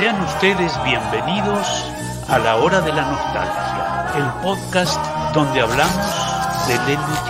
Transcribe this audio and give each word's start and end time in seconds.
Sean 0.00 0.18
ustedes 0.22 0.72
bienvenidos 0.82 1.84
a 2.26 2.38
la 2.38 2.56
hora 2.56 2.80
de 2.80 2.90
la 2.90 3.02
nostalgia, 3.02 4.12
el 4.16 4.42
podcast 4.42 4.98
donde 5.34 5.60
hablamos 5.60 6.66
de 6.66 6.78
Lelutier. 6.86 7.29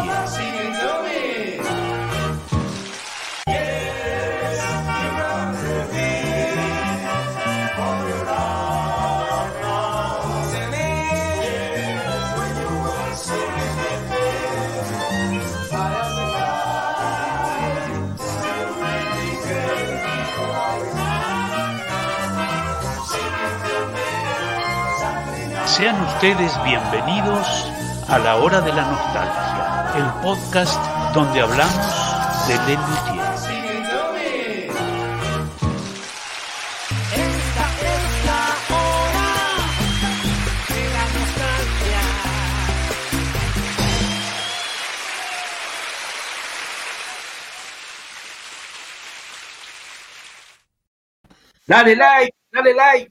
Sean 25.80 25.98
ustedes 26.02 26.52
bienvenidos 26.62 27.46
a 28.06 28.18
la 28.18 28.36
hora 28.36 28.60
de 28.60 28.70
la 28.70 28.82
nostalgia, 28.82 29.92
el 29.96 30.04
podcast 30.22 30.78
donde 31.14 31.40
hablamos 31.40 32.46
de 32.46 32.54
Lelutier. 32.66 33.24
Esta 37.14 37.64
es 37.80 38.04
la 38.26 38.44
hora 38.76 39.28
de 40.68 40.82
la 40.92 41.04
nostalgia. 41.16 42.02
Dale 51.66 51.96
like, 51.96 52.34
dale 52.52 52.74
like. 52.74 53.10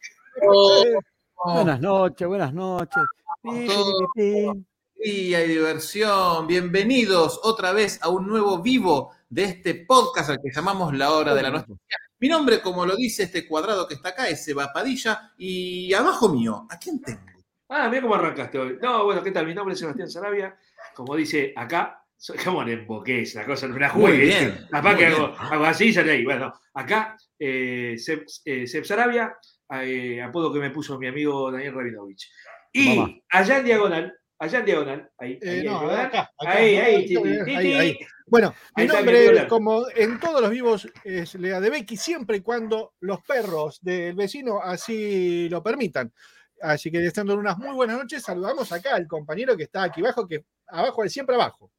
Buenas 1.46 1.80
noches, 1.80 2.28
buenas 2.28 2.54
noches. 2.54 3.04
Todo. 3.44 4.08
pi. 4.14 4.66
Y 5.02 5.34
hay 5.34 5.48
diversión. 5.48 6.46
Bienvenidos 6.48 7.40
otra 7.44 7.72
vez 7.72 8.00
a 8.02 8.10
un 8.10 8.28
nuevo 8.28 8.62
vivo 8.62 9.12
de 9.30 9.46
este 9.46 9.86
podcast 9.88 10.32
al 10.32 10.42
que 10.42 10.52
llamamos 10.52 10.94
La 10.96 11.12
Hora 11.12 11.34
de 11.34 11.42
la 11.42 11.52
Nostalgia. 11.52 11.78
Mi 12.20 12.28
nombre, 12.28 12.62
como 12.62 12.86
lo 12.86 12.96
dice 12.98 13.24
este 13.24 13.48
cuadrado 13.48 13.88
que 13.88 13.94
está 13.94 14.10
acá, 14.10 14.28
es 14.28 14.44
Seba 14.44 14.72
Padilla. 14.74 15.32
Y 15.38 15.94
abajo 15.94 16.28
mío, 16.28 16.68
¿a 16.70 16.78
quién 16.78 17.02
tengo? 17.02 17.22
Ah, 17.70 17.88
mira 17.88 18.02
cómo 18.02 18.16
arrancaste 18.16 18.60
hoy. 18.60 18.78
No, 18.82 19.06
bueno, 19.06 19.24
¿qué 19.24 19.32
tal? 19.32 19.46
Mi 19.46 19.54
nombre 19.54 19.74
es 19.74 19.80
Sebastián 19.80 20.10
Sarabia. 20.10 20.58
Como 20.94 21.16
dice 21.16 21.54
acá, 21.56 22.04
soy 22.18 22.38
como 22.44 22.62
en 22.64 22.70
emboqué, 22.70 23.24
la 23.34 23.46
cosa, 23.46 23.68
no 23.68 23.76
me 23.76 23.80
la 23.80 23.94
Muy 23.94 24.02
juegue. 24.02 24.26
bien, 24.26 24.68
Capaz 24.70 24.98
que 24.98 25.06
hago, 25.06 25.28
hago 25.38 25.64
así 25.66 25.86
y 25.86 25.94
sale 25.94 26.12
ahí. 26.12 26.26
Bueno, 26.26 26.54
acá, 26.74 27.16
eh, 27.40 27.96
Seb, 27.98 28.26
eh, 28.44 28.68
Seb 28.68 28.84
Sarabia, 28.84 29.34
eh, 29.72 30.22
apodo 30.22 30.52
que 30.54 30.60
me 30.60 30.72
puso 30.72 30.98
mi 31.00 31.08
amigo 31.08 31.52
Daniel 31.52 31.74
Rabinovich. 31.74 32.30
Y 32.72 32.96
Mamá. 32.98 33.10
allá 33.30 33.58
en 33.60 33.66
diagonal, 33.66 34.14
allá 34.38 34.60
en 34.60 34.66
diagonal, 34.66 35.12
ahí, 35.18 35.40
Eh, 35.42 35.50
ahí 35.50 35.60
en 35.60 35.66
no, 35.66 35.80
diagonal, 35.80 36.06
acá, 36.06 36.32
acá. 36.38 36.52
ahí, 36.58 36.76
ahí, 36.78 36.96
Ahí, 36.96 37.06
ti, 37.08 37.16
ti, 37.16 37.30
ahí, 37.30 37.46
ti, 37.46 37.74
ahí. 37.74 37.98
ti. 37.98 38.06
Bueno, 38.28 38.54
mi 38.76 38.86
nombre, 38.86 39.48
como 39.48 39.86
en 39.96 40.20
todos 40.20 40.40
los 40.42 40.52
vivos, 40.52 40.88
es 41.04 41.34
Lea 41.36 41.60
de 41.60 41.72
Becky, 41.72 41.98
siempre 41.98 42.38
y 42.38 42.42
cuando 42.42 42.94
los 43.00 43.22
perros 43.24 43.80
del 43.82 44.16
vecino 44.16 44.62
así 44.62 45.50
lo 45.50 45.64
permitan. 45.64 46.14
Así 46.62 46.92
que 46.92 47.04
estando 47.06 47.34
en 47.34 47.40
unas 47.40 47.58
muy 47.58 47.74
buenas 47.74 47.98
noches, 47.98 48.22
saludamos 48.22 48.72
acá 48.72 48.94
al 48.96 49.08
compañero 49.08 49.58
que 49.58 49.64
está 49.64 49.84
aquí 49.84 50.02
abajo, 50.02 50.28
que 50.28 50.46
abajo 50.68 51.04
es 51.04 51.12
siempre 51.12 51.36
abajo. 51.36 51.72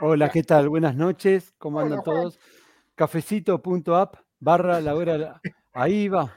Hola, 0.00 0.30
¿qué 0.30 0.42
tal? 0.44 0.68
Buenas 0.70 0.94
noches, 0.94 1.52
¿cómo 1.58 1.78
Hola, 1.78 1.84
andan 1.86 2.00
Juan. 2.02 2.16
todos? 2.16 2.38
Cafecito.app 2.94 4.14
barra 4.38 4.80
la 4.80 4.94
hora. 4.94 5.40
Ahí 5.72 6.08
va. 6.08 6.34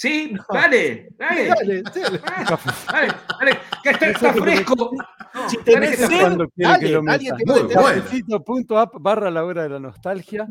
Sí, 0.02 0.34
dale, 0.50 1.10
dale. 1.18 1.48
Dale, 1.48 1.82
dale. 1.82 2.20
Café- 2.46 2.86
Dale, 2.90 3.12
dale, 3.38 3.58
que 3.82 3.90
está, 3.90 4.06
está 4.06 4.32
fresco. 4.32 4.90
No, 5.34 5.48
Si 5.50 5.56
dale 5.58 5.64
tenés 5.72 5.98
sed, 5.98 6.20
cuando 6.20 6.48
quiere 6.48 6.70
dale, 6.72 6.86
que 6.86 6.92
lo 6.92 6.98
alguien 7.06 7.34
meta. 7.34 7.36
te 7.36 7.44
Muy 7.44 7.44
puede 7.44 7.68
tener- 7.68 7.82
bueno. 7.82 8.02
Cafecito.app 8.02 8.94
barra 8.98 9.30
la 9.30 9.44
hora 9.44 9.62
de 9.64 9.68
la 9.68 9.78
nostalgia. 9.78 10.48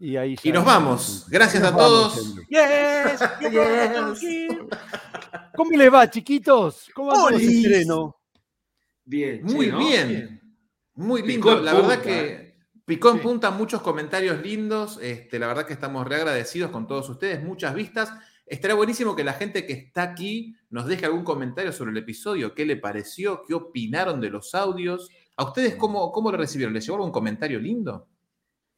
Y 0.00 0.16
ahí 0.16 0.36
Y 0.42 0.50
nos 0.50 0.64
vamos. 0.64 1.26
Gracias 1.30 1.62
a 1.62 1.70
Nos 1.70 1.76
vamos, 1.76 2.14
todos. 2.14 2.34
Yes, 2.50 3.20
yes. 3.52 4.48
¿Cómo 5.54 5.70
le 5.76 5.88
va, 5.88 6.10
chiquitos? 6.10 6.88
¿Cómo 6.94 7.12
ese 7.28 7.36
Olis. 7.36 7.64
estreno? 7.66 8.16
Bien, 9.04 9.42
Muy 9.44 9.66
¿no? 9.68 9.78
bien. 9.78 10.40
Muy 10.94 11.22
Picó 11.22 11.50
lindo. 11.54 11.58
en 11.58 11.64
La 11.66 11.74
verdad 11.74 12.02
que 12.02 12.56
picó 12.84 13.10
en 13.10 13.16
Sí. 13.18 13.22
punta 13.22 13.50
muchos 13.52 13.80
comentarios 13.80 14.40
lindos. 14.42 14.98
Este, 15.00 15.38
la 15.38 15.46
verdad 15.46 15.66
que 15.66 15.72
estamos 15.72 16.06
reagradecidos 16.06 16.70
con 16.72 16.88
todos 16.88 17.08
ustedes. 17.08 17.42
Muchas 17.44 17.74
vistas. 17.74 18.10
Estaría 18.46 18.74
buenísimo 18.74 19.16
que 19.16 19.24
la 19.24 19.32
gente 19.32 19.64
que 19.66 19.72
está 19.72 20.02
aquí 20.02 20.54
nos 20.70 20.86
deje 20.86 21.06
algún 21.06 21.24
comentario 21.24 21.72
sobre 21.72 21.92
el 21.92 21.96
episodio. 21.98 22.54
¿Qué 22.54 22.66
le 22.66 22.76
pareció? 22.76 23.44
¿Qué 23.46 23.54
opinaron 23.54 24.20
de 24.20 24.30
los 24.30 24.54
audios? 24.54 25.08
¿A 25.36 25.44
ustedes 25.44 25.76
cómo, 25.76 26.12
cómo 26.12 26.30
lo 26.30 26.36
recibieron? 26.36 26.74
¿Les 26.74 26.84
llegó 26.84 26.96
algún 26.96 27.12
comentario 27.12 27.58
lindo? 27.58 28.08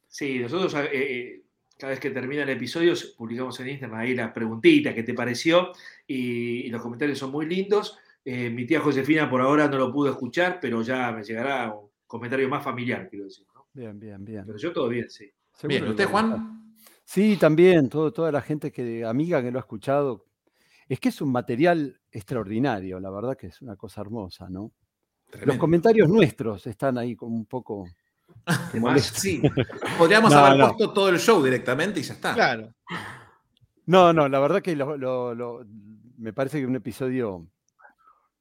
Sí, 0.07 0.39
nosotros 0.39 0.73
eh, 0.75 0.89
eh, 0.93 1.43
cada 1.77 1.91
vez 1.91 1.99
que 1.99 2.11
termina 2.11 2.43
el 2.43 2.49
episodio 2.49 2.93
publicamos 3.17 3.59
en 3.59 3.69
Instagram 3.69 3.99
ahí 3.99 4.15
la 4.15 4.33
preguntita, 4.33 4.93
¿qué 4.93 5.03
te 5.03 5.13
pareció? 5.13 5.71
Y, 6.07 6.67
y 6.67 6.69
los 6.69 6.81
comentarios 6.81 7.19
son 7.19 7.31
muy 7.31 7.45
lindos. 7.45 7.97
Eh, 8.23 8.49
mi 8.49 8.65
tía 8.65 8.79
Josefina 8.79 9.29
por 9.29 9.41
ahora 9.41 9.67
no 9.67 9.77
lo 9.77 9.91
pudo 9.91 10.09
escuchar, 10.09 10.59
pero 10.59 10.81
ya 10.81 11.11
me 11.11 11.23
llegará 11.23 11.73
un 11.73 11.89
comentario 12.07 12.49
más 12.49 12.63
familiar, 12.63 13.07
quiero 13.09 13.25
decir. 13.25 13.45
¿no? 13.53 13.67
Bien, 13.73 13.99
bien, 13.99 14.25
bien. 14.25 14.43
Pero 14.45 14.57
yo 14.57 14.73
todo 14.73 14.89
bien, 14.89 15.09
sí. 15.09 15.31
Seguro 15.53 15.67
Bien, 15.67 15.87
¿usted. 15.89 16.05
Juan? 16.05 16.64
Sí, 17.05 17.37
también, 17.37 17.87
todo, 17.87 18.11
toda 18.11 18.31
la 18.31 18.41
gente 18.41 18.71
que, 18.71 19.05
amiga 19.05 19.41
que 19.41 19.51
lo 19.51 19.59
ha 19.59 19.61
escuchado. 19.61 20.25
Es 20.89 20.99
que 20.99 21.09
es 21.09 21.21
un 21.21 21.31
material 21.31 21.99
extraordinario, 22.11 22.99
la 22.99 23.09
verdad 23.11 23.37
que 23.37 23.47
es 23.47 23.61
una 23.61 23.75
cosa 23.75 24.01
hermosa, 24.01 24.49
¿no? 24.49 24.71
Los 25.43 25.57
comentarios 25.57 26.07
nuestros 26.09 26.65
están 26.67 26.97
ahí 26.97 27.15
como 27.15 27.35
un 27.35 27.45
poco. 27.45 27.85
Sí. 29.01 29.41
Podríamos 29.97 30.31
No, 30.33 30.39
haber 30.39 30.59
no. 30.59 30.67
puesto 30.69 30.93
todo 30.93 31.09
el 31.09 31.19
show 31.19 31.43
directamente 31.43 31.99
y 31.99 32.03
ya 32.03 32.13
está. 32.15 32.33
Claro. 32.33 32.73
No, 33.85 34.13
no, 34.13 34.27
la 34.27 34.39
verdad 34.39 34.61
que 34.63 34.75
lo- 34.75 34.97
lo- 34.97 35.33
lo- 35.35 35.63
me 36.17 36.33
parece 36.33 36.57
que 36.57 36.63
es 36.63 36.69
un 36.69 36.75
episodio 36.75 37.47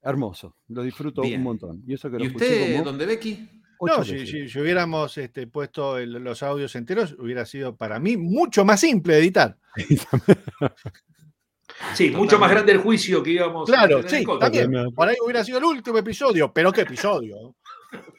hermoso. 0.03 0.57
Lo 0.69 0.83
disfruto 0.83 1.21
Bien. 1.23 1.41
un 1.41 1.45
montón. 1.45 1.83
Y 1.87 1.95
eso 1.95 2.11
que 2.11 2.17
lo 2.19 2.25
¿Y 2.25 2.27
escuché 2.29 2.47
usted, 2.47 2.73
como 2.73 2.85
donde 2.85 3.07
Becky? 3.07 3.63
Ocho 3.85 3.99
No, 3.99 4.05
si, 4.05 4.13
veces. 4.13 4.31
si- 4.31 4.49
si 4.49 4.61
hubiéramos 4.61 5.17
este, 5.19 5.47
puesto 5.47 5.99
el- 5.99 6.13
los 6.13 6.43
audios 6.43 6.75
enteros, 6.77 7.15
hubiera 7.19 7.45
sido 7.47 7.77
para 7.77 7.99
mí 7.99 8.17
mucho 8.17 8.65
más 8.65 8.81
simple 8.81 9.15
de 9.15 9.21
editar. 9.21 9.57
Sí, 11.95 12.11
mucho 12.11 12.39
más 12.39 12.51
grande 12.51 12.73
el 12.73 12.79
juicio 12.79 13.23
que 13.23 13.31
íbamos 13.31 13.69
Claro, 13.69 14.01
tener 14.01 14.15
en 14.15 14.21
sí, 14.21 14.39
también. 14.39 14.95
Por 14.95 15.09
ahí 15.09 15.17
hubiera 15.25 15.43
sido 15.43 15.59
el 15.59 15.65
último 15.65 15.99
episodio, 15.99 16.53
pero 16.53 16.71
¿qué 16.73 16.83
episodio? 16.83 17.57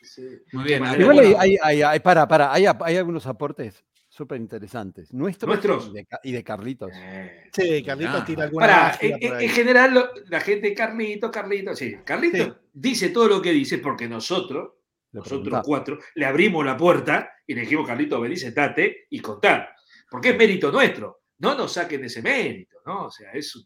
Sí. 0.01 0.23
Muy 0.53 0.63
bien. 0.65 0.83
A 0.83 0.97
Igual 0.97 1.15
Bueno. 1.17 1.37
hay, 1.39 1.51
hay, 1.51 1.57
hay- 1.61 1.81
hay- 1.81 1.99
para, 1.99 2.27
para, 2.27 2.51
hay, 2.51 2.65
algunos 2.65 3.25
aportes 3.27 3.85
súper 4.09 4.39
interesantes. 4.41 5.13
Nuestros, 5.13 5.47
¿Nuestros? 5.49 5.87
Y, 5.89 5.93
de, 5.93 6.05
Ca- 6.05 6.19
y 6.23 6.31
de 6.31 6.43
Carlitos. 6.43 6.91
Eh, 6.93 7.49
Sí, 7.53 7.83
Carlitos 7.83 8.15
Ah. 8.21 8.25
tira 8.25 8.43
alguna 8.45 8.65
Para, 8.65 8.97
en, 8.99 9.11
por 9.11 9.23
en- 9.23 9.33
ahí. 9.35 9.45
en 9.45 9.51
general, 9.51 9.93
lo- 9.93 10.09
la 10.27 10.39
gente, 10.41 10.73
Carlito, 10.73 11.31
Carlito, 11.31 11.75
sí, 11.75 11.95
Carlito 12.03 12.37
Sí. 12.43 12.53
dice 12.73 13.09
todo 13.09 13.27
lo 13.27 13.41
que 13.41 13.51
dice 13.51 13.77
porque 13.77 14.07
nosotros, 14.09 14.71
nosotros 15.15 15.41
preguntaba. 15.41 15.63
cuatro, 15.63 15.99
le 16.15 16.25
abrimos 16.25 16.65
la 16.65 16.75
puerta 16.75 17.31
y 17.47 17.55
le 17.55 17.61
dijimos, 17.61 17.87
Carlito, 17.87 18.19
vení, 18.19 18.35
sentate 18.35 19.05
y 19.09 19.19
contar. 19.19 19.73
Porque 20.09 20.29
es 20.29 20.37
mérito 20.37 20.71
nuestro. 20.71 21.21
No 21.39 21.55
nos 21.55 21.73
saquen 21.73 22.03
ese 22.03 22.21
mérito, 22.21 22.77
¿no? 22.85 23.05
O 23.05 23.11
sea, 23.11 23.31
es 23.31 23.55
un, 23.55 23.63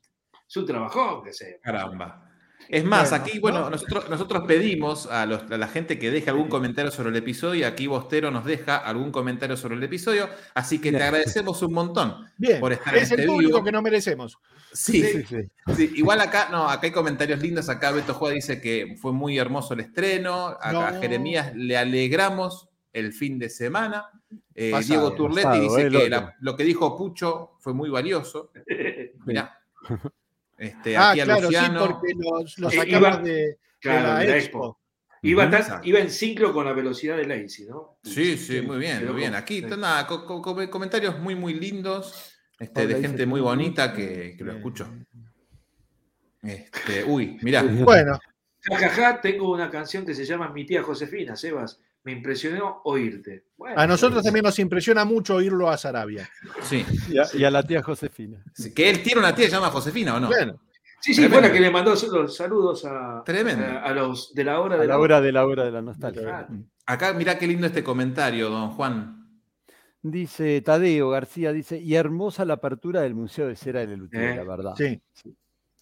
es 0.47 0.57
un 0.57 0.65
trabajón 0.65 1.23
que 1.23 1.33
se. 1.33 1.59
Caramba. 1.61 2.28
Es 2.67 2.83
más, 2.85 3.09
Bueno, 3.09 3.23
aquí, 3.23 3.39
bueno, 3.39 3.59
¿no? 3.61 3.69
nosotros, 3.71 4.09
nosotros 4.09 4.43
pedimos 4.47 5.07
a, 5.07 5.25
los- 5.25 5.49
a 5.49 5.57
la 5.57 5.67
gente 5.67 5.97
que 5.97 6.11
deje 6.11 6.29
algún 6.29 6.49
comentario 6.49 6.91
sobre 6.91 7.09
el 7.09 7.15
episodio 7.15 7.61
y 7.61 7.63
aquí 7.63 7.87
Bostero 7.87 8.29
nos 8.29 8.45
deja 8.45 8.77
algún 8.77 9.11
comentario 9.11 9.57
sobre 9.57 9.75
el 9.75 9.83
episodio, 9.83 10.29
así 10.53 10.79
que 10.79 10.91
te 10.91 11.01
agradecemos 11.01 11.61
un 11.63 11.73
montón. 11.73 12.15
Bien, 12.37 12.59
por 12.59 12.73
estar 12.73 12.95
en 12.95 13.01
es 13.03 13.11
el 13.11 13.19
este 13.21 13.31
público 13.31 13.53
vivo. 13.53 13.63
que 13.63 13.71
no 13.71 13.81
merecemos. 13.81 14.37
Sí, 14.71 15.01
Sí, 15.03 15.23
sí. 15.23 15.37
sí, 15.75 15.91
igual 15.95 16.21
acá, 16.21 16.49
no, 16.51 16.69
acá 16.69 16.85
hay 16.85 16.91
comentarios 16.91 17.39
lindos, 17.41 17.69
acá 17.69 17.91
Beto 17.91 18.13
Juárez 18.13 18.45
dice 18.47 18.61
que 18.61 18.95
fue 19.01 19.13
muy 19.13 19.37
hermoso 19.39 19.73
el 19.73 19.79
estreno, 19.79 20.47
acá 20.49 20.89
a 20.89 20.91
No. 20.91 21.01
Jeremías 21.01 21.55
le 21.55 21.75
alegramos 21.77 22.67
el 22.93 23.13
fin 23.13 23.39
de 23.39 23.49
semana, 23.49 24.05
Eh, 24.53 24.71
Pasado, 24.71 24.87
Diego 24.87 25.13
Turletti 25.13 25.43
pasado, 25.47 25.63
dice 25.63 25.81
eh, 25.81 25.85
el 25.87 25.91
que 25.97 26.09
la- 26.09 26.35
lo 26.41 26.55
que 26.55 26.63
dijo 26.65 26.95
Pucho 26.97 27.51
fue 27.59 27.73
muy 27.73 27.89
valioso, 27.89 28.51
mirá. 29.25 29.57
Este, 30.59 30.97
Ah, 30.97 31.11
aquí 31.11 31.21
a 31.21 31.23
claro, 31.23 31.41
Luciano. 31.43 31.79
sí, 31.79 31.87
porque 31.89 32.13
los, 32.17 32.57
los 32.59 32.73
Eh, 32.73 32.77
sacamos 32.77 32.99
iba- 32.99 33.17
de, 33.17 33.57
la 33.83 34.19
de 34.19 34.27
la 34.27 34.37
expo. 34.37 34.57
expo. 34.65 34.79
Iba, 35.21 35.49
tan- 35.49 35.61
Exacto. 35.61 35.87
iba 35.87 35.99
en 35.99 36.09
ciclo 36.09 36.53
con 36.53 36.65
la 36.65 36.73
velocidad 36.73 37.15
de 37.17 37.25
Lazy, 37.25 37.65
¿no? 37.65 37.97
Sí, 38.03 38.37
sí, 38.37 38.61
muy 38.61 38.77
bien, 38.77 39.05
muy 39.05 39.15
bien. 39.15 39.35
Aquí, 39.35 39.59
sí. 39.61 39.65
nada, 39.77 40.05
co- 40.05 40.25
co- 40.25 40.41
co- 40.41 40.69
comentarios 40.69 41.17
muy, 41.19 41.35
muy 41.35 41.53
lindos, 41.53 42.33
este, 42.59 42.85
de 42.87 43.01
gente 43.01 43.25
muy 43.25 43.39
bonita 43.41 43.93
que, 43.93 44.35
que 44.37 44.43
lo 44.43 44.51
escucho. 44.53 44.87
Este, 46.41 47.03
uy, 47.05 47.37
mirá. 47.41 47.61
Bueno, 47.85 48.19
Jajaja, 48.61 49.21
tengo 49.21 49.51
una 49.51 49.69
canción 49.69 50.05
que 50.05 50.13
se 50.13 50.25
llama 50.25 50.49
Mi 50.49 50.65
tía 50.65 50.83
Josefina, 50.83 51.35
Sebas. 51.35 51.79
Me 52.03 52.11
impresionó 52.13 52.81
oírte. 52.85 53.45
Bueno, 53.57 53.79
A 53.79 53.85
nosotros 53.87 54.23
también 54.23 54.43
nos 54.43 54.57
impresiona 54.59 55.03
mucho 55.05 55.35
oírlo 55.35 55.69
a 55.69 55.77
Sarabia. 55.77 56.29
Sí. 56.63 56.85
Y 57.09 57.17
a, 57.17 57.23
y 57.33 57.43
a 57.43 57.51
la 57.51 57.61
tía 57.63 57.83
Josefina. 57.83 58.41
Sí, 58.53 58.73
Que 58.73 58.89
él 58.89 59.03
tiene 59.03 59.19
una 59.19 59.35
tía 59.35 59.45
que 59.45 59.51
se 59.51 59.55
llama 59.57 59.69
Josefina, 59.69 60.15
¿o 60.15 60.19
no? 60.19 60.27
Bueno, 60.27 60.59
Sí, 61.01 61.13
sí, 61.13 61.29
fue 61.29 61.41
la 61.41 61.49
que 61.49 61.61
le 61.61 61.71
mandó 61.71 61.91
los 61.91 62.35
saludos 62.35 62.83
a, 62.83 63.23
Tremendo. 63.25 63.63
a, 63.65 63.83
a 63.83 63.93
los 63.93 64.33
de 64.33 64.43
la 64.43 64.59
hora 64.59 64.75
de 64.77 64.85
la 64.85 64.97
hora 64.99 65.21
de 65.21 65.31
la 65.31 65.45
hora 65.45 65.63
de 65.63 65.71
la 65.71 65.81
nostalgia. 65.81 66.21
Claro. 66.23 66.47
Acá, 66.85 67.13
mirá 67.13 67.37
qué 67.37 67.47
lindo 67.47 67.67
este 67.67 67.83
comentario, 67.85 68.49
don 68.49 68.71
Juan. 68.71 69.15
Dice 70.01 70.59
Tadeo 70.61 71.09
García, 71.09 71.53
dice, 71.53 71.77
y 71.77 71.95
hermosa 71.95 72.43
la 72.43 72.55
apertura 72.55 72.99
del 73.01 73.15
Museo 73.15 73.47
de 73.47 73.55
Cera 73.55 73.79
de 73.81 73.87
Lelutier, 73.87 74.23
Eh, 74.23 74.35
la 74.35 74.43
verdad. 74.43 74.73
sí. 74.77 75.01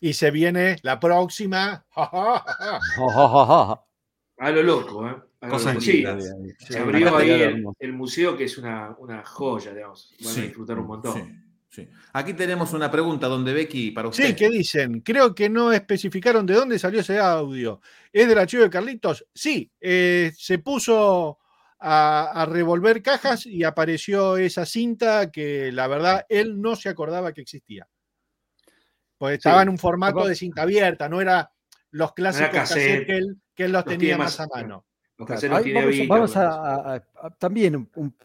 Y 0.02 0.14
se 0.14 0.30
viene 0.30 0.78
la 0.84 1.00
próxima. 1.00 1.84
A 4.38 4.52
lo 4.52 4.62
loco, 4.64 5.08
¿eh? 5.08 5.16
A 5.42 5.46
lo 5.48 5.52
Cosas 5.54 5.74
loco. 5.76 5.82
Sí, 5.86 6.04
se 6.60 6.80
abrió 6.80 7.16
ahí 7.18 7.64
el, 7.80 7.94
museo, 7.94 8.38
que 8.38 8.44
es 8.46 8.58
una, 8.58 8.96
una 9.00 9.24
joya, 9.26 9.74
digamos. 9.74 10.14
Van 10.24 10.34
Sí, 10.34 10.40
a 10.40 10.44
disfrutar 10.44 10.80
un 10.80 10.88
montón. 10.88 11.14
Sí, 11.70 11.84
sí. 11.84 11.90
Aquí 12.14 12.34
tenemos 12.34 12.74
una 12.74 12.90
pregunta, 12.92 13.28
donde 13.28 13.54
Becky, 13.54 13.92
para 13.92 14.10
usted. 14.10 14.28
Sí, 14.28 14.36
¿qué 14.36 14.50
dicen? 14.50 15.02
Creo 15.02 15.34
que 15.34 15.50
no 15.50 15.72
especificaron 15.72 16.46
de 16.46 16.54
dónde 16.54 16.78
salió 16.80 17.00
ese 17.02 17.20
audio. 17.20 17.82
¿Es 18.12 18.28
del 18.28 18.38
archivo 18.38 18.64
de 18.64 18.70
Carlitos? 18.70 19.26
Sí, 19.34 19.72
eh, 19.80 20.32
se 20.36 20.60
puso 20.60 21.40
a, 21.80 22.42
a 22.42 22.46
revolver 22.46 23.02
cajas 23.04 23.46
y 23.46 23.64
apareció 23.64 24.38
esa 24.38 24.66
cinta 24.66 25.32
que 25.32 25.72
la 25.72 25.88
verdad 25.88 26.26
él 26.30 26.60
no 26.62 26.76
se 26.76 26.90
acordaba 26.90 27.34
que 27.34 27.42
existía. 27.42 27.88
Pues 29.18 29.38
estaba 29.38 29.62
Sí. 29.62 29.64
en 29.64 29.70
un 29.70 29.78
formato 29.80 30.28
de 30.28 30.36
cinta 30.36 30.62
abierta, 30.62 31.10
no 31.10 31.22
era 31.22 31.52
los 31.98 32.14
clásicos 32.14 32.50
cassette. 32.52 32.78
cassette 32.78 33.06
que 33.08 33.18
él, 33.18 33.38
que 33.56 33.64
él 33.66 33.72
los, 33.72 33.86
Los 33.86 33.94
tenía 33.98 34.18
más 34.18 34.40
más- 34.40 34.48
a 34.48 34.48
mano. 34.62 34.86
Los 35.18 35.26
Claro. 35.26 35.36
caseros 35.42 35.58
Ahí 35.58 35.64
tiene 35.64 35.80
vamos, 35.80 35.96
Vita, 35.96 36.14
vamos 36.14 36.34
bueno, 36.36 36.50
a, 36.50 36.76
a- 36.94 37.04
a- 37.24 37.30
también 37.32 37.90
un, 37.96 38.16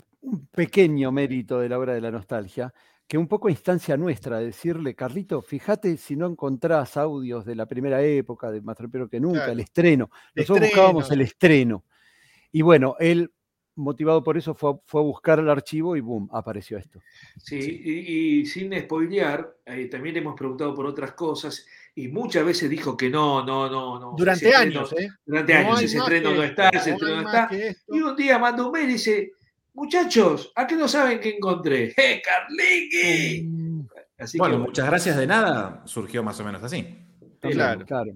pequeño 0.53 1.11
mérito 1.11 1.59
de 1.59 1.69
la 1.69 1.79
hora 1.79 1.95
de 1.95 2.01
la 2.01 2.11
nostalgia, 2.11 2.73
que 3.09 3.19
un 3.19 3.27
poco 3.27 3.49
a 3.49 3.51
instancia 3.51 3.97
nuestra, 3.97 4.39
decirle, 4.39 4.95
Carlito, 4.95 5.43
fíjate 5.43 5.97
si 5.97 6.15
no 6.17 6.27
encontrás 6.27 6.97
audios 6.97 7.45
de 7.45 7.57
la 7.57 7.67
primera 7.67 8.01
época, 8.03 8.51
de 8.51 8.61
Más 8.61 8.77
que 9.11 9.19
nunca, 9.21 9.39
Claro. 9.41 9.53
el 9.53 9.61
estreno. 9.61 10.11
Nosotros 10.35 10.69
buscábamos 10.69 11.11
el 11.11 11.23
estreno. 11.23 11.85
Y 12.53 12.63
bueno, 12.63 12.95
él, 13.01 13.33
motivado 13.77 14.23
por 14.23 14.37
eso, 14.37 14.55
fue, 14.55 14.71
a- 14.73 14.79
fue 14.87 15.01
a 15.01 15.05
buscar 15.05 15.39
el 15.39 15.49
archivo 15.49 15.97
y 15.97 16.01
boom, 16.01 16.29
apareció 16.33 16.79
esto. 16.79 17.01
Sí, 17.39 17.59
Y, 17.85 18.41
y 18.41 18.47
sin 18.47 18.79
spoilear, 18.79 19.57
eh, 19.67 19.87
también 19.87 20.17
hemos 20.17 20.35
preguntado 20.37 20.75
por 20.75 20.87
otras 20.87 21.13
cosas 21.13 21.67
y 21.95 22.09
muchas 22.09 22.45
veces 22.45 22.69
dijo 22.71 22.97
que 22.97 23.11
no, 23.11 23.45
no, 23.45 23.69
no, 23.71 23.99
no. 23.99 24.15
Durante 24.17 24.49
ese 24.49 24.57
años, 24.57 24.93
estreno- 24.93 25.13
¿eh? 25.13 25.17
Durante 25.25 25.53
No 25.55 25.59
años, 25.61 25.83
ese 25.83 25.99
estreno 25.99 26.31
que 26.31 26.37
no 26.37 26.43
está, 26.43 26.69
ese 26.69 26.91
no 26.91 26.97
estreno 26.97 27.23
no 27.23 27.29
está. 27.29 27.49
Y 27.89 28.01
un 28.01 28.17
día 28.17 28.39
manda 28.39 28.65
un 28.67 28.73
mail 28.73 28.89
y 28.91 28.93
dice, 28.95 29.33
muchachos, 29.75 30.53
¿a 30.55 30.67
qué 30.67 30.77
no 30.77 30.87
saben 30.89 31.19
qué 31.21 31.31
encontré? 31.37 31.93
¡Eh, 31.97 32.23
Carliqui! 32.25 33.43
Mm, 33.47 33.87
Así 34.19 34.39
Bueno, 34.39 34.57
que 34.59 34.63
muchas 34.65 34.87
gracias 34.87 35.17
de 35.17 35.27
nada, 35.27 35.83
surgió 35.87 36.23
más 36.23 36.39
o 36.39 36.45
menos 36.45 36.63
así. 36.63 36.97
Claro. 37.41 37.85
claro. 37.85 38.13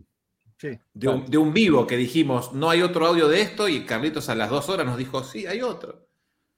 Sí. 0.58 0.78
De 0.94 1.08
un, 1.08 1.26
de 1.26 1.38
un 1.38 1.52
vivo 1.52 1.86
que 1.86 1.96
dijimos, 1.96 2.52
no 2.52 2.70
hay 2.70 2.82
otro 2.82 3.06
audio 3.06 3.28
de 3.28 3.40
esto, 3.42 3.68
y 3.68 3.84
Carlitos 3.84 4.28
a 4.28 4.34
las 4.34 4.50
dos 4.50 4.68
horas 4.68 4.86
nos 4.86 4.96
dijo, 4.98 5.22
sí, 5.24 5.46
hay 5.46 5.62
otro. 5.62 6.06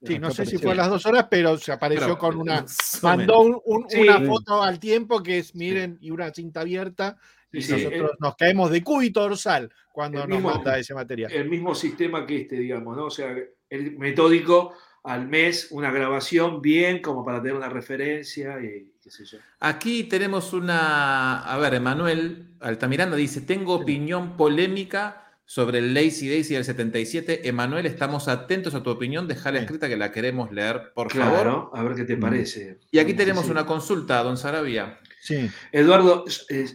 Sí, 0.02 0.18
no 0.20 0.30
sé 0.30 0.46
si 0.46 0.58
fue 0.58 0.72
a 0.72 0.76
las 0.76 0.88
dos 0.90 1.04
horas, 1.06 1.26
pero 1.28 1.56
se 1.58 1.72
apareció 1.72 2.04
Pero, 2.06 2.18
con 2.18 2.36
una. 2.36 2.64
Mandó 3.02 3.42
menos. 3.44 3.60
un- 3.64 3.82
un- 3.82 3.90
Sí. 3.90 4.00
una 4.00 4.20
foto 4.20 4.62
al 4.62 4.78
tiempo 4.78 5.22
que 5.22 5.38
es, 5.38 5.54
miren, 5.56 5.98
y 6.00 6.10
una 6.12 6.32
cinta 6.32 6.60
abierta. 6.60 7.16
Y 7.50 7.62
Sí, 7.62 7.72
nosotros 7.72 8.10
el- 8.12 8.16
nos 8.20 8.36
caemos 8.36 8.70
de 8.70 8.84
cúbito 8.84 9.20
dorsal 9.22 9.72
cuando 9.92 10.20
nos 10.20 10.28
mismo- 10.28 10.50
manda 10.54 10.78
ese 10.78 10.94
material. 10.94 11.32
el 11.32 11.48
mismo 11.48 11.74
sistema 11.74 12.24
que 12.26 12.42
este, 12.42 12.56
digamos, 12.60 12.96
¿no? 12.96 13.06
O 13.06 13.10
sea, 13.10 13.34
el 13.70 13.98
metódico 13.98 14.74
al 15.02 15.26
mes, 15.26 15.68
una 15.72 15.90
grabación 15.90 16.60
bien 16.62 17.00
como 17.02 17.24
para 17.24 17.40
tener 17.40 17.56
una 17.56 17.68
referencia 17.70 18.60
y 18.62 18.92
qué 19.08 19.24
sé 19.24 19.24
yo. 19.24 19.38
Aquí 19.60 20.04
tenemos 20.04 20.52
una. 20.52 21.40
A 21.42 21.56
ver, 21.58 21.74
Emanuel 21.74 22.46
Altamiranda 22.60 23.16
dice: 23.16 23.40
Tengo 23.40 23.74
opinión 23.74 24.36
polémica 24.36 25.24
sobre 25.46 25.78
el 25.78 25.94
Lazy 25.94 26.28
Daisy 26.28 26.54
del 26.54 26.64
77. 26.64 27.48
Emanuel, 27.48 27.86
estamos 27.86 28.28
atentos 28.28 28.74
a 28.74 28.82
tu 28.82 28.90
opinión. 28.90 29.26
Dejala 29.26 29.58
Sí. 29.58 29.64
escrita 29.64 29.88
que 29.88 29.96
la 29.96 30.12
queremos 30.12 30.52
leer, 30.52 30.92
por 30.94 31.10
favor. 31.10 31.32
Claro, 31.32 31.70
a 31.74 31.82
ver 31.82 31.94
qué 31.96 32.04
te 32.04 32.16
Mm. 32.16 32.20
parece. 32.20 32.78
Y 32.90 32.98
aquí 32.98 33.14
tenemos 33.14 33.46
sí. 33.46 33.50
una 33.50 33.64
consulta, 33.64 34.22
don 34.22 34.36
Sarabia. 34.36 34.98
Sí. 35.22 35.48
Eduardo 35.72 36.26
eh, 36.50 36.66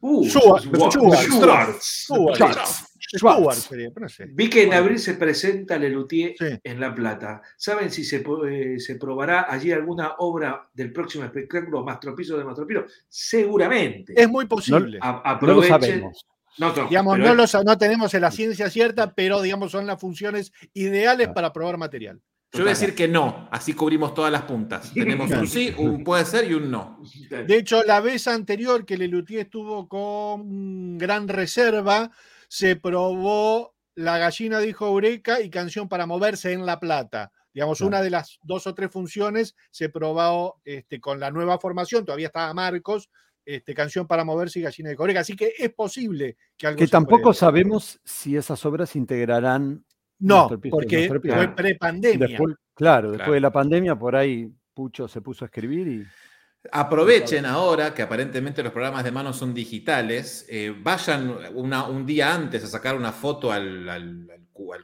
uh, 0.00 0.24
Schwartz, 0.26 0.66
Stuart 3.18 3.56
sería, 3.56 3.90
pero 3.92 4.04
no 4.04 4.08
sé. 4.08 4.26
Vi 4.26 4.48
que 4.48 4.62
en 4.64 4.72
abril 4.74 4.98
se 4.98 5.14
presenta 5.14 5.76
Lelutier 5.78 6.34
Sí. 6.38 6.46
en 6.62 6.80
La 6.80 6.94
Plata. 6.94 7.42
¿Saben 7.56 7.90
si 7.90 8.04
se, 8.04 8.24
eh, 8.48 8.78
se 8.78 8.96
probará 8.96 9.46
allí 9.52 9.72
alguna 9.72 10.14
obra 10.18 10.68
del 10.72 10.92
próximo 10.92 11.24
espectáculo 11.24 11.82
Mastropillo 11.84 12.36
de 12.38 12.44
Mastropilo? 12.44 12.86
Seguramente. 13.08 14.12
Es 14.16 14.28
muy 14.28 14.46
posible. 14.46 14.98
A- 15.00 15.12
No 15.12 15.20
lo 15.22 15.28
aprovechen. 15.28 15.80
sabemos. 15.80 16.26
No, 16.58 16.74
no, 16.74 16.88
digamos, 16.88 17.18
no, 17.18 17.34
no 17.64 17.78
tenemos 17.78 18.12
la 18.14 18.30
ciencia 18.30 18.68
cierta, 18.70 19.14
pero 19.14 19.40
digamos 19.40 19.70
son 19.72 19.86
las 19.86 20.00
funciones 20.00 20.52
ideales 20.74 21.28
Claro. 21.28 21.34
para 21.34 21.52
probar 21.52 21.78
material. 21.78 22.20
Yo 22.52 22.60
voy 22.62 22.70
a 22.70 22.74
decir 22.74 22.96
que 22.96 23.06
no, 23.06 23.48
así 23.52 23.74
cubrimos 23.74 24.12
todas 24.12 24.32
las 24.32 24.42
puntas. 24.42 24.92
Tenemos 24.94 25.30
un 25.30 25.46
sí, 25.46 25.72
un 25.78 26.02
puede 26.02 26.24
ser 26.24 26.50
y 26.50 26.54
un 26.54 26.68
no. 26.70 27.00
De 27.30 27.56
hecho, 27.56 27.84
la 27.84 28.00
vez 28.00 28.26
anterior 28.26 28.84
que 28.84 28.98
Lelutier 28.98 29.42
estuvo 29.42 29.88
con 29.88 30.98
Gran 30.98 31.28
Reserva, 31.28 32.10
se 32.52 32.74
probó 32.74 33.74
La 33.94 34.18
gallina 34.18 34.58
dijo 34.60 34.86
Eureka 34.86 35.40
y 35.40 35.50
Canción 35.50 35.88
para 35.88 36.06
moverse 36.06 36.52
en 36.52 36.64
La 36.66 36.80
Plata. 36.80 37.30
Digamos, 37.52 37.78
Claro. 37.78 37.88
una 37.88 38.02
de 38.02 38.10
las 38.10 38.38
dos 38.42 38.66
o 38.66 38.74
tres 38.74 38.90
funciones 38.90 39.54
se 39.70 39.88
probó 39.88 40.60
este, 40.64 41.00
con 41.00 41.20
la 41.20 41.30
nueva 41.30 41.58
formación, 41.58 42.04
todavía 42.04 42.28
estaba 42.28 42.52
Marcos, 42.54 43.10
este, 43.44 43.74
Canción 43.74 44.06
para 44.06 44.24
moverse 44.24 44.58
y 44.58 44.62
Gallina 44.62 44.90
dijo 44.90 45.02
Eureka. 45.02 45.20
Así 45.20 45.36
que 45.36 45.52
es 45.58 45.72
posible 45.74 46.36
que 46.56 46.66
algo 46.66 46.78
Que 46.78 46.86
se 46.86 46.90
tampoco 46.92 47.20
pruebe. 47.22 47.36
sabemos 47.38 48.00
si 48.04 48.36
esas 48.36 48.64
obras 48.66 48.96
integrarán. 48.96 49.84
No, 50.18 50.48
porque 50.70 51.06
fue 51.08 51.20
Claro. 51.20 51.54
pre-pandemia. 51.54 52.26
Después, 52.26 52.54
claro, 52.74 53.08
después 53.10 53.18
Claro. 53.26 53.32
de 53.34 53.40
la 53.40 53.52
pandemia, 53.52 53.96
por 53.96 54.16
ahí 54.16 54.50
Pucho 54.74 55.08
se 55.08 55.20
puso 55.20 55.44
a 55.44 55.46
escribir 55.46 55.86
y. 55.88 56.04
Aprovechen 56.84 57.46
ahora 57.46 57.94
que 57.94 58.02
aparentemente 58.02 58.62
los 58.62 58.72
programas 58.72 59.02
de 59.02 59.10
mano 59.10 59.32
son 59.32 59.54
digitales, 59.54 60.44
eh, 60.48 60.74
vayan 60.78 61.30
una- 61.54 61.88
un 61.88 62.04
día 62.04 62.34
antes 62.34 62.62
a 62.64 62.66
sacar 62.66 62.96
una 62.96 63.12
foto 63.12 63.50
al, 63.50 63.88
al- 63.88 64.26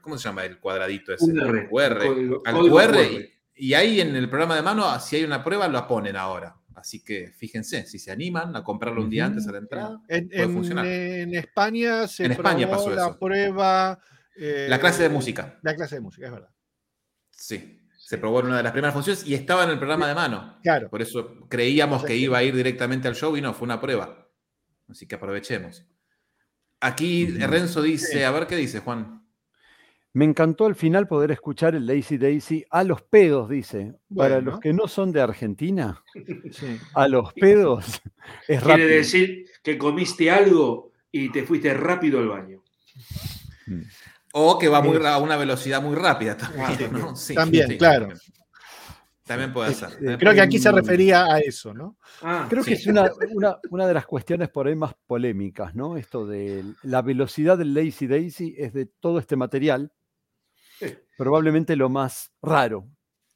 ¿cómo 0.00 0.16
se 0.16 0.24
llama 0.24 0.44
el 0.46 0.58
cuadradito 0.58 1.12
ese? 1.12 1.26
QR, 1.32 1.42
Al 1.60 1.68
QR, 1.68 2.06
código- 2.06 2.42
al 2.46 2.54
código 2.54 2.76
QR, 2.78 2.92
QR. 2.92 3.30
y, 3.54 3.66
y 3.68 3.74
ahí 3.74 4.00
en 4.00 4.16
el 4.16 4.28
programa 4.30 4.56
de 4.56 4.62
mano, 4.62 4.98
si 5.00 5.16
hay 5.16 5.24
una 5.24 5.44
prueba, 5.44 5.68
la 5.68 5.86
ponen 5.86 6.16
ahora. 6.16 6.56
Así 6.74 7.04
que 7.04 7.30
fíjense, 7.36 7.86
si 7.86 7.98
se 7.98 8.10
animan 8.10 8.56
a 8.56 8.64
comprarlo 8.64 9.02
un 9.02 9.10
día 9.10 9.26
antes 9.26 9.46
a 9.46 9.52
la 9.52 9.58
entrada, 9.58 10.00
En, 10.08 10.28
puede 10.28 10.42
en- 10.42 10.52
funcionar. 10.52 10.86
en 10.86 11.34
España 11.34 12.08
se 12.08 12.24
En 12.24 12.32
España 12.32 12.66
probó 12.68 12.84
pasó 12.84 12.94
la 12.96 13.02
eso. 13.08 13.18
prueba. 13.18 13.98
eh, 14.38 14.66
La 14.68 14.78
clase 14.80 15.02
de 15.02 15.08
música. 15.10 15.58
La 15.62 15.74
clase 15.74 15.94
de 15.96 16.00
música, 16.02 16.26
es 16.26 16.32
verdad. 16.32 16.50
Sí, 17.30 17.80
se 18.06 18.18
probó 18.18 18.38
en 18.38 18.46
una 18.46 18.58
de 18.58 18.62
las 18.62 18.70
primeras 18.70 18.94
funciones 18.94 19.26
y 19.26 19.34
estaba 19.34 19.64
en 19.64 19.70
el 19.70 19.78
programa 19.78 20.06
de 20.06 20.14
mano. 20.14 20.58
Claro. 20.62 20.88
Por 20.88 21.02
eso 21.02 21.40
creíamos 21.48 22.04
que 22.04 22.16
iba 22.16 22.38
a 22.38 22.44
ir 22.44 22.54
directamente 22.54 23.08
al 23.08 23.16
show 23.16 23.36
y 23.36 23.40
no, 23.40 23.52
fue 23.52 23.66
una 23.66 23.80
prueba. 23.80 24.28
Así 24.88 25.08
que 25.08 25.16
aprovechemos. 25.16 25.84
Aquí. 26.78 27.26
Renzo 27.26 27.82
dice, 27.82 28.24
a 28.24 28.30
ver 28.30 28.46
qué 28.46 28.54
dice 28.54 28.78
Juan. 28.78 29.26
Me 30.12 30.24
encantó 30.24 30.66
al 30.66 30.76
final 30.76 31.08
poder 31.08 31.32
escuchar 31.32 31.74
el 31.74 31.84
Lazy 31.84 32.16
Daisy 32.16 32.64
a 32.70 32.84
los 32.84 33.02
pedos, 33.02 33.48
dice. 33.50 33.96
Para 34.14 34.40
los 34.40 34.60
que 34.60 34.72
no 34.72 34.86
son 34.86 35.10
de 35.10 35.20
Argentina, 35.20 36.00
Sí. 36.52 36.78
a 36.94 37.08
los 37.08 37.32
pedos 37.32 38.00
es 38.46 38.60
Quiere 38.62 38.66
rápido. 38.68 38.88
decir 38.88 39.46
que 39.64 39.76
comiste 39.76 40.30
algo 40.30 40.92
y 41.10 41.32
te 41.32 41.42
fuiste 41.42 41.74
rápido 41.74 42.20
al 42.20 42.28
baño. 42.28 42.62
Mm. 43.66 43.80
O 44.38 44.58
que 44.58 44.68
va 44.68 44.82
muy 44.82 44.98
a 45.06 45.16
una 45.16 45.36
velocidad 45.38 45.80
muy 45.80 45.94
rápida 45.96 46.36
también. 46.36 46.66
Ah, 46.94 46.98
¿no? 46.98 47.16
Sí, 47.16 47.34
también, 47.34 47.68
sí, 47.68 47.78
claro. 47.78 48.08
También, 48.08 48.20
También 49.24 49.52
puede 49.54 49.72
ser. 49.74 49.90
También 49.92 50.18
Creo 50.18 50.34
que 50.34 50.40
aquí 50.42 50.58
se 50.58 50.70
refería 50.70 51.24
a 51.24 51.38
eso, 51.38 51.72
¿no? 51.72 51.96
Ah, 52.22 52.46
Creo 52.48 52.62
Sí. 52.62 52.68
que 52.70 52.74
es 52.76 52.86
una, 52.86 53.10
una- 53.32 53.56
una 53.70 53.86
de 53.86 53.94
las 53.94 54.04
cuestiones 54.06 54.50
por 54.50 54.66
ahí 54.66 54.76
más 54.76 54.92
polémicas, 55.06 55.74
¿no? 55.74 55.96
Esto 55.96 56.26
de 56.26 56.62
la 56.82 57.00
velocidad 57.00 57.56
del 57.56 57.72
Lazy 57.72 58.06
Daisy 58.06 58.54
es 58.58 58.74
de 58.74 58.84
todo 58.86 59.18
este 59.18 59.36
material, 59.36 59.90
Sí. 60.78 60.94
probablemente 61.16 61.74
lo 61.74 61.88
más 61.88 62.30
raro, 62.42 62.86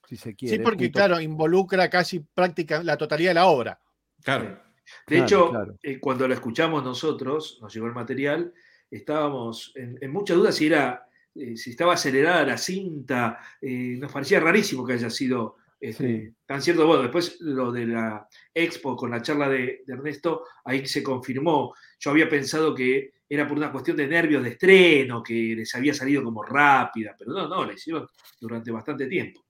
si 0.07 0.16
se 0.19 0.35
quiere. 0.37 0.59
Sí, 0.59 0.62
porque 0.62 0.85
junto- 0.85 0.99
claro, 0.99 1.19
involucra 1.21 1.88
casi 1.88 2.21
práctica 2.21 2.83
la 2.85 2.99
totalidad 2.99 3.30
de 3.30 3.35
la 3.35 3.47
obra. 3.47 3.80
Claro. 4.23 4.45
De 4.45 5.16
Claro, 5.16 5.25
hecho, 5.25 5.50
claro. 5.50 5.76
eh, 5.83 5.99
cuando 5.99 6.28
lo 6.28 6.35
escuchamos 6.35 6.85
nosotros, 6.85 7.59
nos 7.62 7.73
llegó 7.73 7.87
el 7.87 7.95
material, 7.95 8.52
estábamos 8.90 9.73
en, 9.75 9.99
en 10.00 10.11
mucha 10.11 10.35
duda 10.35 10.52
si 10.52 10.66
era, 10.66 11.06
eh, 11.35 11.56
si 11.56 11.70
estaba 11.70 11.94
acelerada 11.94 12.44
la 12.44 12.59
cinta, 12.59 13.38
eh, 13.61 13.97
nos 13.99 14.12
parecía 14.12 14.40
rarísimo 14.40 14.85
que 14.87 14.94
haya 14.94 15.11
sido 15.11 15.56
Este, 15.80 16.26
Sí. 16.26 16.35
Tan 16.44 16.61
cierto, 16.61 16.87
bueno, 16.87 17.02
después 17.04 17.40
lo 17.40 17.73
de 17.73 17.87
la 17.87 18.28
expo 18.52 18.94
con 18.97 19.11
la 19.11 19.23
charla 19.23 19.49
de, 19.49 19.82
de 19.87 19.92
Ernesto, 19.94 20.42
ahí 20.64 20.87
se 20.87 21.02
confirmó. 21.02 21.75
Yo 21.99 22.11
había 22.11 22.28
pensado 22.28 22.75
que 22.75 23.12
era 23.26 23.47
por 23.47 23.56
una 23.56 23.70
cuestión 23.70 23.97
de 23.97 24.09
nervios 24.09 24.42
de 24.42 24.50
estreno, 24.50 25.23
que 25.23 25.54
les 25.56 25.75
había 25.75 25.94
salido 25.94 26.23
como 26.23 26.42
rápida, 26.42 27.14
pero 27.16 27.32
no, 27.32 27.49
no, 27.49 27.64
la 27.64 27.73
hicieron 27.73 28.06
durante 28.40 28.73
bastante 28.73 29.06
tiempo. 29.06 29.40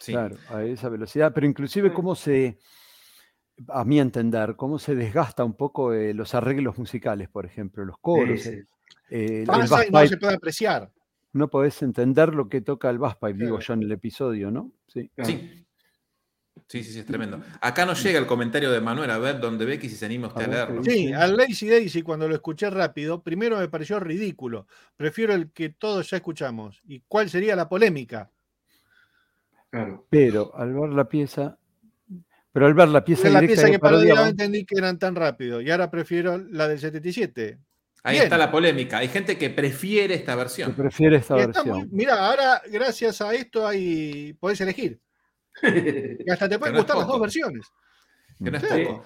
Sí. 0.00 0.12
Claro, 0.12 0.36
a 0.48 0.64
esa 0.64 0.88
velocidad, 0.88 1.32
pero 1.32 1.46
inclusive 1.46 1.92
cómo 1.92 2.14
se, 2.14 2.58
a 3.68 3.84
mi 3.84 4.00
entender, 4.00 4.56
cómo 4.56 4.78
se 4.78 4.94
desgasta 4.94 5.44
un 5.44 5.56
poco 5.56 5.92
eh, 5.92 6.12
los 6.12 6.34
arreglos 6.34 6.76
musicales, 6.76 7.28
por 7.28 7.46
ejemplo, 7.46 7.84
los 7.84 7.98
coros. 7.98 8.40
Sí, 8.40 8.62
eh, 9.10 9.26
sí. 9.28 9.34
el 9.40 9.46
Pasa 9.46 9.76
bass 9.76 9.86
y 9.88 9.92
no 9.92 10.06
se 10.06 10.16
puede 10.16 10.34
apreciar. 10.34 10.90
no 11.32 11.48
podés 11.48 11.82
entender 11.82 12.34
lo 12.34 12.48
que 12.48 12.60
toca 12.60 12.90
el 12.90 12.98
bass 12.98 13.16
pipe, 13.16 13.44
digo 13.44 13.58
yo 13.58 13.74
en 13.74 13.82
el 13.82 13.92
episodio, 13.92 14.50
¿no? 14.50 14.72
Sí. 14.86 15.10
Claro. 15.14 15.30
Sí. 15.30 15.66
Sí, 16.70 16.84
sí, 16.84 16.92
sí, 16.92 16.98
es 17.00 17.06
tremendo. 17.06 17.40
Acá 17.60 17.84
nos 17.84 18.00
llega 18.00 18.20
el 18.20 18.26
comentario 18.26 18.70
de 18.70 18.80
Manuel, 18.80 19.10
a 19.10 19.18
ver 19.18 19.40
dónde 19.40 19.64
Becky 19.64 19.88
si 19.88 19.96
se 19.96 20.06
anima 20.06 20.28
usted 20.28 20.44
a 20.44 20.46
leerlo. 20.46 20.82
¿qué 20.82 20.90
Sí, 20.90 21.12
al 21.12 21.36
Lazy 21.36 21.68
Daisy 21.68 22.02
cuando 22.02 22.28
lo 22.28 22.34
escuché 22.36 22.70
rápido, 22.70 23.24
primero 23.24 23.58
me 23.58 23.68
pareció 23.68 23.98
ridículo. 23.98 24.68
Prefiero 24.96 25.34
el 25.34 25.50
que 25.50 25.70
todos 25.70 26.08
ya 26.10 26.18
escuchamos. 26.18 26.80
¿Y 26.86 27.00
cuál 27.08 27.28
sería 27.28 27.56
la 27.56 27.68
polémica? 27.68 28.30
Claro. 29.70 30.06
Pero 30.10 30.54
al 30.56 30.72
ver 30.72 30.90
la 30.90 31.08
pieza, 31.08 31.58
pero 32.52 32.66
al 32.66 32.74
ver 32.74 32.88
la 32.88 33.04
pieza 33.04 33.28
la 33.30 33.40
pieza 33.40 33.66
que 33.66 33.72
que 33.72 33.78
parodiaba 33.80 34.20
parodiaban, 34.20 34.30
entendí 34.30 34.64
que 34.64 34.78
eran 34.78 34.96
tan 34.96 35.16
rápido. 35.16 35.60
Y 35.60 35.70
ahora 35.72 35.90
prefiero 35.90 36.38
la 36.38 36.68
del 36.68 36.78
77. 36.78 37.58
Ahí 38.02 38.14
Bien. 38.14 38.24
está 38.24 38.38
la 38.38 38.50
polémica. 38.50 38.98
Hay 38.98 39.08
gente 39.08 39.36
que 39.36 39.50
prefiere 39.50 40.14
esta 40.14 40.32
que 40.32 40.38
versión. 40.38 40.72
prefiere 40.74 41.16
esta 41.18 41.34
muy- 41.34 41.46
versión. 41.46 41.88
mira, 41.92 42.26
ahora 42.28 42.62
gracias 42.70 43.20
a 43.20 43.34
esto 43.34 43.66
hay, 43.66 44.32
podés 44.34 44.60
elegir. 44.60 45.00
Y 46.26 46.30
hasta 46.30 46.48
te 46.48 46.58
pueden 46.58 46.76
gustar 46.76 46.96
las 46.96 47.06
dos 47.06 47.20
versiones. 47.20 47.66
Que 48.42 48.50
no 48.50 48.56
es 48.58 48.64
poco. 48.64 49.04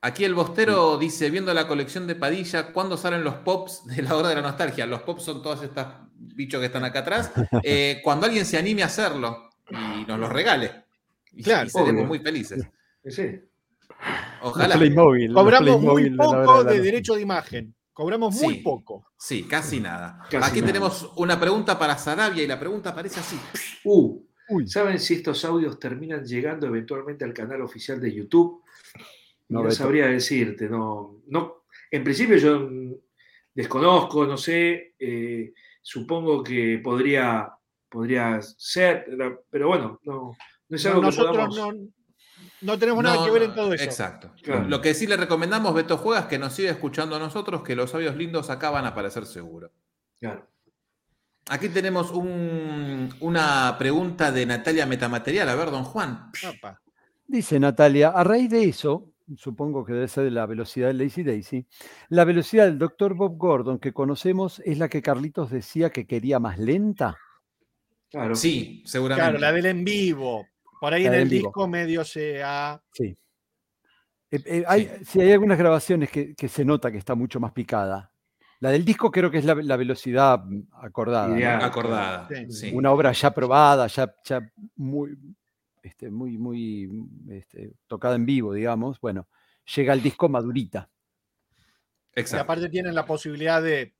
Aquí 0.00 0.24
el 0.24 0.34
bostero 0.34 0.96
dice, 0.98 1.30
viendo 1.30 1.52
la 1.54 1.68
colección 1.68 2.06
de 2.06 2.14
Padilla, 2.16 2.72
¿cuándo 2.72 2.96
salen 2.96 3.22
los 3.22 3.34
pops 3.36 3.84
de 3.86 4.02
la 4.02 4.16
hora 4.16 4.30
de 4.30 4.34
la 4.36 4.40
nostalgia? 4.42 4.86
Los 4.86 5.02
pops 5.02 5.22
son 5.24 5.42
todos 5.42 5.62
estos 5.62 5.86
bichos 6.16 6.58
que 6.58 6.66
están 6.66 6.84
acá 6.84 7.00
atrás. 7.00 7.30
Eh, 7.62 8.00
cuando 8.02 8.26
alguien 8.26 8.44
se 8.46 8.56
anime 8.58 8.82
a 8.82 8.86
hacerlo 8.86 9.50
y 9.70 10.04
nos 10.06 10.18
los 10.18 10.32
regale. 10.32 10.84
Y, 11.32 11.42
Claro, 11.42 11.66
y 11.66 11.70
seremos 11.70 11.92
obvio. 11.94 12.06
muy 12.06 12.18
felices. 12.18 12.66
sí. 13.06 13.40
Ojalá. 14.42 14.76
Playmobil, 14.76 15.32
Cobramos 15.34 15.80
muy 15.80 16.10
poco 16.16 16.64
de 16.64 16.80
derecho 16.80 17.14
de 17.14 17.22
imagen. 17.22 17.74
Cobramos 17.98 18.32
muy 18.40 18.54
Sí. 18.54 18.60
poco. 18.60 19.06
Sí, 19.18 19.42
casi 19.42 19.80
nada. 19.80 20.20
Casi 20.30 20.36
Aquí 20.52 20.60
nada. 20.60 20.72
tenemos 20.72 21.10
una 21.16 21.40
pregunta 21.40 21.76
para 21.76 21.98
Sarabia 21.98 22.44
y 22.44 22.46
la 22.46 22.56
pregunta 22.60 22.94
parece 22.94 23.18
así. 23.18 23.36
Uh, 23.82 24.22
Uy, 24.50 24.68
¿Saben 24.68 25.00
si 25.00 25.14
estos 25.14 25.44
audios 25.44 25.80
terminan 25.80 26.24
llegando 26.24 26.68
eventualmente 26.68 27.24
al 27.24 27.34
canal 27.34 27.60
oficial 27.60 28.00
de 28.00 28.14
YouTube? 28.14 28.62
No, 29.48 29.64
No, 29.64 29.70
sabría 29.72 30.06
decirte, 30.06 30.68
no, 30.68 31.22
no. 31.26 31.64
En 31.90 32.04
principio 32.04 32.36
yo 32.36 32.68
desconozco, 33.52 34.26
no 34.26 34.36
sé, 34.36 34.94
eh, 34.96 35.52
supongo 35.82 36.44
que 36.44 36.80
podría, 36.82 37.50
podría 37.88 38.40
ser, 38.40 39.06
pero- 39.50 39.66
bueno, 39.68 39.98
no, 40.04 40.36
no 40.68 40.76
es 40.76 40.86
algo 40.86 41.00
que 41.00 41.06
Nosotros 41.06 41.36
podamos. 41.36 41.56
no, 41.74 41.88
no 42.62 42.78
tenemos 42.78 43.02
nada 43.04 43.16
No, 43.16 43.24
que 43.24 43.30
ver 43.30 43.42
en 43.44 43.54
todo 43.54 43.72
eso. 43.72 43.84
Exacto. 43.84 44.32
Claro. 44.42 44.68
Lo 44.68 44.80
que 44.80 44.94
sí 44.94 45.06
le 45.06 45.16
recomendamos, 45.16 45.74
Beto 45.74 45.96
Juegas, 45.96 46.26
que 46.26 46.38
nos 46.38 46.52
siga 46.54 46.70
escuchando 46.70 47.16
a 47.16 47.18
nosotros, 47.18 47.62
que 47.62 47.76
los 47.76 47.94
audios 47.94 48.16
lindos 48.16 48.50
acá 48.50 48.70
van 48.70 48.84
a 48.84 48.88
aparecer 48.88 49.26
seguro. 49.26 49.70
Claro. 50.18 50.46
Aquí 51.50 51.68
tenemos 51.70 52.10
un- 52.10 53.08
una 53.20 53.76
pregunta 53.78 54.30
de 54.32 54.44
Natalia 54.44 54.84
Metamaterial. 54.86 55.48
A 55.48 55.54
ver, 55.54 55.70
don 55.70 55.84
Juan. 55.84 56.30
Dice 57.26 57.58
Natalia, 57.58 58.08
a 58.10 58.22
raíz 58.24 58.50
de 58.50 58.64
eso, 58.64 59.10
supongo 59.36 59.84
que 59.84 59.92
debe 59.94 60.08
ser 60.08 60.24
de 60.24 60.30
la 60.30 60.44
velocidad 60.46 60.88
del 60.88 60.98
Lazy 60.98 61.22
Daisy, 61.22 61.66
la 62.10 62.24
velocidad 62.24 62.64
del 62.66 62.78
Dr. 62.78 63.14
Bob 63.14 63.36
Gordon 63.38 63.78
que 63.78 63.92
conocemos 63.92 64.60
es 64.64 64.78
la 64.78 64.88
que 64.88 65.00
Carlitos 65.02 65.50
decía 65.50 65.90
que 65.90 66.06
quería 66.06 66.38
más 66.38 66.58
lenta. 66.58 67.16
Claro. 68.10 68.34
Sí, 68.34 68.82
seguramente. 68.86 69.30
Claro, 69.30 69.38
la 69.38 69.52
del 69.52 69.66
en 69.66 69.84
vivo. 69.84 70.46
Por 70.80 70.94
ahí 70.94 71.06
en 71.06 71.14
el 71.14 71.28
disco 71.28 71.66
medio 71.66 72.04
se 72.04 72.42
ha. 72.42 72.80
Sí. 72.92 73.16
Eh, 74.30 74.42
eh, 74.44 74.64
hay, 74.66 74.90
sí, 75.04 75.20
hay 75.20 75.32
algunas 75.32 75.58
grabaciones 75.58 76.10
que, 76.10 76.34
que 76.34 76.48
se 76.48 76.64
nota 76.64 76.90
que 76.90 76.98
está 76.98 77.14
mucho 77.14 77.40
más 77.40 77.52
picada. 77.52 78.12
La 78.60 78.70
del 78.70 78.84
disco 78.84 79.10
creo 79.10 79.30
que 79.30 79.38
es 79.38 79.44
la, 79.44 79.54
la 79.54 79.76
velocidad 79.76 80.42
mm, 80.44 80.68
acordada. 80.82 81.64
Acordada. 81.64 82.28
Sí. 82.28 82.52
sí. 82.52 82.70
Una 82.74 82.92
obra 82.92 83.12
ya 83.12 83.32
probada, 83.32 83.86
ya, 83.86 84.14
ya 84.24 84.52
muy, 84.76 85.16
este, 85.82 86.10
muy, 86.10 86.36
muy 86.36 87.08
este, 87.30 87.72
tocada 87.86 88.16
en 88.16 88.26
vivo, 88.26 88.52
digamos. 88.52 89.00
Bueno, 89.00 89.28
llega 89.76 89.92
el 89.92 90.02
disco 90.02 90.28
madurita. 90.28 90.90
Y 92.14 92.20
Exacto. 92.20 92.42
aparte 92.42 92.68
tienen 92.68 92.94
la 92.94 93.06
posibilidad 93.06 93.62
de, 93.62 93.94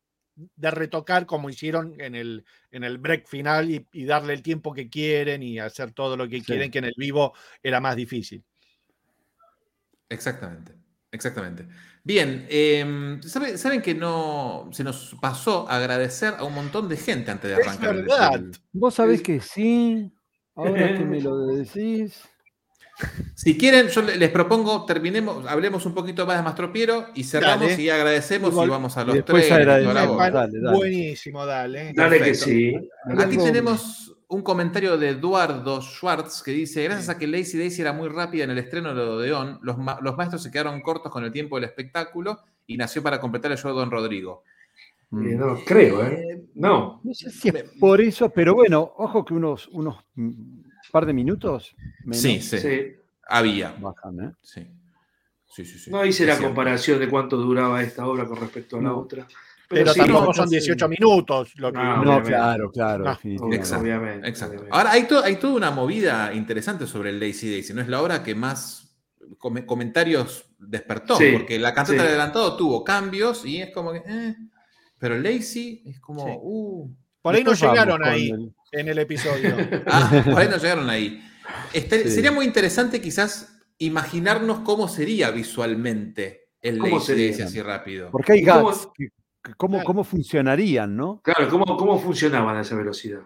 de 0.57 0.71
retocar 0.71 1.27
como 1.27 1.51
hicieron 1.51 2.01
en 2.01 2.15
el, 2.15 2.45
en 2.71 2.85
el 2.85 2.99
break 2.99 3.27
final 3.27 3.71
y, 3.71 3.87
y 3.93 4.05
darle 4.05 4.35
el 4.35 4.43
tiempo 4.43 4.73
que 4.73 4.89
quieren 4.89 5.43
y 5.43 5.59
hacer 5.59 5.93
todo 5.93 6.17
lo 6.17 6.29
que 6.29 6.39
Sí. 6.39 6.45
quieren, 6.47 6.71
que 6.71 6.79
en 6.79 6.85
el 6.87 6.95
vivo 6.97 7.35
era 7.63 7.81
más 7.81 7.97
difícil. 7.97 8.45
Exactamente. 10.09 10.73
Exactamente. 11.11 11.67
Bien, 12.05 12.47
eh, 12.51 13.19
¿sabe- 13.23 13.57
¿saben 13.57 13.81
que 13.81 13.95
no 13.95 14.69
se 14.73 14.85
nos 14.85 15.17
pasó 15.21 15.69
a 15.69 15.77
agradecer 15.77 16.35
a 16.37 16.45
un 16.45 16.55
montón 16.55 16.89
de 16.89 16.97
gente 16.99 17.31
antes 17.31 17.51
de 17.51 17.57
arrancar 17.57 17.95
el- 17.95 18.03
verdad. 18.03 18.35
el- 18.35 18.51
Vos 18.73 18.95
sabés 18.95 19.23
que 19.23 19.41
sí, 19.41 20.13
ahora 20.55 20.95
que 20.95 21.05
me 21.05 21.21
lo 21.23 21.47
decís. 21.47 22.29
Si 23.35 23.57
quieren, 23.57 23.89
yo 23.89 24.03
le- 24.03 24.17
les 24.17 24.31
propongo, 24.31 24.85
terminemos, 24.85 25.47
hablemos 25.47 25.87
un 25.87 25.95
poquito 25.95 26.27
más 26.27 26.37
de 26.39 26.43
Mastropiero 26.43 27.07
y 27.15 27.25
cerramos 27.25 27.71
Dale. 27.71 27.83
y 27.83 27.89
agradecemos 27.91 28.53
Y 28.53 28.69
vamos 28.69 28.97
a 28.97 29.05
los 29.05 29.25
tres. 29.25 29.49
dale, 29.49 29.85
dale. 29.85 30.77
Buenísimo, 30.77 31.47
dale. 31.47 31.93
Dale 31.95 32.21
que 32.21 32.35
sí. 32.35 32.75
Aquí 33.05 33.23
Algo- 33.37 33.45
tenemos 33.45 34.17
un 34.27 34.43
comentario 34.43 34.99
de 34.99 35.11
Eduardo 35.11 35.81
Schwartz 35.81 36.43
que 36.43 36.51
dice: 36.51 36.83
Gracias 36.85 37.09
a 37.09 37.17
que 37.19 37.27
Lazy 37.29 37.57
Daisy 37.59 37.81
era 37.83 37.93
muy 37.93 38.09
rápida 38.09 38.45
en 38.45 38.51
el 38.51 38.59
estreno 38.59 38.95
de 38.95 39.01
Odeón, 39.03 39.59
los, 39.63 39.79
ma- 39.79 39.99
los 40.03 40.17
maestros 40.17 40.43
se 40.43 40.51
quedaron 40.51 40.81
cortos 40.83 41.13
con 41.13 41.25
el 41.25 41.31
tiempo 41.33 41.57
del 41.57 41.65
espectáculo 41.65 42.41
y 42.67 42.77
nació 42.77 43.03
para 43.03 43.21
completar 43.21 43.53
el 43.53 43.59
show 43.59 43.71
de 43.73 43.79
Don 43.79 43.91
Rodrigo. 43.91 44.43
Eh, 45.13 45.37
no, 45.37 45.59
creo, 45.65 46.05
¿eh? 46.05 46.43
No. 46.57 47.01
No 47.03 47.15
sé 47.15 47.31
si 47.31 47.49
es 47.49 47.65
por 47.81 48.01
eso, 48.03 48.29
pero 48.29 48.55
bueno, 48.55 48.93
ojo 48.99 49.25
que 49.25 49.33
unos, 49.33 49.67
unos 49.69 49.97
mm, 50.17 50.33
par 50.91 51.07
de 51.07 51.13
minutos 51.13 51.75
menos 52.05 52.23
Sí, 52.23 52.41
sí, 52.41 52.59
Sí. 52.59 52.81
había. 53.29 53.73
bajan, 53.79 54.21
¿eh? 54.21 54.33
Sí. 54.43 54.67
Sí, 55.47 55.65
sí, 55.65 55.79
sí. 55.79 55.91
No 55.91 56.05
hice 56.05 56.25
la 56.27 56.39
comparación 56.39 56.99
de 57.01 57.09
cuánto 57.09 57.37
duraba 57.37 57.83
esta 57.83 58.07
obra 58.07 58.27
con 58.27 58.37
respecto 58.39 58.77
a 58.77 58.83
la 58.83 58.89
No. 58.91 58.99
otra. 58.99 59.27
Pero 59.69 59.93
sí, 59.93 60.01
tampoco 60.01 60.27
no, 60.27 60.33
son 60.33 60.45
no, 60.47 60.51
18 60.51 60.87
sí. 60.87 60.91
minutos. 60.99 61.53
Lo 61.57 61.71
que, 61.73 61.79
No, 61.79 62.01
obviamente. 62.01 62.29
claro, 62.31 62.71
claro, 62.71 63.05
definitivamente. 63.05 63.57
Exacto. 63.57 63.83
Obviamente, 63.85 64.29
Exacto. 64.29 64.53
obviamente. 64.55 64.77
Ahora, 64.79 64.91
hay, 64.93 65.03
to- 65.07 65.23
hay 65.25 65.37
toda 65.37 65.55
una 65.55 65.71
movida 65.71 66.33
interesante 66.33 66.87
sobre 66.87 67.11
el 67.11 67.21
Lazy 67.21 67.51
Daisy. 67.51 67.75
No 67.75 67.83
es 67.83 67.89
la 67.89 68.01
obra 68.01 68.23
que 68.23 68.35
más 68.35 68.97
come- 69.37 69.67
comentarios 69.67 70.47
despertó, 70.59 71.17
Sí, 71.17 71.33
porque 71.35 71.59
la 71.59 71.75
cantata 71.75 71.99
sí. 71.99 72.03
de 72.03 72.09
adelantado 72.09 72.57
tuvo 72.57 72.83
cambios 72.83 73.45
y 73.45 73.61
es 73.61 73.71
como 73.75 73.93
que. 73.93 74.03
eh, 74.07 74.37
pero 74.99 75.17
el 75.17 75.23
Lazy 75.23 75.83
es 75.87 76.01
como. 76.01 76.25
Sí. 76.27 76.33
uh, 76.41 76.91
por 77.23 77.35
ahí 77.35 77.45
no 77.45 77.53
llegaron 77.55 78.05
ahí 78.05 78.31
el- 78.31 78.53
en 78.73 78.89
el 78.89 78.99
episodio. 78.99 79.57
Ah, 79.87 80.23
por 80.25 80.39
ahí 80.39 80.49
no 80.49 80.57
llegaron 80.57 80.89
ahí. 80.91 81.23
Este- 81.73 82.05
Sí. 82.05 82.11
Sería 82.11 82.33
muy 82.33 82.45
interesante 82.47 83.01
quizás 83.01 83.59
imaginarnos 83.79 84.61
cómo 84.61 84.89
sería 84.89 85.31
visualmente 85.31 86.51
el 86.61 86.79
¿Cómo 86.79 86.97
Lazy 86.97 87.07
sería? 87.07 87.27
Daisy 87.29 87.43
así 87.43 87.63
rápido. 87.63 88.11
Porque 88.11 88.33
hay 88.33 88.41
¿Y 88.41 88.45
cómo- 88.45 88.67
gags, 88.69 88.89
cómo, 89.57 89.75
Claro. 89.75 89.87
cómo 89.87 90.05
funcionarían, 90.05 90.97
¿no? 90.97 91.21
Claro, 91.23 91.49
¿cómo, 91.49 91.77
cómo 91.77 91.99
funcionaban 92.01 92.57
a 92.57 92.63
esa 92.63 92.75
velocidad? 92.75 93.21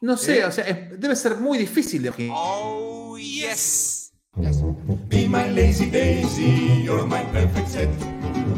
No 0.00 0.16
sé, 0.16 0.40
¿Eh? 0.40 0.44
o 0.44 0.50
sea, 0.52 0.64
es- 0.64 0.98
debe 1.00 1.14
ser 1.16 1.36
muy 1.36 1.58
difícil 1.58 2.02
de. 2.02 2.12
Oh, 2.32 3.16
yes. 3.18 4.12
Be 5.08 5.28
my 5.28 5.48
lazy 5.54 5.86
daisy, 5.90 6.82
you're 6.84 7.04
my 7.04 7.22
perfect 7.32 7.68
set. 7.68 7.90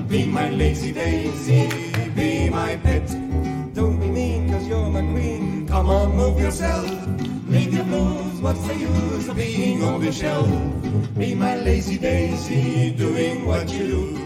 Be 0.09 0.25
my 0.25 0.49
lazy 0.57 0.93
daisy, 0.93 1.69
be 2.15 2.51
my 2.51 2.77
pet. 2.83 3.24
Move 6.25 6.41
yourself. 6.41 6.89
Leave 7.49 7.75
your 7.75 7.85
blues, 7.85 8.41
what's 8.41 8.67
the 8.67 8.75
use 8.75 9.29
of 9.29 9.37
being 9.37 9.85
on 9.85 10.01
the 10.01 10.11
shelf? 10.11 10.49
Be 11.19 11.35
my 11.35 11.57
lazy 11.57 11.99
daisy, 11.99 12.95
doing 12.97 13.45
what 13.45 13.69
you 13.69 13.87
do. 13.87 14.17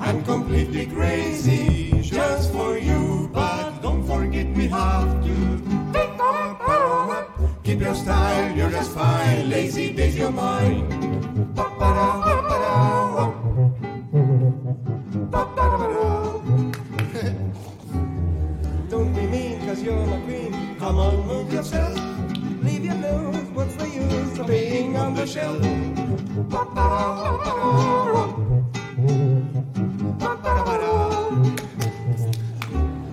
I'm 0.00 0.24
completely 0.24 0.86
crazy, 0.86 2.00
just 2.00 2.50
for 2.50 2.78
you. 2.78 3.28
But 3.30 3.82
don't 3.82 4.06
forget 4.06 4.46
we 4.56 4.68
have 4.68 5.22
to. 5.22 5.34
Keep 7.62 7.80
your 7.80 7.94
style, 7.94 8.56
you're 8.56 8.70
just 8.70 8.92
fine. 8.92 9.50
Lazy 9.50 9.92
days, 9.92 10.16
you're 10.16 10.32
mine. 10.32 10.88
Don't 18.88 19.12
be 19.12 19.26
mean, 19.26 19.60
cause 19.66 19.82
you're 19.82 20.06
my. 20.06 20.23
Come 20.84 20.98
on, 20.98 21.26
move 21.26 21.50
yourself. 21.50 21.98
leave 22.62 22.84
your 22.84 22.96
lose. 22.96 23.48
What's 23.54 23.74
the 23.76 23.88
use 23.88 24.38
of 24.38 24.46
being 24.46 24.98
on 24.98 25.14
the 25.14 25.26
shelf? 25.26 25.62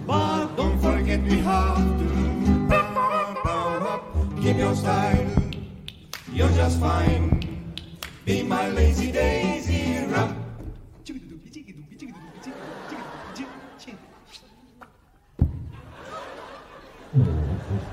But 0.05 0.55
don't 0.57 0.79
forget 0.81 1.23
we 1.23 1.37
have 1.37 1.77
to 2.01 2.11
keep 4.41 4.57
your 4.57 4.75
style. 4.75 5.31
You're 6.33 6.49
just 6.49 6.77
fine. 6.77 7.73
Be 8.25 8.43
my 8.43 8.67
lazy 8.67 9.13
daisy. 9.13 10.40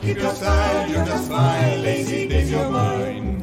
Keep 0.09 0.21
your 0.21 0.35
style, 0.35 0.88
you're 0.88 1.05
just 1.05 1.29
fine. 1.29 1.83
Lazy 1.83 2.27
days, 2.29 2.50
you're 2.50 2.71
mine. 2.71 3.43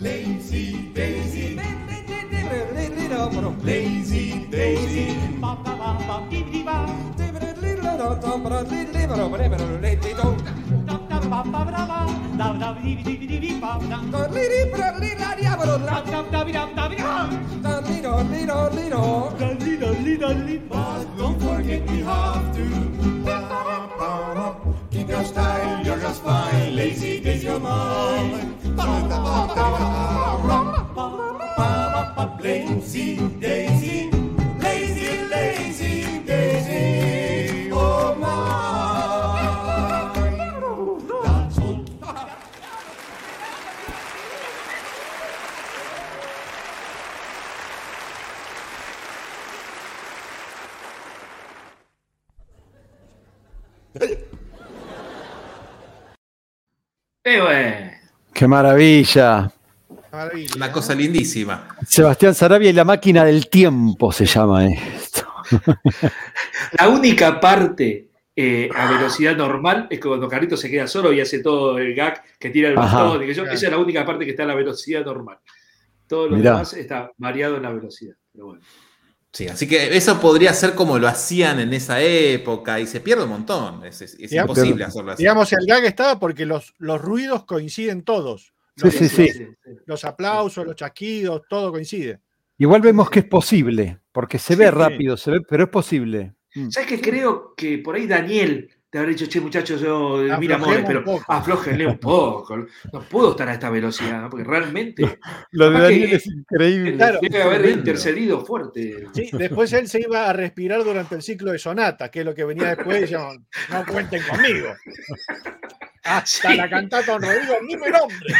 Lazy 0.00 0.88
daisy. 0.94 1.60
Lazy 3.62 4.46
daisy. 4.50 5.16
Don't 21.16 21.40
forget 21.40 21.90
we 21.90 22.00
have 22.00 22.54
to. 22.54 22.66
Keep 24.90 25.08
your 25.08 25.24
style, 25.24 25.84
you're 25.84 25.98
just 25.98 26.22
fine. 26.22 26.76
Lazy 26.76 27.20
days, 27.20 27.42
you're 27.42 27.58
mine. 27.58 28.54
Lazy 32.40 33.16
daisy, 33.40 34.05
Bueno. 57.40 57.90
¡Qué 58.32 58.46
maravilla! 58.48 59.50
Maravilla. 60.12 60.54
Una 60.56 60.72
cosa 60.72 60.94
lindísima. 60.94 61.68
Sebastián 61.86 62.34
Sarabia 62.34 62.70
y 62.70 62.72
la 62.72 62.84
máquina 62.84 63.24
del 63.24 63.48
tiempo 63.48 64.12
se 64.12 64.26
llama 64.26 64.66
esto. 64.66 65.26
La 66.78 66.88
única 66.88 67.38
parte 67.40 68.08
eh, 68.34 68.68
a 68.74 68.90
velocidad 68.90 69.36
normal 69.36 69.86
es 69.90 70.00
cuando 70.00 70.28
Carlito 70.28 70.56
se 70.56 70.70
queda 70.70 70.86
solo 70.86 71.12
y 71.12 71.20
hace 71.20 71.40
todo 71.40 71.78
el 71.78 71.94
gag 71.94 72.22
que 72.38 72.50
tira 72.50 72.68
el 72.68 72.78
Ajá. 72.78 73.02
bastón. 73.04 73.22
y 73.22 73.26
que 73.26 73.34
yo- 73.34 73.44
esa 73.44 73.66
es 73.66 73.70
la 73.72 73.78
única 73.78 74.04
parte 74.04 74.24
que 74.24 74.32
está 74.32 74.42
a 74.42 74.46
la 74.46 74.54
velocidad 74.54 75.04
normal. 75.04 75.38
Todo 76.06 76.28
lo 76.28 76.36
Mirá. 76.36 76.52
demás 76.52 76.72
está 76.74 77.10
variado 77.16 77.56
en 77.56 77.62
la 77.62 77.70
velocidad. 77.70 78.14
Pero 78.32 78.46
bueno. 78.46 78.62
Sí, 79.36 79.46
así 79.48 79.68
que 79.68 79.94
eso 79.94 80.18
podría 80.18 80.54
ser 80.54 80.74
como 80.74 80.98
lo 80.98 81.08
hacían 81.08 81.60
en 81.60 81.74
esa 81.74 82.00
época 82.00 82.80
y 82.80 82.86
se 82.86 83.00
pierde 83.00 83.24
un 83.24 83.28
montón. 83.30 83.84
Es, 83.84 84.00
es- 84.00 84.14
es 84.14 84.30
Digamos- 84.30 84.56
imposible 84.56 84.84
hacerlo 84.84 85.12
así. 85.12 85.22
Digamos, 85.22 85.52
el 85.52 85.66
gag 85.66 85.84
estaba 85.84 86.18
porque 86.18 86.46
los, 86.46 86.72
los 86.78 86.98
ruidos 87.02 87.44
coinciden 87.44 88.02
todos. 88.02 88.54
Sí, 88.76 88.82
Los, 88.84 88.94
sí, 88.94 89.08
sí. 89.10 89.46
los 89.84 90.04
aplausos, 90.06 90.64
los 90.66 90.74
chasquidos, 90.74 91.42
todo 91.50 91.70
coincide. 91.70 92.20
Igual 92.56 92.80
vemos 92.80 93.10
que 93.10 93.18
es 93.18 93.24
posible, 93.26 93.98
porque 94.12 94.38
se 94.38 94.56
ve 94.56 94.64
Sí. 94.66 94.70
rápido, 94.70 95.16
se 95.18 95.30
ve, 95.32 95.40
pero 95.46 95.64
es 95.64 95.70
posible. 95.70 96.34
¿Sabes 96.70 96.88
qué? 96.88 97.00
Creo 97.02 97.52
que 97.54 97.76
por 97.76 97.96
ahí 97.96 98.06
Daniel 98.06 98.70
te 98.88 98.98
habrá 98.98 99.10
dicho, 99.10 99.26
che, 99.28 99.40
muchachos, 99.40 99.80
yo 99.80 100.18
mira 100.38 100.56
amores, 100.56 100.84
pero 100.86 101.00
un 101.00 101.86
un 101.88 101.98
poco. 101.98 102.56
No 102.92 103.00
puedo 103.10 103.32
estar 103.32 103.48
a 103.48 103.54
esta 103.54 103.68
velocidad, 103.68 104.22
¿no? 104.22 104.30
porque 104.30 104.44
realmente 104.44 105.18
Lo 105.50 105.70
de 105.70 105.76
que- 105.76 105.82
Daniel 105.82 106.12
es 106.14 106.26
increíble. 106.26 106.96
Claro. 106.96 107.18
debe 107.20 107.42
haber 107.42 107.58
tremendo. 107.58 107.78
intercedido 107.80 108.44
fuerte. 108.46 109.06
Sí, 109.12 109.28
después 109.32 109.72
él 109.72 109.88
se 109.88 110.00
iba 110.00 110.30
a 110.30 110.32
respirar 110.32 110.84
durante 110.84 111.14
el 111.16 111.22
ciclo 111.22 111.52
de 111.52 111.58
sonata, 111.58 112.10
que 112.10 112.20
es 112.20 112.24
lo 112.26 112.34
que 112.34 112.44
venía 112.44 112.74
después. 112.76 112.96
y 112.98 113.00
decía, 113.02 113.18
no 113.70 113.84
cuenten 113.86 114.22
conmigo. 114.28 114.68
Hasta 116.04 116.50
Sí. 116.52 116.56
la 116.56 116.70
cantata 116.70 117.12
Don 117.12 117.22
Rodrigo, 117.22 117.54
ni 117.66 117.76
me 117.76 117.90
nombre. 117.90 118.34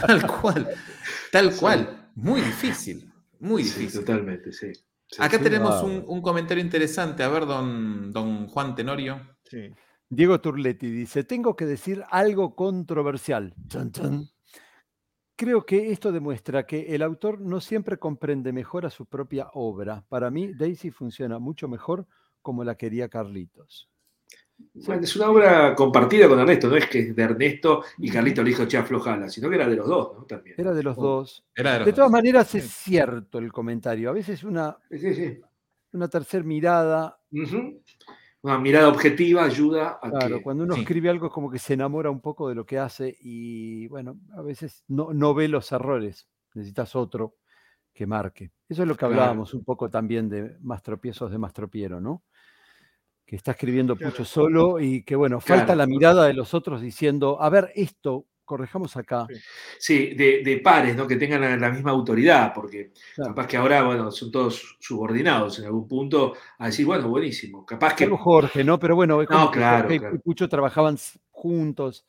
Tal 0.00 0.26
cual. 0.26 0.68
Tal 1.30 1.54
cual. 1.54 2.10
Muy 2.14 2.40
difícil. 2.40 3.12
Muy 3.40 3.62
Sí, 3.64 3.80
difícil. 3.80 4.00
totalmente, 4.00 4.52
sí. 4.52 4.72
Acá 5.18 5.38
tenemos 5.38 5.82
un, 5.82 6.02
un 6.06 6.22
comentario 6.22 6.64
interesante. 6.64 7.22
A 7.22 7.28
ver, 7.28 7.44
don, 7.46 8.10
don 8.12 8.46
Juan 8.48 8.74
Tenorio. 8.74 9.33
Sí. 9.54 9.74
Diego 10.08 10.40
Turletti 10.40 10.90
dice, 10.90 11.24
tengo 11.24 11.56
que 11.56 11.64
decir 11.66 12.02
algo 12.10 12.54
controversial. 12.54 13.54
Creo 15.36 15.66
que 15.66 15.90
esto 15.90 16.12
demuestra 16.12 16.64
que 16.64 16.94
el 16.94 17.02
autor 17.02 17.40
no 17.40 17.60
siempre 17.60 17.98
comprende 17.98 18.52
mejor 18.52 18.86
a 18.86 18.90
su 18.90 19.06
propia 19.06 19.48
obra. 19.54 20.04
Para 20.08 20.30
mí, 20.30 20.52
Daisy 20.54 20.90
funciona 20.90 21.38
mucho 21.40 21.66
mejor 21.68 22.06
como 22.40 22.62
la 22.62 22.76
quería 22.76 23.08
Carlitos. 23.08 23.88
Bueno, 24.86 25.02
es 25.02 25.16
una 25.16 25.30
obra 25.30 25.74
compartida 25.74 26.28
con 26.28 26.38
Ernesto, 26.38 26.68
no 26.68 26.76
es 26.76 26.86
que 26.88 27.00
es 27.00 27.16
de 27.16 27.22
Ernesto 27.24 27.82
y 27.98 28.08
Carlito 28.08 28.40
le 28.44 28.50
dijo, 28.50 28.66
che, 28.66 28.76
aflojala, 28.76 29.28
sino 29.28 29.48
que 29.48 29.56
era 29.56 29.66
de 29.68 29.74
los 29.74 29.88
dos, 29.88 30.16
¿no? 30.16 30.24
También. 30.26 30.54
Era 30.56 30.72
de 30.72 30.82
los 30.84 30.96
Oh. 30.96 31.02
dos. 31.02 31.44
Era 31.56 31.72
de 31.72 31.78
los 31.80 31.86
De 31.86 31.92
todas 31.92 32.06
dos. 32.06 32.12
maneras, 32.12 32.54
es 32.54 32.70
cierto 32.70 33.38
el 33.38 33.50
comentario. 33.52 34.10
A 34.10 34.12
veces 34.12 34.44
una, 34.44 34.78
Sí, 34.90 35.12
sí. 35.14 35.40
una 35.92 36.06
tercera 36.06 36.44
mirada. 36.44 37.18
Una 38.44 38.58
mirada 38.58 38.88
objetiva 38.88 39.42
ayuda 39.42 39.98
a 40.02 40.10
claro, 40.10 40.36
que... 40.36 40.42
cuando 40.42 40.64
uno 40.64 40.74
sí. 40.74 40.82
escribe 40.82 41.08
algo 41.08 41.28
es 41.28 41.32
como 41.32 41.50
que 41.50 41.58
se 41.58 41.72
enamora 41.72 42.10
un 42.10 42.20
poco 42.20 42.46
de 42.46 42.54
lo 42.54 42.66
que 42.66 42.78
hace 42.78 43.16
y, 43.20 43.86
bueno, 43.88 44.20
a 44.36 44.42
veces 44.42 44.84
no, 44.86 45.14
no 45.14 45.32
ve 45.32 45.48
los 45.48 45.72
errores. 45.72 46.28
Necesitas 46.52 46.94
otro 46.94 47.36
que 47.94 48.06
marque. 48.06 48.52
Eso 48.68 48.82
es 48.82 48.88
lo 48.88 48.96
que 48.96 48.98
Claro. 48.98 49.14
hablábamos 49.14 49.54
un 49.54 49.64
poco 49.64 49.88
también 49.88 50.28
de 50.28 50.58
Más 50.60 50.82
tropiezos 50.82 51.30
de 51.30 51.38
Mastropiero, 51.38 52.02
¿no? 52.02 52.22
Que 53.24 53.36
está 53.36 53.52
escribiendo 53.52 53.96
Claro. 53.96 54.12
Pucho 54.12 54.26
solo 54.26 54.78
y 54.78 55.04
que, 55.04 55.16
bueno, 55.16 55.40
falta 55.40 55.64
Claro. 55.64 55.78
la 55.78 55.86
mirada 55.86 56.26
de 56.26 56.34
los 56.34 56.52
otros 56.52 56.82
diciendo, 56.82 57.40
a 57.40 57.48
ver, 57.48 57.72
esto, 57.74 58.26
corrijamos 58.44 58.96
acá. 58.96 59.26
Sí. 59.78 60.14
De, 60.14 60.42
de 60.44 60.58
pares, 60.58 60.94
¿no? 60.96 61.06
Que 61.06 61.16
tengan 61.16 61.40
la, 61.40 61.56
la 61.56 61.70
misma 61.70 61.90
autoridad, 61.90 62.52
porque 62.54 62.92
Claro. 63.14 63.30
capaz 63.34 63.46
que 63.46 63.56
ahora, 63.56 63.82
bueno, 63.84 64.10
son 64.10 64.30
todos 64.30 64.76
subordinados 64.80 65.58
en 65.58 65.66
algún 65.66 65.88
punto 65.88 66.34
a 66.58 66.66
decir, 66.66 66.86
bueno, 66.86 67.08
buenísimo. 67.08 67.64
Capaz 67.64 67.94
que... 67.94 68.04
Salvo 68.04 68.18
Jorge, 68.18 68.64
¿no? 68.64 68.78
Pero 68.78 68.94
bueno, 68.96 69.20
es 69.22 69.28
No, 69.30 69.50
claro, 69.50 69.82
Jorge 69.82 69.94
y 69.94 69.98
claro. 69.98 70.20
Pucho 70.20 70.48
trabajaban 70.48 70.96
juntos. 71.30 72.06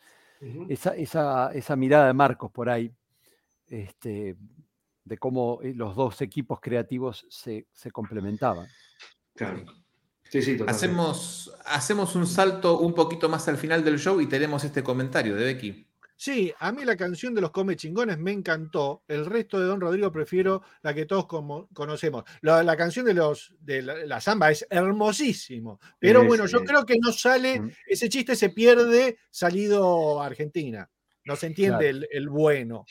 Esa, 0.70 0.96
esa, 0.96 1.52
esa 1.54 1.76
mirada 1.76 2.08
de 2.08 2.14
Marcos 2.14 2.52
por 2.52 2.70
ahí, 2.70 2.92
este, 3.68 4.36
de 5.04 5.18
cómo 5.18 5.60
eh, 5.64 5.74
los 5.76 5.96
dos 5.96 6.22
equipos 6.22 6.60
creativos 6.62 7.26
se, 7.30 7.66
se 7.72 7.90
complementaban. 7.90 8.68
Claro. 9.34 9.64
Sí, 10.30 10.42
sí. 10.42 10.58
Hacemos, 10.68 11.56
hacemos 11.66 12.16
un 12.16 12.28
salto 12.28 12.80
un 12.80 12.94
poquito 12.94 13.30
más 13.30 13.48
al 13.48 13.58
final 13.58 13.84
del 13.84 13.98
show 13.98 14.20
y 14.22 14.28
tenemos 14.28 14.64
este 14.64 14.84
comentario 14.84 15.36
de 15.36 15.46
Becky. 15.46 15.88
Sí, 16.18 16.54
a 16.60 16.72
mí 16.72 16.86
la 16.86 16.96
canción 16.96 17.34
de 17.36 17.42
los 17.42 17.52
Come 17.52 17.76
Chingones 17.76 18.18
me 18.18 18.32
encantó. 18.32 19.04
El 19.08 19.26
resto 19.26 19.60
de 19.60 19.66
Don 19.66 19.82
Rodrigo 19.82 20.12
prefiero 20.14 20.62
la 20.82 20.94
que 20.94 21.06
todos 21.06 21.26
como- 21.28 21.68
conocemos. 21.74 22.24
La, 22.42 22.64
la 22.64 22.78
canción 22.78 23.06
de 23.06 23.14
los 23.14 23.54
de 23.60 23.82
la, 23.82 23.96
la 24.06 24.22
samba 24.22 24.50
es 24.52 24.66
hermosísimo. 24.70 25.80
Pero 26.00 26.24
bueno, 26.24 26.46
yo 26.46 26.64
creo 26.64 26.86
que 26.86 26.98
no 27.00 27.12
sale, 27.12 27.60
Mm. 27.60 27.72
ese 27.88 28.08
chiste 28.10 28.36
se 28.38 28.50
pierde 28.50 29.18
salido 29.30 30.22
a 30.22 30.26
Argentina. 30.28 30.90
No 31.26 31.36
se 31.36 31.48
entiende 31.48 31.90
Claro. 31.90 31.98
el, 31.98 32.08
el 32.12 32.30
bueno 32.30 32.86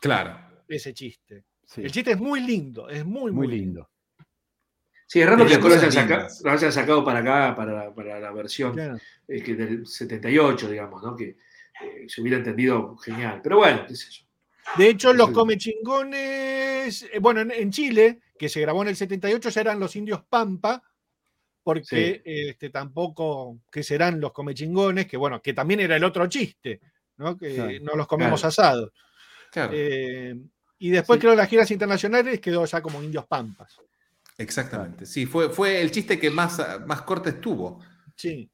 Claro. 0.00 0.36
ese 0.68 0.92
chiste. 0.94 1.44
Sí, 1.64 1.82
El 1.82 1.92
chiste 1.92 2.10
es 2.12 2.18
muy 2.18 2.40
lindo, 2.40 2.88
es 2.88 3.04
muy, 3.04 3.30
muy 3.30 3.46
lindo. 3.46 3.88
Sí, 5.06 5.20
es 5.20 5.26
raro 5.26 5.44
que 5.44 5.50
después 5.50 5.74
lo 5.74 5.80
cosas 5.80 5.96
hayan, 5.96 6.26
lo 6.42 6.50
hayan 6.50 6.72
sacado 6.72 7.04
para 7.04 7.18
acá, 7.20 7.54
para, 7.54 7.72
la- 7.84 7.94
para 7.94 8.18
la 8.18 8.32
versión 8.32 8.72
Claro. 8.72 8.98
eh, 9.28 9.42
que 9.42 9.54
del 9.54 9.86
78, 9.86 10.68
digamos, 10.70 11.02
¿no? 11.02 11.14
Que 11.14 11.36
eh, 11.82 12.06
se 12.08 12.20
hubiera 12.20 12.38
entendido 12.38 12.96
genial. 12.98 13.40
Pero 13.42 13.58
bueno, 13.58 13.84
qué 13.86 13.94
sé 13.96 14.10
yo. 14.10 14.24
De 14.78 14.88
hecho, 14.88 15.12
los 15.12 15.28
Sí. 15.28 15.34
Come 15.34 15.56
Chingones, 15.58 17.02
eh, 17.12 17.18
bueno, 17.20 17.40
en, 17.40 17.50
en 17.50 17.70
Chile, 17.70 18.20
que 18.38 18.48
se 18.48 18.60
grabó 18.60 18.82
en 18.82 18.88
el 18.88 18.96
78, 18.96 19.48
ya 19.50 19.60
eran 19.60 19.80
los 19.80 19.94
indios 19.96 20.22
Pampa, 20.28 20.82
porque 21.62 22.22
este, 22.24 22.70
tampoco, 22.70 23.60
que 23.70 23.82
serán 23.82 24.20
los 24.20 24.32
comechingones, 24.32 25.06
que 25.06 25.16
bueno, 25.16 25.40
que 25.42 25.52
también 25.52 25.80
era 25.80 25.96
el 25.96 26.04
otro 26.04 26.26
chiste, 26.26 26.80
¿no? 27.18 27.36
Que 27.36 27.54
Claro. 27.54 27.72
no 27.82 27.94
los 27.94 28.06
comemos 28.06 28.40
Claro. 28.40 28.48
asados. 28.48 28.92
Claro, 29.52 29.72
Eh, 29.74 30.34
y 30.78 30.90
después 30.90 31.18
Sí. 31.18 31.20
creo 31.20 31.34
las 31.36 31.48
giras 31.48 31.70
internacionales 31.70 32.40
quedó 32.40 32.64
ya 32.64 32.80
como 32.80 33.02
indios 33.02 33.26
pampas. 33.26 33.76
exactamente. 34.38 35.06
Sí, 35.06 35.26
fue, 35.26 35.50
fue 35.50 35.80
el 35.82 35.90
chiste 35.92 36.18
que 36.18 36.30
más, 36.30 36.60
más 36.86 37.02
cortes 37.02 37.40
tuvo. 37.40 37.80
Sí. 38.16 38.50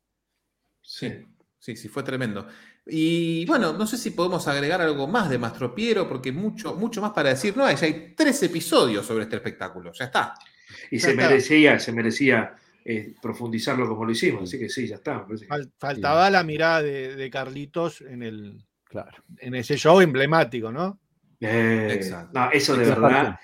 Sí, 0.82 1.24
sí, 1.58 1.76
sí, 1.76 1.88
fue 1.88 2.02
tremendo. 2.02 2.46
Y 2.90 3.44
bueno, 3.46 3.72
no 3.74 3.86
sé 3.86 3.98
si 3.98 4.10
podemos 4.12 4.48
agregar 4.48 4.80
algo 4.80 5.06
más 5.06 5.28
de 5.28 5.36
Mastro 5.38 5.74
Piero, 5.74 6.08
porque 6.08 6.32
mucho, 6.32 6.74
mucho 6.74 7.02
más 7.02 7.10
para 7.12 7.28
decir 7.30 7.56
no 7.56 7.64
hay. 7.64 7.76
Ya 7.76 7.86
hay 7.86 8.14
tres 8.16 8.42
episodios 8.42 9.04
sobre 9.04 9.24
este 9.24 9.36
espectáculo. 9.36 9.92
Ya 9.92 10.06
está. 10.06 10.34
Y 10.90 10.96
Ya 10.98 11.04
se 11.04 11.10
está. 11.10 11.22
merecía, 11.28 11.78
se 11.78 11.92
merecía 11.92 12.54
eh, 12.84 13.14
profundizarlo 13.20 13.86
como 13.88 14.06
lo 14.06 14.12
hicimos, 14.12 14.44
así 14.44 14.58
que 14.58 14.68
sí, 14.70 14.86
ya 14.86 14.96
está. 14.96 15.26
Fal- 15.26 15.70
faltaba 15.78 16.30
la 16.30 16.42
mirada 16.42 16.80
de, 16.82 17.14
de 17.16 17.30
Carlitos 17.30 18.00
en, 18.00 18.22
el, 18.22 18.64
Claro. 18.84 19.22
en 19.38 19.54
ese 19.54 19.76
show 19.76 20.00
emblemático, 20.00 20.72
¿no? 20.72 20.98
Eh, 21.40 21.90
Exacto. 21.92 22.30
no, 22.40 22.50
eso 22.50 22.74
de 22.74 22.84
Exacto. 22.84 23.02
verdad, 23.02 23.38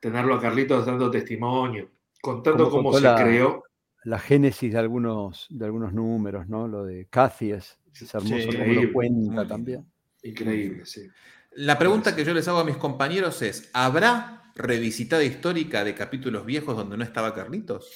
tenerlo 0.00 0.34
a 0.34 0.40
Carlitos 0.40 0.84
dando 0.84 1.08
testimonio, 1.10 1.88
contando 2.20 2.68
cómo 2.68 2.92
se 2.92 3.02
la- 3.02 3.14
creó. 3.14 3.62
La 4.04 4.18
génesis 4.18 4.72
de 4.72 4.78
algunos, 4.78 5.46
de 5.50 5.64
algunos 5.64 5.92
números, 5.92 6.48
¿no? 6.48 6.66
Lo 6.66 6.84
de 6.84 7.06
Cathy 7.10 7.52
es, 7.52 7.78
hermoso 8.14 8.50
Sí, 8.50 8.92
cuenta 8.92 9.46
también. 9.46 9.86
Increíble, 10.22 10.86
sí. 10.86 11.06
La 11.52 11.78
pregunta 11.78 12.14
que 12.14 12.24
yo 12.24 12.32
les 12.32 12.46
hago 12.48 12.60
a 12.60 12.64
mis 12.64 12.76
compañeros 12.76 13.42
es: 13.42 13.70
¿habrá 13.72 14.52
revisitada 14.54 15.24
histórica 15.24 15.84
de 15.84 15.94
capítulos 15.94 16.46
viejos 16.46 16.76
donde 16.76 16.96
no 16.96 17.04
estaba 17.04 17.34
Carlitos? 17.34 17.92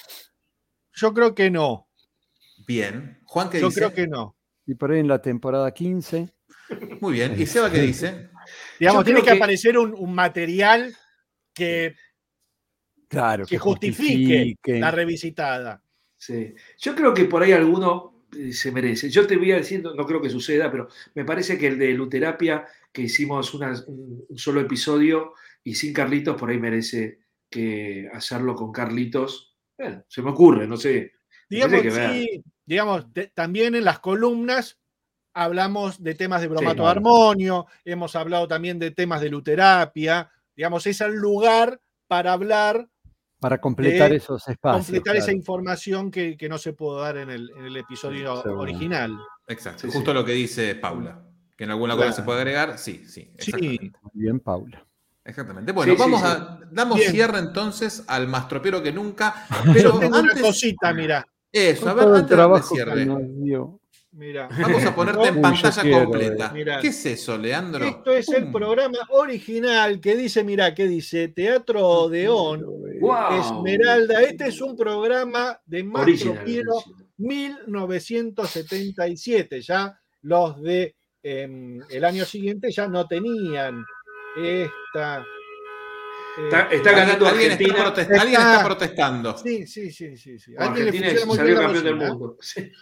Yo 0.93 1.13
creo 1.15 1.35
que 1.35 1.51
no. 1.51 1.89
Bien. 2.67 3.21
Juan, 3.27 3.51
¿qué 3.51 3.61
Yo 3.61 3.69
dice? 3.69 3.81
creo 3.81 3.93
que 3.93 4.07
no. 4.07 4.37
Y 4.67 4.75
por 4.75 4.91
ahí 4.93 5.01
en 5.01 5.09
la 5.09 5.21
temporada 5.21 5.73
15, 5.73 6.29
Muy 7.01 7.13
bien. 7.15 7.35
¿Y 7.39 7.47
Seba 7.47 7.71
qué 7.71 7.81
dice? 7.81 8.31
Digamos, 8.81 9.01
Yo 9.01 9.05
tiene 9.05 9.21
que, 9.21 9.31
que- 9.31 9.37
aparecer 9.37 9.79
un, 9.79 9.95
un 9.97 10.15
material 10.15 10.95
que, 11.53 11.95
claro, 13.09 13.47
que 13.47 13.59
justifique 13.59 14.17
justifique. 14.19 14.81
la 14.81 14.91
revisitada. 14.91 15.84
Sí. 16.27 16.55
Yo 16.79 16.95
creo 16.95 17.13
que 17.13 17.25
por 17.27 17.43
ahí 17.43 17.53
alguno 17.53 18.25
eh, 18.37 18.53
se 18.53 18.73
merece. 18.73 19.11
Yo 19.11 19.27
te 19.27 19.37
voy 19.37 19.53
a 19.53 19.57
decir, 19.57 19.83
no, 19.83 19.95
no 19.95 20.07
creo 20.07 20.23
que 20.23 20.31
suceda, 20.31 20.71
pero 20.71 20.89
me 21.15 21.25
parece 21.25 21.59
que 21.59 21.67
el 21.67 21.79
de 21.79 21.93
Luterapia, 21.93 22.67
que 22.93 23.03
hicimos 23.03 23.53
una- 23.53 23.75
un, 23.87 24.25
un 24.29 24.39
solo 24.39 24.61
episodio 24.61 25.35
y 25.63 25.75
sin 25.75 25.93
Carlitos, 25.93 26.37
por 26.37 26.49
ahí 26.51 26.59
merece 26.59 27.19
que 27.51 28.09
hacerlo 28.13 28.55
con 28.55 28.73
Carlitos. 28.73 29.55
Bueno, 29.77 30.03
se 30.09 30.23
me 30.23 30.31
ocurre, 30.31 30.67
no 30.67 30.77
sé. 30.79 31.13
Digamos, 31.51 31.83
que 31.83 31.91
sí, 31.91 32.43
digamos, 32.65 33.13
te- 33.13 33.27
también 33.29 33.75
en 33.75 33.85
las 33.85 33.99
columnas 34.01 34.79
hablamos 35.35 36.03
de 36.03 36.15
temas 36.15 36.41
de 36.41 36.49
bromato 36.49 36.83
claro. 36.85 36.89
armonio, 36.89 37.67
hemos 37.85 38.17
hablado 38.17 38.49
también 38.49 38.79
de 38.79 38.93
temas 38.93 39.21
de 39.21 39.29
luterapia, 39.31 40.31
digamos, 40.57 40.87
es 40.87 41.01
el 41.01 41.15
lugar 41.15 41.81
para 42.07 42.33
hablar, 42.33 42.89
Para 43.45 43.61
completar 43.61 44.11
de 44.11 44.17
esos 44.17 44.49
espacios. 44.49 44.87
completar 44.87 45.17
esa 45.17 45.31
información 45.31 46.11
que, 46.11 46.35
que 46.35 46.49
no 46.49 46.57
se 46.57 46.73
pudo 46.73 47.01
dar 47.03 47.19
en 47.19 47.29
el, 47.29 47.51
en 47.59 47.67
el 47.67 47.77
episodio 47.77 48.43
original. 48.57 49.13
Exacto. 49.49 49.83
Sí, 49.83 49.89
Justo 49.93 50.13
sí. 50.13 50.15
lo 50.15 50.25
que 50.25 50.33
dice 50.33 50.75
Paula. 50.77 51.21
Que 51.55 51.65
en 51.65 51.71
alguna 51.71 51.95
Claro. 51.95 52.09
cosa 52.09 52.23
se 52.23 52.25
puede 52.25 52.39
agregar. 52.41 52.79
Sí, 52.79 53.05
sí. 53.07 53.31
Sí. 53.39 53.51
Exactamente. 53.53 53.99
Muy 54.03 54.13
bien, 54.15 54.41
Paula. 54.41 54.87
Exactamente. 55.27 55.73
Bueno, 55.73 55.95
vamos 55.99 56.21
sí. 56.23 56.27
a. 56.27 56.59
Damos 56.71 56.99
Bien. 56.99 57.11
cierre 57.13 57.39
entonces 57.39 58.03
al 58.07 58.29
Mastropiero 58.29 58.83
que 58.83 58.93
nunca. 58.93 59.47
Pero 59.75 59.99
tengo 59.99 60.17
antes. 60.17 60.37
una 60.37 60.43
cosita, 60.43 60.95
mira, 60.95 61.27
Eso, 61.53 61.89
a 61.91 61.93
ver, 61.95 62.05
antes 62.09 62.23
de 62.23 62.29
trabajo 62.35 62.69
que 62.71 62.75
cierre. 62.83 63.07
mira. 64.13 64.49
Vamos 64.61 64.85
a 64.85 64.95
ponerte 64.95 65.27
en 65.29 65.43
pantalla 65.43 65.83
quiero, 65.83 66.05
completa. 66.05 66.47
eh. 66.47 66.51
Mirá. 66.55 66.79
¿Qué 66.81 66.87
es 66.89 67.07
eso, 67.07 67.37
Leandro? 67.37 67.85
Esto 67.85 68.13
es 68.13 68.29
el 68.29 68.51
programa 68.53 68.99
original 69.11 70.01
que 70.01 70.15
dice, 70.17 70.45
mira, 70.45 70.73
que 70.75 70.87
dice 70.87 71.29
Teatro 71.29 71.85
Odeón, 71.87 72.65
¡Wow! 73.05 73.41
Esmeralda. 73.41 74.23
Este 74.23 74.49
es 74.49 74.61
un 74.61 74.77
programa 74.77 75.59
de 75.67 75.89
Original, 75.93 76.45
Piero 76.45 76.77
original. 76.77 77.09
1977. 77.19 79.61
Ya 79.61 79.97
los 80.23 80.61
de 80.63 80.97
em, 81.23 81.81
el 81.91 82.05
año 82.05 82.25
siguiente 82.25 82.73
ya 82.73 82.89
no 82.89 83.07
tenían 83.07 83.85
esta. 84.37 85.25
Eh, 86.37 86.45
Está, 86.45 86.61
está 86.73 86.93
ganando 86.93 87.27
Alguien 87.27 87.53
está, 87.53 87.65
Argentina. 87.65 87.85
protest- 87.85 88.21
alguien 88.21 88.41
Está- 88.41 88.53
está 88.55 88.65
protestando. 88.65 89.39
Sí, 89.39 89.67
sí, 89.67 89.91
sí, 89.93 90.17
sí. 90.17 90.39
sí. 90.39 90.53
Bueno, 90.55 90.71
Alguien 90.71 90.85
le 90.85 90.91
Argentina 90.91 91.21
funciona 91.21 91.27
muy 91.27 91.37
salió 91.37 91.57
campeón 91.61 91.85
del 91.85 91.97
mundo. 91.97 92.37
Sí. 92.41 92.73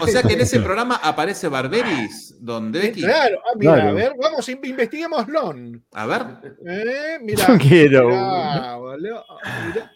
O 0.00 0.06
sea 0.06 0.22
que 0.22 0.32
en 0.34 0.40
ese 0.40 0.60
programa 0.60 0.96
aparece 1.02 1.48
Barberis, 1.48 2.36
don 2.40 2.72
Becky. 2.72 3.02
Claro, 3.02 3.40
ah, 3.44 3.52
mira, 3.56 3.74
Claro. 3.74 3.88
a 3.88 3.92
ver, 3.92 4.12
vamos, 4.20 4.48
in- 4.48 4.60
investiguémoslo. 4.62 5.54
A 5.92 6.06
ver. 6.06 6.22
Eh, 6.66 7.18
mira, 7.22 7.46
Yo 7.46 7.58
quiero. 7.58 8.08
mirá, 8.08 8.76
boludo, 8.76 9.24
mirá, 9.64 9.92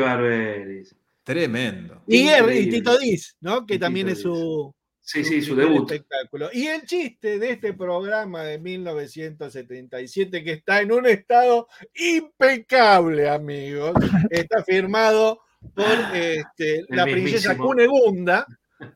Barberis. 0.00 0.94
Tremendo. 1.24 2.02
Y, 2.06 2.28
y. 2.30 2.70
Tito 2.70 2.98
Diz, 2.98 3.36
¿no? 3.40 3.64
Que 3.66 3.74
Y 3.74 3.78
también 3.78 4.06
Tito 4.08 4.16
es 4.18 4.22
su, 4.22 4.74
Sí, 5.04 5.24
sí, 5.24 5.42
su 5.42 5.56
debut. 5.56 5.90
espectáculo. 5.90 6.48
Y 6.52 6.68
el 6.68 6.82
chiste 6.86 7.38
de 7.38 7.50
este 7.50 7.72
programa 7.74 8.44
de 8.44 8.58
1977, 8.58 10.44
que 10.44 10.52
está 10.52 10.80
en 10.80 10.92
un 10.92 11.06
estado 11.06 11.66
impecable, 11.94 13.28
amigos, 13.28 13.92
está 14.30 14.62
firmado 14.62 15.40
por 15.74 16.16
este, 16.16 16.84
la 16.88 17.04
princesa. 17.04 17.56
Cunegunda. 17.56 18.46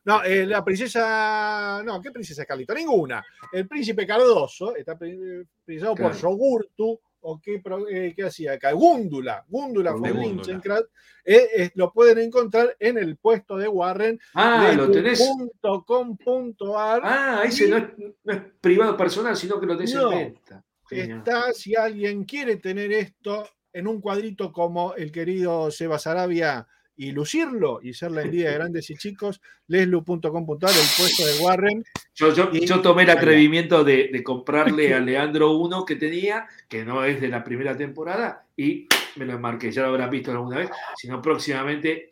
No, 0.05 0.23
eh, 0.23 0.45
la 0.45 0.63
princesa. 0.65 1.81
No, 1.85 2.01
¿qué 2.01 2.11
princesa 2.11 2.45
Carlito? 2.45 2.73
Ninguna. 2.73 3.23
El 3.53 3.67
príncipe 3.67 4.05
Cardoso 4.05 4.75
está 4.75 4.97
pri- 4.97 5.45
prisado 5.65 5.95
por. 5.95 6.13
Yogurtu. 6.15 6.99
¿O 7.29 7.41
qué, 7.41 7.61
eh, 7.91 8.13
qué 8.15 8.23
hacía 8.23 8.53
acá? 8.53 8.71
Gúndula. 8.71 9.43
Gúndula 9.49 9.91
von. 9.91 10.17
Linchenkrat. 10.17 10.85
Eh, 11.25 11.47
eh, 11.57 11.71
lo 11.75 11.91
pueden 11.91 12.19
encontrar 12.19 12.73
en 12.79 12.97
el 12.97 13.17
puesto 13.17 13.57
de 13.57 13.67
Warren. 13.67 14.17
Ah, 14.33 14.71
lo 14.73 14.89
tenés. 14.89 15.19
lesbu.com.ar. 15.19 17.01
Ah, 17.03 17.41
ese 17.45 17.67
no 17.67 17.75
es, 17.75 17.83
no 18.23 18.33
es 18.33 18.41
privado 18.61 18.95
personal, 18.95 19.35
sino 19.35 19.59
que 19.59 19.65
lo 19.65 19.75
tenés 19.75 19.93
No. 19.93 20.09
en 20.13 20.33
venta. 20.35 20.63
Está, 20.89 21.51
si 21.51 21.75
alguien 21.75 22.23
quiere 22.23 22.55
tener 22.55 22.93
esto 22.93 23.45
en 23.73 23.87
un 23.87 23.99
cuadrito 23.99 24.53
como 24.53 24.93
el 24.95 25.11
querido 25.11 25.69
Seba 25.69 25.99
Sarabia 25.99 26.65
y 26.97 27.11
lucirlo 27.11 27.79
y 27.81 27.93
ser 27.93 28.11
la 28.11 28.23
envidia 28.23 28.49
de 28.49 28.55
grandes 28.55 28.89
y 28.89 28.95
chicos, 28.95 29.39
leslu.com.ar, 29.67 30.69
el 30.71 30.87
puesto 30.97 31.25
de 31.25 31.39
Warren. 31.43 31.83
Yo, 32.15 32.33
yo, 32.33 32.49
Y- 32.51 32.65
yo 32.65 32.81
tomé 32.81 33.03
el 33.03 33.11
atrevimiento 33.11 33.83
de, 33.83 34.09
de 34.11 34.23
comprarle 34.23 34.93
a 34.95 34.99
Leandro 34.99 35.51
uno 35.57 35.85
que 35.85 35.95
tenía, 35.95 36.47
que 36.67 36.83
no 36.83 37.05
es 37.05 37.21
de 37.21 37.27
la 37.29 37.43
primera 37.43 37.77
temporada, 37.77 38.45
y 38.57 38.87
me 39.15 39.25
lo 39.25 39.33
enmarqué. 39.33 39.71
Ya 39.71 39.83
lo 39.83 39.89
habrás 39.89 40.09
visto 40.09 40.31
alguna 40.31 40.57
vez, 40.57 40.69
sino 40.97 41.21
próximamente 41.21 42.09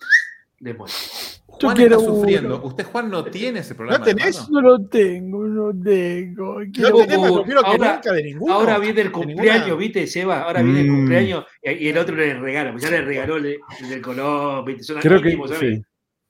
les 0.60 0.78
muestro. 0.78 1.35
Yo 1.60 1.68
Juan 1.68 1.76
quiero 1.78 1.96
está 2.00 2.08
sufriendo. 2.12 2.56
uno. 2.58 2.66
¿Usted, 2.66 2.84
Juan, 2.86 3.10
no 3.10 3.24
tiene 3.26 3.60
ese 3.60 3.76
programa? 3.76 4.04
tenés? 4.06 4.36
hermano? 4.38 4.50
No 4.52 4.62
lo 4.62 4.88
tengo, 4.88 5.44
no 5.48 5.84
tengo. 5.84 6.60
No 6.64 6.72
Quiero 6.72 6.98
tenemos, 6.98 7.32
no 7.32 7.44
quiero 7.44 7.62
que 7.62 7.68
ahora- 7.68 7.94
nunca 7.96 8.14
de 8.14 8.24
ninguno. 8.24 8.54
Ahora 8.54 8.80
viene 8.80 9.02
el 9.02 9.12
cumpleaños, 9.12 9.66
ninguna- 9.66 9.76
¿viste, 9.80 10.08
Seba? 10.08 10.42
Ahora 10.44 10.62
viene 10.62 10.82
el 10.82 10.92
Mm. 10.92 10.96
cumpleaños 10.96 11.46
y, 11.64 11.72
y 11.72 11.88
el 11.90 11.98
otro 11.98 12.16
le 12.16 12.34
regala. 12.34 12.72
Pues 12.72 12.84
ya 12.84 12.90
le 12.92 13.02
regaló 13.02 13.38
el, 13.38 13.46
el 13.82 13.90
del 13.90 14.02
color, 14.02 14.66
¿viste? 14.66 14.84
Son 14.84 15.00
Creo 15.02 15.22
que 15.22 15.30
íntimos, 15.30 15.50
¿sabes? 15.52 15.76
sí. 15.78 15.84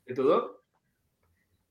¿De 0.07 0.13
todo? 0.15 0.63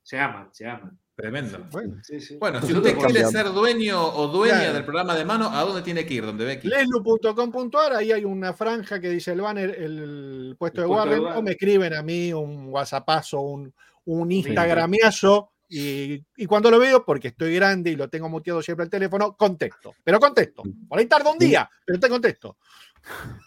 Se 0.03 0.19
aman, 0.19 0.49
se 0.53 0.67
aman. 0.67 0.99
Tremendo. 1.16 1.64
Bueno, 1.70 1.96
Sí, 2.03 2.20
sí. 2.20 2.37
Bueno, 2.38 2.61
si 2.61 2.72
usted 2.72 2.83
quiere 2.94 3.00
cambiamos. 3.00 3.33
ser 3.33 3.46
dueño 3.53 4.03
o 4.05 4.27
dueña 4.29 4.57
Claro. 4.59 4.72
del 4.74 4.85
programa 4.85 5.14
de 5.14 5.24
mano, 5.24 5.48
¿a 5.48 5.62
dónde 5.62 5.83
tiene 5.83 6.05
que 6.05 6.14
ir? 6.14 6.27
¿Dónde 6.27 6.44
Becky? 6.44 6.66
leslu.com.ar, 6.68 7.92
ahí 7.94 8.11
hay 8.11 8.24
una 8.24 8.53
franja 8.53 8.98
que 9.00 9.11
dice 9.11 9.31
el 9.33 9.40
banner, 9.40 9.70
el 9.81 10.57
puesto 10.59 10.81
El 10.83 10.88
de 10.88 10.92
Warren, 10.94 11.24
o 11.27 11.40
me 11.42 11.53
escriben 11.53 11.94
a 11.94 12.03
mí 12.03 12.33
un 12.33 12.66
WhatsAppazo, 12.68 13.40
un, 13.40 13.72
un 14.07 14.33
Instagramiazo, 14.33 15.50
y, 15.68 16.20
y 16.37 16.46
cuando 16.46 16.70
lo 16.70 16.79
veo, 16.81 17.05
porque 17.05 17.29
estoy 17.29 17.55
grande 17.55 17.90
y 17.90 17.96
lo 17.96 18.09
tengo 18.09 18.29
muteado 18.29 18.61
siempre 18.61 18.85
el 18.85 18.90
teléfono, 18.90 19.37
contesto. 19.37 19.94
Pero 20.03 20.18
contesto. 20.18 20.62
Por 20.88 20.98
ahí 20.98 21.07
tarda 21.07 21.31
un 21.31 21.38
día, 21.38 21.68
pero 21.87 21.98
te 22.00 22.09
contesto. 22.09 22.57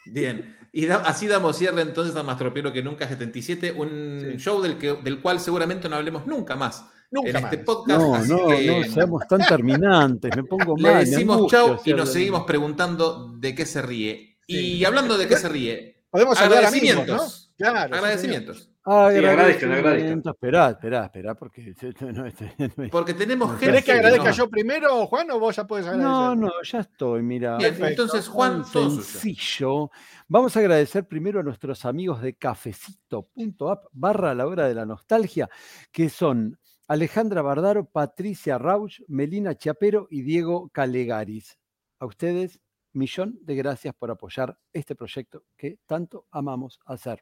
Bien. 0.05 0.55
Y 0.71 0.85
da- 0.85 1.03
así 1.05 1.27
damos 1.27 1.57
cierre 1.57 1.81
entonces 1.81 2.15
a 2.15 2.23
Mastropiero 2.23 2.71
que 2.71 2.83
nunca 2.83 3.07
77, 3.07 3.71
un 3.71 4.19
Sí. 4.33 4.37
show 4.37 4.61
del, 4.61 4.77
que, 4.77 4.93
del 4.95 5.21
cual 5.21 5.39
seguramente 5.39 5.89
no 5.89 5.95
hablemos 5.97 6.25
nunca 6.27 6.55
más 6.55 6.85
Nunca 7.11 7.29
en 7.29 7.33
más. 7.41 7.43
este 7.53 7.57
podcast. 7.63 7.99
No, 8.01 8.15
así 8.15 8.29
no, 8.31 8.47
que 8.47 8.67
no 8.87 8.93
seamos 8.93 9.27
tan 9.27 9.45
terminantes, 9.45 10.35
me 10.35 10.43
pongo 10.43 10.75
le 10.75 10.83
mal. 10.83 10.93
me 10.95 10.99
decimos 11.05 11.49
chau 11.51 11.77
y 11.85 11.93
nos 11.93 12.11
seguimos 12.11 12.43
preguntando 12.43 13.33
de 13.37 13.55
qué 13.55 13.65
se 13.65 13.81
ríe. 13.81 14.37
Y 14.45 14.57
Sí. 14.77 14.85
hablando 14.85 15.17
de 15.17 15.27
qué 15.27 15.35
se 15.37 15.49
ríe, 15.49 16.03
Podemos 16.09 16.37
amigos, 16.39 16.49
¿no? 16.49 16.57
agradecimientos. 16.59 17.51
Claro, 17.57 17.89
sí, 17.89 17.95
Agradecimientos. 17.97 18.69
agradezcan, 18.85 19.71
agradezcan. 19.73 20.21
Esperá, 20.25 20.69
esperá, 20.69 21.03
esperá, 21.05 21.35
porque 21.35 21.73
no, 22.13 22.25
este- 22.25 22.53
no 22.77 22.89
Porque 22.89 23.13
tenemos 23.13 23.49
gente. 23.51 23.65
¿Querés 23.65 23.83
que 23.83 23.91
agradezca 23.91 24.29
no- 24.29 24.35
yo 24.35 24.49
primero, 24.49 25.07
Juan, 25.07 25.29
o 25.31 25.39
vos 25.39 25.55
ya 25.55 25.65
puedes 25.67 25.85
agradecer? 25.87 26.09
No, 26.11 26.35
no, 26.35 26.51
ya 26.63 26.79
estoy, 26.79 27.21
mira. 27.23 27.57
Bien, 27.57 27.75
entonces, 27.83 28.27
Juan, 28.29 28.63
todo 28.71 28.89
sencillo. 28.89 29.91
Vamos 30.29 30.55
a 30.55 30.59
agradecer 30.59 31.05
primero 31.07 31.39
a 31.39 31.43
nuestros 31.43 31.83
amigos 31.85 32.21
de 32.21 32.35
cafecito.app 32.35 33.85
barra 33.91 34.33
la 34.33 34.45
hora 34.47 34.67
de 34.67 34.75
la 34.75 34.85
nostalgia, 34.85 35.49
que 35.91 36.09
son 36.09 36.57
Alejandra 36.89 37.41
Bardaro, 37.41 37.83
Patricia 37.83 38.57
Rauch, 38.57 39.01
Melina 39.09 39.55
Chiapero 39.55 40.07
y 40.09 40.21
Diego 40.21 40.69
Calegaris. 40.69 41.59
A 41.99 42.05
ustedes, 42.05 42.61
millón 42.93 43.37
de 43.41 43.55
gracias 43.55 43.93
por 43.93 44.09
apoyar 44.09 44.57
este 44.71 44.95
proyecto 44.95 45.43
que 45.57 45.79
tanto 45.85 46.27
amamos 46.31 46.79
hacer. 46.85 47.21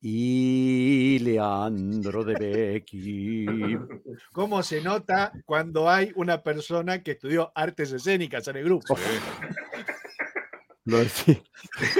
Y 0.00 1.18
Leandro 1.18 2.24
de 2.24 2.34
Becky. 2.34 3.46
¿Cómo 4.32 4.62
se 4.62 4.80
nota 4.80 5.32
cuando 5.44 5.90
hay 5.90 6.12
una 6.14 6.44
persona 6.44 7.02
que 7.02 7.12
estudió 7.12 7.50
artes 7.56 7.90
escénicas 7.90 8.46
en 8.46 8.56
el 8.56 8.64
grupo? 8.64 8.94
Lo 10.84 10.98
decís, 10.98 11.40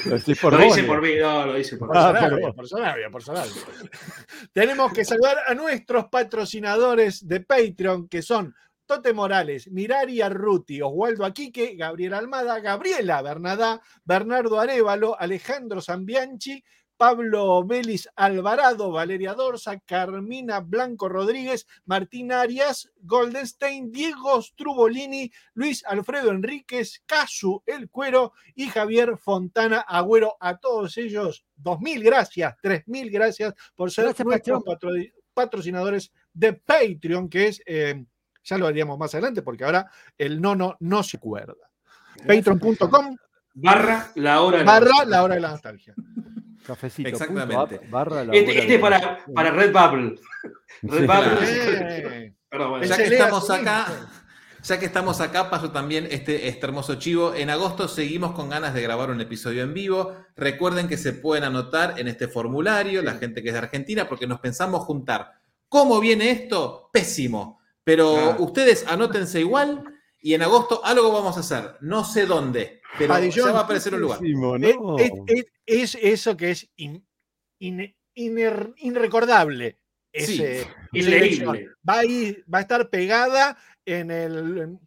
lo 0.07 0.19
decís 0.19 0.39
por 0.41 0.55
Lo 0.55 0.67
hice 0.67 0.83
por 0.83 1.01
mí, 1.01 1.15
no, 1.21 1.47
lo 1.47 1.57
hice 1.59 1.77
por 1.77 1.89
mí. 1.89 1.95
Ah, 1.97 2.13
Personal, 2.13 2.41
por- 2.41 2.55
personal, 2.57 3.01
personal. 3.13 3.49
Tenemos 4.53 4.93
que 4.93 5.05
saludar 5.05 5.37
a 5.47 5.55
nuestros 5.55 6.07
patrocinadores 6.07 7.27
de 7.29 7.41
Patreon, 7.41 8.09
que 8.09 8.23
son 8.23 8.55
Tote 8.85 9.13
Morales, 9.13 9.71
Mirari 9.71 10.21
Arruti, 10.21 10.83
Oswaldo 10.83 11.25
Aquique, 11.25 11.77
Gabriel 11.77 12.15
Almada, 12.15 12.59
Gabriela 12.59 13.23
Bernadá, 13.23 13.81
Bernardo 14.05 14.59
Arevalo, 14.59 15.19
Alejandro 15.19 15.81
Zambianchi, 15.81 16.63
Pablo 17.03 17.65
Vélez 17.65 18.07
Alvarado, 18.15 18.93
Valeria 18.93 19.35
Dorsa, 19.35 19.77
Carmina 19.81 20.61
Blanco 20.61 21.09
Rodríguez, 21.09 21.67
Martín 21.85 22.31
Arias, 22.31 22.93
Goldenstein, 23.01 23.91
Diego 23.91 24.41
Strubolini, 24.41 25.29
Luis 25.55 25.85
Alfredo 25.85 26.31
Enríquez, 26.31 27.03
Casu 27.05 27.61
El 27.67 27.91
Cuero 27.91 28.35
y 28.55 28.69
Javier 28.69 29.17
Fontana 29.19 29.81
Agüero. 29.81 30.37
A 30.39 30.59
todos 30.59 30.97
ellos, 30.97 31.45
dos 31.57 31.81
mil 31.81 32.05
gracias, 32.05 32.55
tres 32.63 32.87
mil 32.87 33.11
gracias 33.11 33.53
por 33.75 33.91
ser 33.91 34.05
Gracias, 34.05 34.25
nuestros 34.25 34.63
patro- 34.63 34.93
patrocinadores 35.35 36.13
de 36.33 36.53
Patreon, 36.53 37.29
que 37.29 37.49
es, 37.49 37.61
eh, 37.67 38.05
ya 38.45 38.59
lo 38.59 38.69
haríamos 38.69 38.97
más 38.97 39.13
adelante, 39.13 39.43
porque 39.43 39.65
ahora 39.65 39.91
el 40.17 40.41
nono 40.41 40.77
no 40.79 41.03
se 41.03 41.17
acuerda. 41.17 41.69
Patreon.com 42.29 43.17
Barra 43.55 44.13
la 44.15 44.41
hora. 44.41 44.59
de 44.59 44.65
barra 44.65 45.05
la 45.05 45.25
hora 45.25 45.35
de 45.35 45.41
la 45.41 45.51
nostalgia. 45.51 45.97
Cafecito. 46.67 47.09
Exactamente. 47.09 47.55
punto 47.57 47.75
app 47.77 47.91
barra 47.91 48.25
la 48.25 48.33
Este, 48.35 48.59
este 48.59 48.75
es 48.77 48.81
para, 48.81 49.19
para 49.35 49.51
Red 49.51 49.73
Bubble. 49.73 50.15
Red 50.83 51.01
Sí. 51.01 51.07
Bubble. 51.07 51.39
Eh, 51.45 52.35
Perdón, 52.49 52.71
bueno. 52.71 52.85
Ya 52.87 52.97
que 52.97 53.05
estamos 53.05 53.51
acá, 53.51 53.87
ya 54.63 54.79
que 54.79 54.87
estamos 54.87 55.21
acá, 55.21 55.51
paso 55.51 55.71
también 55.71 56.07
este, 56.11 56.49
este 56.49 56.67
hermoso 56.67 56.97
chivo. 56.97 57.35
En 57.35 57.51
agosto 57.51 57.89
seguimos 57.89 58.33
con 58.33 58.51
ganas 58.51 58.75
de 58.75 58.83
grabar 58.83 59.11
un 59.11 59.21
episodio 59.21 59.63
en 59.63 59.75
vivo. 59.75 60.15
Recuerden 60.37 60.89
que 60.89 60.97
se 60.97 61.13
pueden 61.13 61.45
anotar 61.45 61.99
en 61.99 62.09
este 62.09 62.29
formulario, 62.29 63.03
la 63.03 63.15
gente 63.15 63.43
que 63.43 63.49
es 63.49 63.55
de 63.55 63.59
Argentina, 63.61 64.09
porque 64.09 64.27
nos 64.27 64.41
pensamos 64.41 64.85
juntar. 64.85 65.33
¿Cómo 65.69 65.99
viene 66.01 66.31
esto? 66.31 66.91
Pésimo. 66.93 67.61
Pero 67.85 68.17
Ah. 68.17 68.37
ustedes 68.39 68.85
anótense 68.87 69.41
igual 69.41 69.83
y 70.23 70.35
en 70.35 70.43
agosto 70.43 70.81
algo 70.85 71.13
vamos 71.13 71.37
a 71.37 71.41
hacer. 71.41 71.77
No 71.81 72.05
sé 72.05 72.25
dónde, 72.27 72.81
pero 72.97 73.13
Padillón, 73.13 73.47
ya 73.49 73.53
va 73.53 73.61
a 73.61 73.65
aparecer 73.65 73.93
un 73.95 74.01
lugar. 74.01 74.21
Es, 74.23 74.77
¿no? 74.77 74.99
es- 74.99 75.13
es- 75.27 75.47
es 75.67 75.95
eso 76.01 76.37
que 76.37 76.53
es 76.53 76.71
in- 76.77 77.07
in- 77.59 77.95
iner-. 78.15 78.73
Sí. 80.15 80.43
Ese-. 80.43 80.67
Va 81.89 81.99
a, 82.01 82.05
ir- 82.05 82.45
va 82.53 82.59
a 82.59 82.61
estar 82.63 82.89
pegada 82.91 83.57
en, 83.85 84.11
el, 84.11 84.79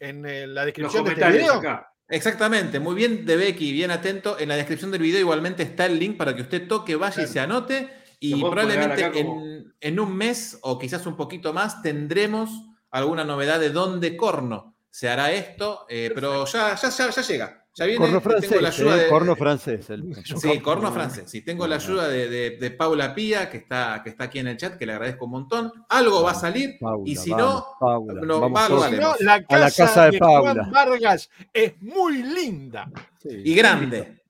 en 0.00 0.26
el- 0.26 0.54
la 0.54 0.62
Los 0.62 0.66
descripción 0.66 1.04
de 1.04 1.12
este 1.12 1.30
video. 1.32 1.54
acá. 1.54 1.90
Exactamente, 2.06 2.78
muy 2.80 2.94
bien 2.94 3.24
de 3.24 3.36
Becky, 3.36 3.72
bien 3.72 3.90
atento. 3.90 4.38
En 4.38 4.48
la 4.50 4.56
descripción 4.56 4.90
del 4.90 5.00
video 5.00 5.20
igualmente 5.20 5.62
está 5.62 5.86
el 5.86 5.98
link 5.98 6.16
para 6.18 6.36
que 6.36 6.42
usted 6.42 6.68
toque, 6.68 6.96
vaya 6.96 7.22
y 7.22 7.26
se 7.26 7.40
anote. 7.40 7.88
Y 8.20 8.40
probablemente 8.40 9.10
como- 9.10 9.42
en, 9.42 9.74
en 9.80 10.00
un 10.00 10.14
mes 10.14 10.58
o 10.62 10.78
quizás 10.78 11.06
un 11.06 11.16
poquito 11.16 11.52
más 11.52 11.80
tendremos 11.82 12.50
alguna 12.90 13.24
novedad 13.24 13.58
de 13.58 13.70
dónde 13.70 14.16
corno 14.16 14.73
se 14.94 15.08
hará 15.08 15.32
esto, 15.32 15.86
eh, 15.88 16.12
pero 16.14 16.44
ya, 16.46 16.76
ya, 16.76 16.88
ya, 16.88 17.10
ya 17.10 17.22
llega. 17.22 17.60
Ya 17.76 17.86
viene, 17.86 17.98
Corno 17.98 18.20
tengo 18.20 18.30
francés, 18.30 18.62
la 18.62 18.68
ayuda 18.68 18.96
¿eh? 18.96 19.00
de, 19.00 19.08
corno 19.08 19.34
francés. 19.34 19.90
el- 19.90 20.14
Sí, 20.24 20.60
corno 20.60 20.92
francés. 20.92 21.28
Sí, 21.28 21.42
tengo 21.44 21.66
la 21.66 21.74
ayuda 21.74 22.08
de, 22.08 22.28
de- 22.28 22.50
de 22.58 22.70
Paula 22.70 23.12
Pía, 23.12 23.50
que 23.50 23.56
está, 23.56 24.00
que 24.04 24.10
está 24.10 24.24
aquí 24.24 24.38
en 24.38 24.46
el 24.46 24.56
chat, 24.56 24.76
que 24.78 24.86
le 24.86 24.92
agradezco 24.92 25.24
un 25.24 25.32
montón. 25.32 25.72
Algo 25.88 26.22
va 26.22 26.30
a 26.30 26.34
salir 26.34 26.76
Paula, 26.78 27.02
y 27.10 27.16
si 27.16 27.30
vamos, 27.30 27.64
no, 27.64 27.76
Paula, 27.80 28.20
no, 28.22 28.40
vamos 28.48 28.80
vale. 28.80 28.96
No, 28.98 29.14
la 29.18 29.42
casa, 29.42 29.56
A 29.56 29.58
la 29.58 29.70
casa 29.72 30.04
de 30.04 30.10
de, 30.12 30.18
Paula. 30.20 30.52
Juan 30.52 30.70
Vargas 30.70 31.28
es 31.52 31.82
muy 31.82 32.22
linda. 32.22 32.88
Sí. 33.18 33.30
y 33.44 33.54
grande. 33.56 34.22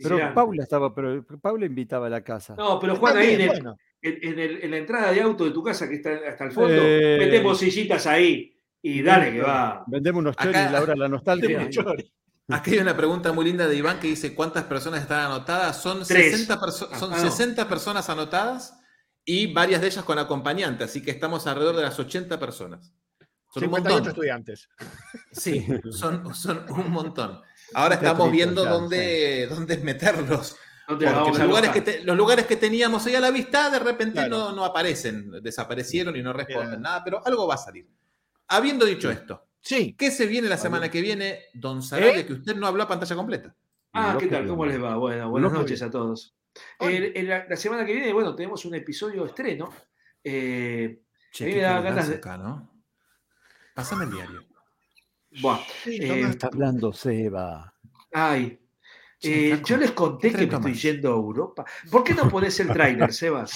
Pero. 0.00 0.32
Paula 0.32 0.62
estaba, 0.62 0.94
pero 0.94 1.24
Paula 1.40 1.66
invitaba 1.66 2.06
a 2.06 2.10
la 2.10 2.22
casa. 2.22 2.54
No, 2.56 2.78
pero 2.78 2.94
Juan, 2.94 3.16
ahí 3.16 3.34
en, 3.34 3.40
el- 3.40 3.48
Bueno, 3.48 3.76
en- 4.00 4.18
en 4.32 4.38
el- 4.38 4.62
en 4.62 4.70
la 4.70 4.76
entrada 4.76 5.10
de 5.10 5.20
auto 5.22 5.44
de 5.44 5.50
tu 5.50 5.64
casa, 5.64 5.88
que 5.88 5.96
está 5.96 6.10
hasta 6.28 6.44
el 6.44 6.52
fondo, 6.52 6.72
Eh. 6.76 7.16
metemos 7.18 7.58
sillitas 7.58 8.06
ahí 8.06 8.48
y 8.82 9.02
dale 9.02 9.32
que 9.32 9.40
va. 9.40 9.84
Vendemos 9.86 10.20
unos 10.20 10.34
Acá- 10.36 10.44
choris, 10.52 10.70
la 10.72 10.82
hora 10.82 10.92
de 10.94 10.98
la 10.98 11.08
nostalgia. 11.08 11.68
Aquí 12.48 12.72
hay 12.72 12.78
una 12.80 12.96
pregunta 12.96 13.32
muy 13.32 13.44
linda 13.44 13.66
de 13.68 13.76
Iván 13.76 14.00
que 14.00 14.08
dice 14.08 14.34
cuántas 14.34 14.64
personas 14.64 15.00
están 15.02 15.20
anotadas. 15.20 15.80
Son, 15.80 16.02
Tres. 16.04 16.32
60, 16.32 16.60
perso- 16.60 16.88
Ah, 16.90 16.98
son 16.98 17.12
ah, 17.14 17.16
no. 17.16 17.22
60 17.30 17.68
personas 17.68 18.10
anotadas 18.10 18.74
y 19.24 19.52
varias 19.52 19.80
de 19.80 19.86
ellas 19.86 20.04
con 20.04 20.18
acompañante, 20.18 20.84
así 20.84 21.00
que 21.02 21.12
estamos 21.12 21.46
alrededor 21.46 21.76
de 21.76 21.82
las 21.82 21.98
80 21.98 22.38
personas. 22.40 22.92
Son 23.54 23.62
un 23.64 23.68
58 23.70 23.94
montón. 23.94 24.08
estudiantes. 24.10 24.68
Sí, 25.30 25.66
son, 25.92 26.34
son 26.34 26.64
un 26.70 26.90
montón. 26.90 27.40
Ahora 27.74 27.94
estamos 27.94 28.28
triste, 28.28 28.36
viendo 28.44 28.64
ya, 28.64 28.70
dónde, 28.70 29.46
dónde 29.48 29.76
meterlos. 29.78 30.56
Porque 30.86 31.06
los 31.06 31.38
lugares, 31.38 31.70
que 31.70 31.78
alojar. 31.78 31.84
te- 31.84 32.04
los 32.04 32.16
lugares 32.16 32.46
que 32.46 32.56
teníamos 32.56 33.06
ahí 33.06 33.14
a 33.14 33.20
la 33.20 33.30
vista 33.30 33.70
de 33.70 33.78
repente 33.78 34.14
Claro. 34.14 34.36
no, 34.38 34.52
no 34.52 34.64
aparecen, 34.64 35.30
desaparecieron 35.42 36.16
y 36.16 36.22
no 36.22 36.32
responden 36.32 36.70
Bien. 36.70 36.82
nada, 36.82 37.04
pero 37.04 37.24
algo 37.24 37.46
va 37.46 37.54
a 37.54 37.58
salir. 37.58 37.86
Habiendo 38.48 38.84
dicho 38.86 39.10
esto, 39.10 39.46
Sí, 39.60 39.94
¿qué 39.96 40.10
se 40.10 40.26
viene 40.26 40.48
la 40.48 40.56
semana 40.58 40.90
que 40.90 41.00
viene, 41.00 41.38
don 41.54 41.82
Sarabia, 41.82 42.26
que 42.26 42.32
usted 42.32 42.56
no 42.56 42.66
habló 42.66 42.82
a 42.82 42.88
pantalla 42.88 43.14
completa? 43.14 43.54
Ah, 43.92 44.16
¿qué 44.18 44.26
tal? 44.26 44.46
¿Cómo 44.48 44.66
les 44.66 44.82
va? 44.82 44.96
Bueno, 44.96 45.30
buenas 45.30 45.52
noches 45.52 45.80
a 45.82 45.90
todos. 45.90 46.34
El- 46.80 47.28
la, 47.28 47.46
la 47.48 47.56
semana 47.56 47.86
que 47.86 47.92
viene, 47.94 48.12
bueno, 48.12 48.34
tenemos 48.34 48.64
un 48.64 48.74
episodio 48.74 49.24
estreno. 49.24 49.72
Eh, 50.24 51.02
Che, 51.32 51.44
A 51.44 51.46
mí 51.46 51.52
qué 51.54 51.58
me 51.60 51.62
da 51.62 51.80
ganas 51.80 52.08
de- 52.08 52.16
acá, 52.16 52.36
¿no? 52.36 52.70
Pásame 53.74 54.04
el 54.04 54.10
diario. 54.10 54.44
buah, 55.40 55.60
Eh. 55.86 56.20
Está 56.28 56.48
hablando 56.48 56.92
Seba. 56.92 57.72
ay. 58.12 58.58
Eh, 59.24 59.60
yo 59.64 59.76
les 59.76 59.92
conté 59.92 60.32
¿qué 60.32 60.38
que 60.38 60.46
me 60.46 60.54
estoy 60.56 60.74
yendo 60.74 61.10
a 61.10 61.14
Europa. 61.14 61.64
¿Por 61.90 62.02
qué 62.02 62.14
no 62.14 62.28
pones 62.28 62.58
el 62.60 62.68
tráiler, 62.68 63.12
Sebas? 63.12 63.52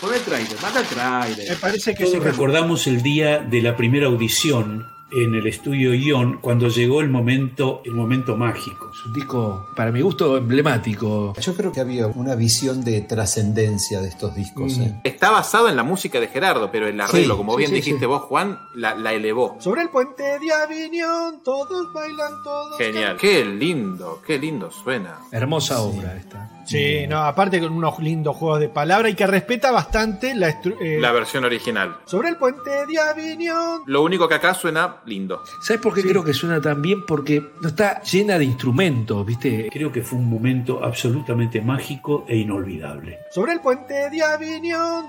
Pon 0.00 0.14
el 0.14 0.20
tráiler, 0.20 0.56
manda 0.62 0.80
el 0.80 0.86
Me 0.86 0.92
tráiler. 0.92 1.56
parece 1.58 1.94
que 1.94 2.04
Todos 2.04 2.22
recordamos 2.24 2.86
el 2.86 3.02
día 3.02 3.38
de 3.40 3.60
la 3.62 3.76
primera 3.76 4.06
audición 4.06 4.86
en 5.14 5.34
el 5.34 5.46
estudio 5.46 5.94
Ion 5.94 6.38
cuando 6.40 6.68
llegó 6.68 7.00
el 7.00 7.08
momento, 7.08 7.82
el 7.84 7.92
momento 7.92 8.36
mágico. 8.36 8.90
Es 8.92 9.06
un 9.06 9.12
disco, 9.12 9.68
para 9.76 9.92
mi 9.92 10.00
gusto, 10.00 10.36
emblemático. 10.36 11.34
Yo 11.40 11.54
creo 11.54 11.72
que 11.72 11.80
había 11.80 12.06
una 12.06 12.34
visión 12.34 12.84
de 12.84 13.00
trascendencia 13.02 14.00
de 14.00 14.08
estos 14.08 14.34
discos. 14.34 14.78
Mm. 14.78 14.82
¿eh? 14.82 15.00
Está 15.04 15.30
basado 15.30 15.68
en 15.68 15.76
la 15.76 15.82
música 15.82 16.20
de 16.20 16.28
Gerardo, 16.28 16.70
pero 16.70 16.86
el 16.86 17.00
arreglo, 17.00 17.34
Sí, 17.34 17.38
como 17.38 17.52
sí, 17.52 17.58
bien 17.58 17.70
sí, 17.70 17.74
dijiste 17.76 18.00
sí. 18.00 18.06
vos, 18.06 18.22
Juan, 18.22 18.58
la, 18.74 18.94
la 18.94 19.12
elevó. 19.12 19.56
Sobre 19.60 19.82
el 19.82 19.88
puente 19.90 20.22
de 20.22 20.52
Avignon, 20.52 21.42
todos 21.42 21.92
bailan, 21.92 22.32
todos. 22.44 22.78
Genial. 22.78 23.16
Qué 23.18 23.44
lindo, 23.44 24.20
qué 24.26 24.38
lindo 24.38 24.70
suena. 24.70 25.18
Hermosa 25.30 25.80
obra 25.82 26.16
esta. 26.16 26.51
Sí, 26.64 27.06
no, 27.08 27.18
aparte 27.24 27.60
con 27.60 27.72
unos 27.72 27.98
lindos 27.98 28.36
juegos 28.36 28.60
de 28.60 28.68
palabra 28.68 29.08
y 29.08 29.14
que 29.14 29.26
respeta 29.26 29.70
bastante 29.70 30.34
la, 30.34 30.48
eh, 30.48 30.98
La 31.00 31.12
versión 31.12 31.44
original. 31.44 31.96
Sobre 32.04 32.28
el 32.28 32.36
puente 32.36 32.70
de 32.86 32.98
Avignon. 32.98 33.82
Lo 33.86 34.02
único 34.02 34.28
que 34.28 34.34
acá 34.34 34.54
suena 34.54 34.96
lindo. 35.06 35.42
¿Sabes 35.60 35.80
por 35.80 35.94
qué 35.94 36.02
creo 36.02 36.24
que 36.24 36.32
suena 36.32 36.60
tan 36.60 36.80
bien? 36.80 37.04
Porque 37.06 37.42
no 37.60 37.68
está 37.68 38.02
llena 38.02 38.38
de 38.38 38.44
instrumentos, 38.44 39.24
¿viste? 39.26 39.68
Creo 39.72 39.90
que 39.90 40.02
fue 40.02 40.18
un 40.18 40.28
momento 40.28 40.82
absolutamente 40.82 41.60
mágico 41.60 42.24
e 42.28 42.36
inolvidable. 42.36 43.18
Sobre 43.30 43.52
el 43.52 43.60
puente 43.60 44.10
de 44.10 44.22
Avignon. 44.22 45.06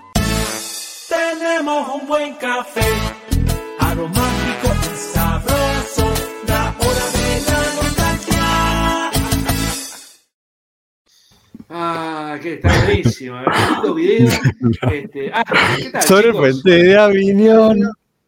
Tenemos 1.10 2.02
un 2.02 2.08
buen 2.08 2.34
café, 2.36 2.82
aromático 3.80 5.13
Ah, 11.70 12.38
que 12.42 12.54
está 12.56 12.70
buenísimo. 12.86 13.38
eh, 13.40 13.46
lindo 13.72 13.94
video. 13.94 14.28
Este, 14.92 15.32
ah, 15.34 15.44
¿qué 15.78 15.90
tal, 15.90 16.02
Sobre 16.04 16.28
el 16.28 16.34
chicos? 16.34 16.62
puente 16.64 16.84
de 16.84 16.98
Avignon. 16.98 17.80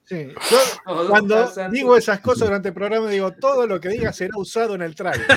Sí, 0.07 0.27
yo 0.51 0.57
cuando 1.09 1.49
digo 1.71 1.97
esas 1.97 2.19
cosas 2.19 2.47
durante 2.47 2.67
el 2.67 2.73
programa, 2.75 3.09
digo 3.09 3.31
todo 3.31 3.65
lo 3.65 3.79
que 3.79 3.89
diga 3.89 4.13
será 4.13 4.37
usado 4.37 4.75
en 4.75 4.83
el 4.83 4.93
trailer. 4.95 5.25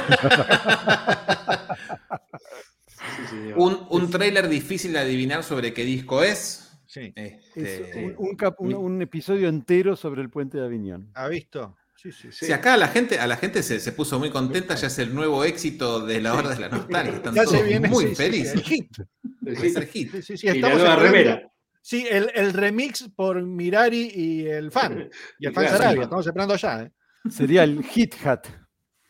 Un, 3.56 3.86
un 3.90 4.10
tráiler 4.10 4.48
difícil 4.48 4.92
de 4.92 4.98
adivinar 5.00 5.42
sobre 5.42 5.72
qué 5.74 5.84
disco 5.84 6.22
es. 6.22 6.70
Sí. 6.86 7.12
Es 7.16 7.34
Este, 7.56 8.14
un, 8.18 8.28
un 8.28 8.36
cap- 8.36 8.60
un- 8.60 8.74
un 8.74 9.02
episodio 9.02 9.48
entero 9.48 9.96
sobre 9.96 10.22
el 10.22 10.30
puente 10.30 10.58
de 10.58 10.64
Aviñón. 10.64 11.10
¿Ha 11.14 11.28
visto? 11.28 11.76
Sí, 12.00 12.12
sí, 12.12 12.28
sí. 12.30 12.46
Si 12.46 12.52
acá 12.52 12.74
a 12.74 12.76
la 12.76 12.86
gente, 12.86 13.18
a 13.18 13.26
la 13.26 13.36
gente 13.36 13.60
se, 13.64 13.80
se 13.80 13.90
puso 13.90 14.20
muy 14.20 14.30
contenta, 14.30 14.76
ya 14.76 14.86
es 14.86 14.98
el 15.00 15.12
nuevo 15.12 15.42
éxito 15.42 15.98
de 16.06 16.20
la 16.20 16.34
hora 16.34 16.50
de 16.50 16.60
la 16.60 16.68
nostalgia. 16.68 17.14
Están 17.16 17.34
Ya 17.34 17.42
todos 17.44 17.64
viene 17.64 17.88
muy 17.88 18.04
sí, 18.04 18.08
sí, 18.10 18.14
sí, 18.14 18.22
felices. 18.22 18.54
el 18.54 18.62
hit. 18.62 18.96
Puede 19.42 19.70
ser 19.70 19.86
hit. 19.88 20.22
Sí, 20.22 20.34
Y 20.46 20.58
la 20.60 20.74
nueva 20.74 20.94
remera. 20.96 21.42
Sí, 21.82 22.06
el, 22.08 22.30
el 22.34 22.52
remix 22.52 23.08
por 23.16 23.42
Mirari 23.42 24.12
y 24.14 24.46
el 24.46 24.70
fan. 24.70 25.10
Y 25.40 25.46
el 25.46 25.52
fan 25.52 25.64
Claro, 25.64 25.78
Sarabia. 25.78 25.96
sí. 25.96 26.02
Estamos 26.04 26.26
esperando 26.26 26.54
allá. 26.54 26.82
¿eh? 26.82 26.92
Sería 27.30 27.64
el 27.64 27.82
Hit 27.82 28.14
Hat. 28.24 28.46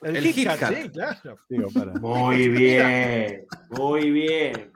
El, 0.01 0.17
El 0.17 0.33
Hit 0.33 0.47
Cat. 0.59 0.75
sí, 0.83 0.89
claro. 0.91 1.37
Digo, 1.49 1.71
para. 1.73 1.93
Muy 1.95 2.49
bien, 2.49 3.45
muy 3.71 4.11
bien. 4.13 4.73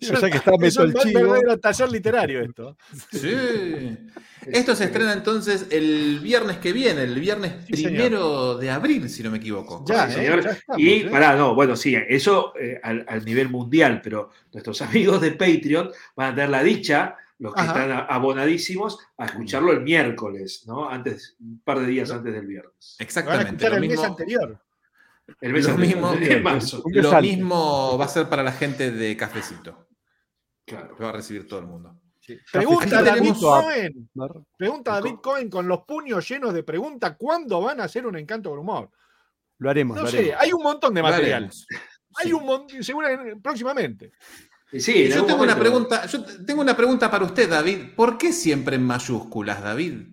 Ya 0.00 0.30
que 0.30 0.36
está 0.36 0.52
Es 0.60 0.76
un 0.76 0.86
el 0.90 0.94
chivo. 0.94 1.20
verdadero 1.20 1.58
taller 1.58 1.90
literario 1.90 2.40
esto. 2.42 2.76
Sí. 3.12 3.98
Esto 4.46 4.76
se 4.76 4.84
estrena 4.84 5.12
entonces 5.12 5.66
el 5.70 6.20
viernes 6.20 6.58
que 6.58 6.72
viene, 6.72 7.02
el 7.02 7.18
viernes 7.18 7.52
Sí, 7.66 7.76
señor. 7.76 7.90
primero 7.92 8.56
de 8.58 8.70
abril, 8.70 9.08
si 9.10 9.22
no 9.22 9.30
me 9.30 9.38
equivoco. 9.38 9.84
Ya, 9.88 10.06
¿eh? 10.08 10.12
señor. 10.12 10.42
Ya 10.44 10.50
estamos, 10.50 10.80
y 10.82 10.90
¿eh? 11.00 11.08
pará, 11.10 11.34
no, 11.36 11.54
bueno, 11.54 11.74
sí, 11.76 11.96
eso 12.08 12.52
eh, 12.60 12.78
al, 12.82 13.04
al 13.08 13.24
nivel 13.24 13.48
mundial, 13.48 14.00
pero 14.02 14.30
nuestros 14.52 14.80
amigos 14.82 15.20
de 15.20 15.32
Patreon 15.32 15.90
van 16.14 16.32
a 16.32 16.34
tener 16.34 16.50
la 16.50 16.62
dicha, 16.62 17.16
los 17.38 17.52
que 17.54 17.60
Ajá. 17.60 17.82
están 17.82 18.06
abonadísimos, 18.08 18.98
a 19.18 19.26
escucharlo 19.26 19.72
el 19.72 19.80
miércoles, 19.82 20.62
¿no? 20.66 20.88
Antes, 20.88 21.36
un 21.40 21.60
par 21.64 21.80
de 21.80 21.86
días 21.86 22.10
antes 22.10 22.32
del 22.32 22.46
viernes. 22.46 22.96
Van 22.98 23.00
a 23.00 23.04
Exactamente. 23.04 23.44
escuchar 23.50 23.70
Lo 23.70 23.76
el 23.76 23.80
mes 23.82 23.90
mismo, 23.90 24.04
anterior. 24.04 24.60
El 25.40 25.52
Lo 25.52 25.76
mismo- 25.76 26.14
marzo. 26.42 26.82
Lo 26.92 27.98
va 27.98 28.04
a 28.04 28.08
ser 28.08 28.28
para 28.28 28.42
la 28.42 28.52
gente 28.52 28.90
de 28.90 29.16
Cafecito. 29.16 29.88
Claro. 30.64 30.96
Lo 30.98 31.04
va 31.04 31.10
a 31.10 31.12
recibir 31.12 31.46
todo 31.46 31.60
el 31.60 31.66
mundo. 31.66 31.98
Pregunta 32.52 33.02
David 33.02 33.20
tenemos 33.20 33.38
Cohen. 33.40 34.10
Pregunta 34.56 34.92
David 34.94 35.14
Cohen 35.22 35.48
con 35.48 35.68
los 35.68 35.80
puños 35.86 36.28
llenos 36.28 36.52
de 36.52 36.64
preguntas. 36.64 37.14
¿Cuándo 37.16 37.60
van 37.60 37.80
a 37.80 37.84
hacer 37.84 38.04
un 38.06 38.16
encanto 38.18 38.50
con 38.50 38.58
humor? 38.58 38.90
Lo 39.58 39.70
haremos. 39.70 39.96
No 39.96 40.02
lo 40.02 40.08
sé, 40.08 40.18
haremos. 40.18 40.40
hay 40.42 40.52
un 40.52 40.62
montón 40.62 40.92
de 40.94 41.02
material. 41.02 41.50
Hay 42.16 42.26
Sí. 42.28 42.32
un 42.32 42.44
montón, 42.44 42.82
seguramente 42.82 43.36
próximamente. 43.40 44.12
Sí, 44.72 45.08
Yo 45.08 45.24
tengo 45.24 45.42
una 45.44 45.56
pregunta, 45.56 46.06
yo 46.06 46.24
te- 46.24 46.42
tengo 46.44 46.60
una 46.60 46.76
pregunta 46.76 47.08
para 47.10 47.24
usted, 47.24 47.48
David. 47.48 47.94
¿Por 47.94 48.18
qué 48.18 48.32
siempre 48.32 48.74
en 48.76 48.84
mayúsculas, 48.84 49.62
David? 49.62 50.08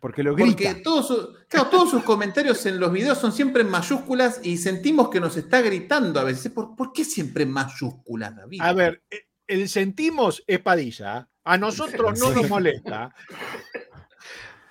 Porque 0.00 0.22
lo 0.22 0.34
Porque 0.34 0.54
grita. 0.54 0.82
todos, 0.82 1.06
sus- 1.08 1.28
claro, 1.48 1.68
todos 1.68 1.90
sus 1.90 2.02
comentarios 2.02 2.64
en 2.66 2.80
los 2.80 2.90
videos 2.90 3.18
son 3.18 3.32
siempre 3.32 3.62
en 3.62 3.68
mayúsculas 3.68 4.40
y 4.42 4.56
sentimos 4.56 5.10
que 5.10 5.20
nos 5.20 5.36
está 5.36 5.60
gritando 5.60 6.18
a 6.20 6.24
veces. 6.24 6.50
¿Por, 6.52 6.74
por 6.74 6.92
qué 6.92 7.04
siempre 7.04 7.42
en 7.44 7.50
mayúsculas, 7.52 8.34
David? 8.34 8.60
A 8.62 8.72
ver, 8.72 9.02
eh, 9.10 9.26
el 9.46 9.68
sentimos 9.68 10.42
es 10.46 10.58
Padilla. 10.60 11.28
A 11.44 11.58
nosotros 11.58 12.18
no 12.18 12.30
nos 12.32 12.48
molesta. 12.48 13.14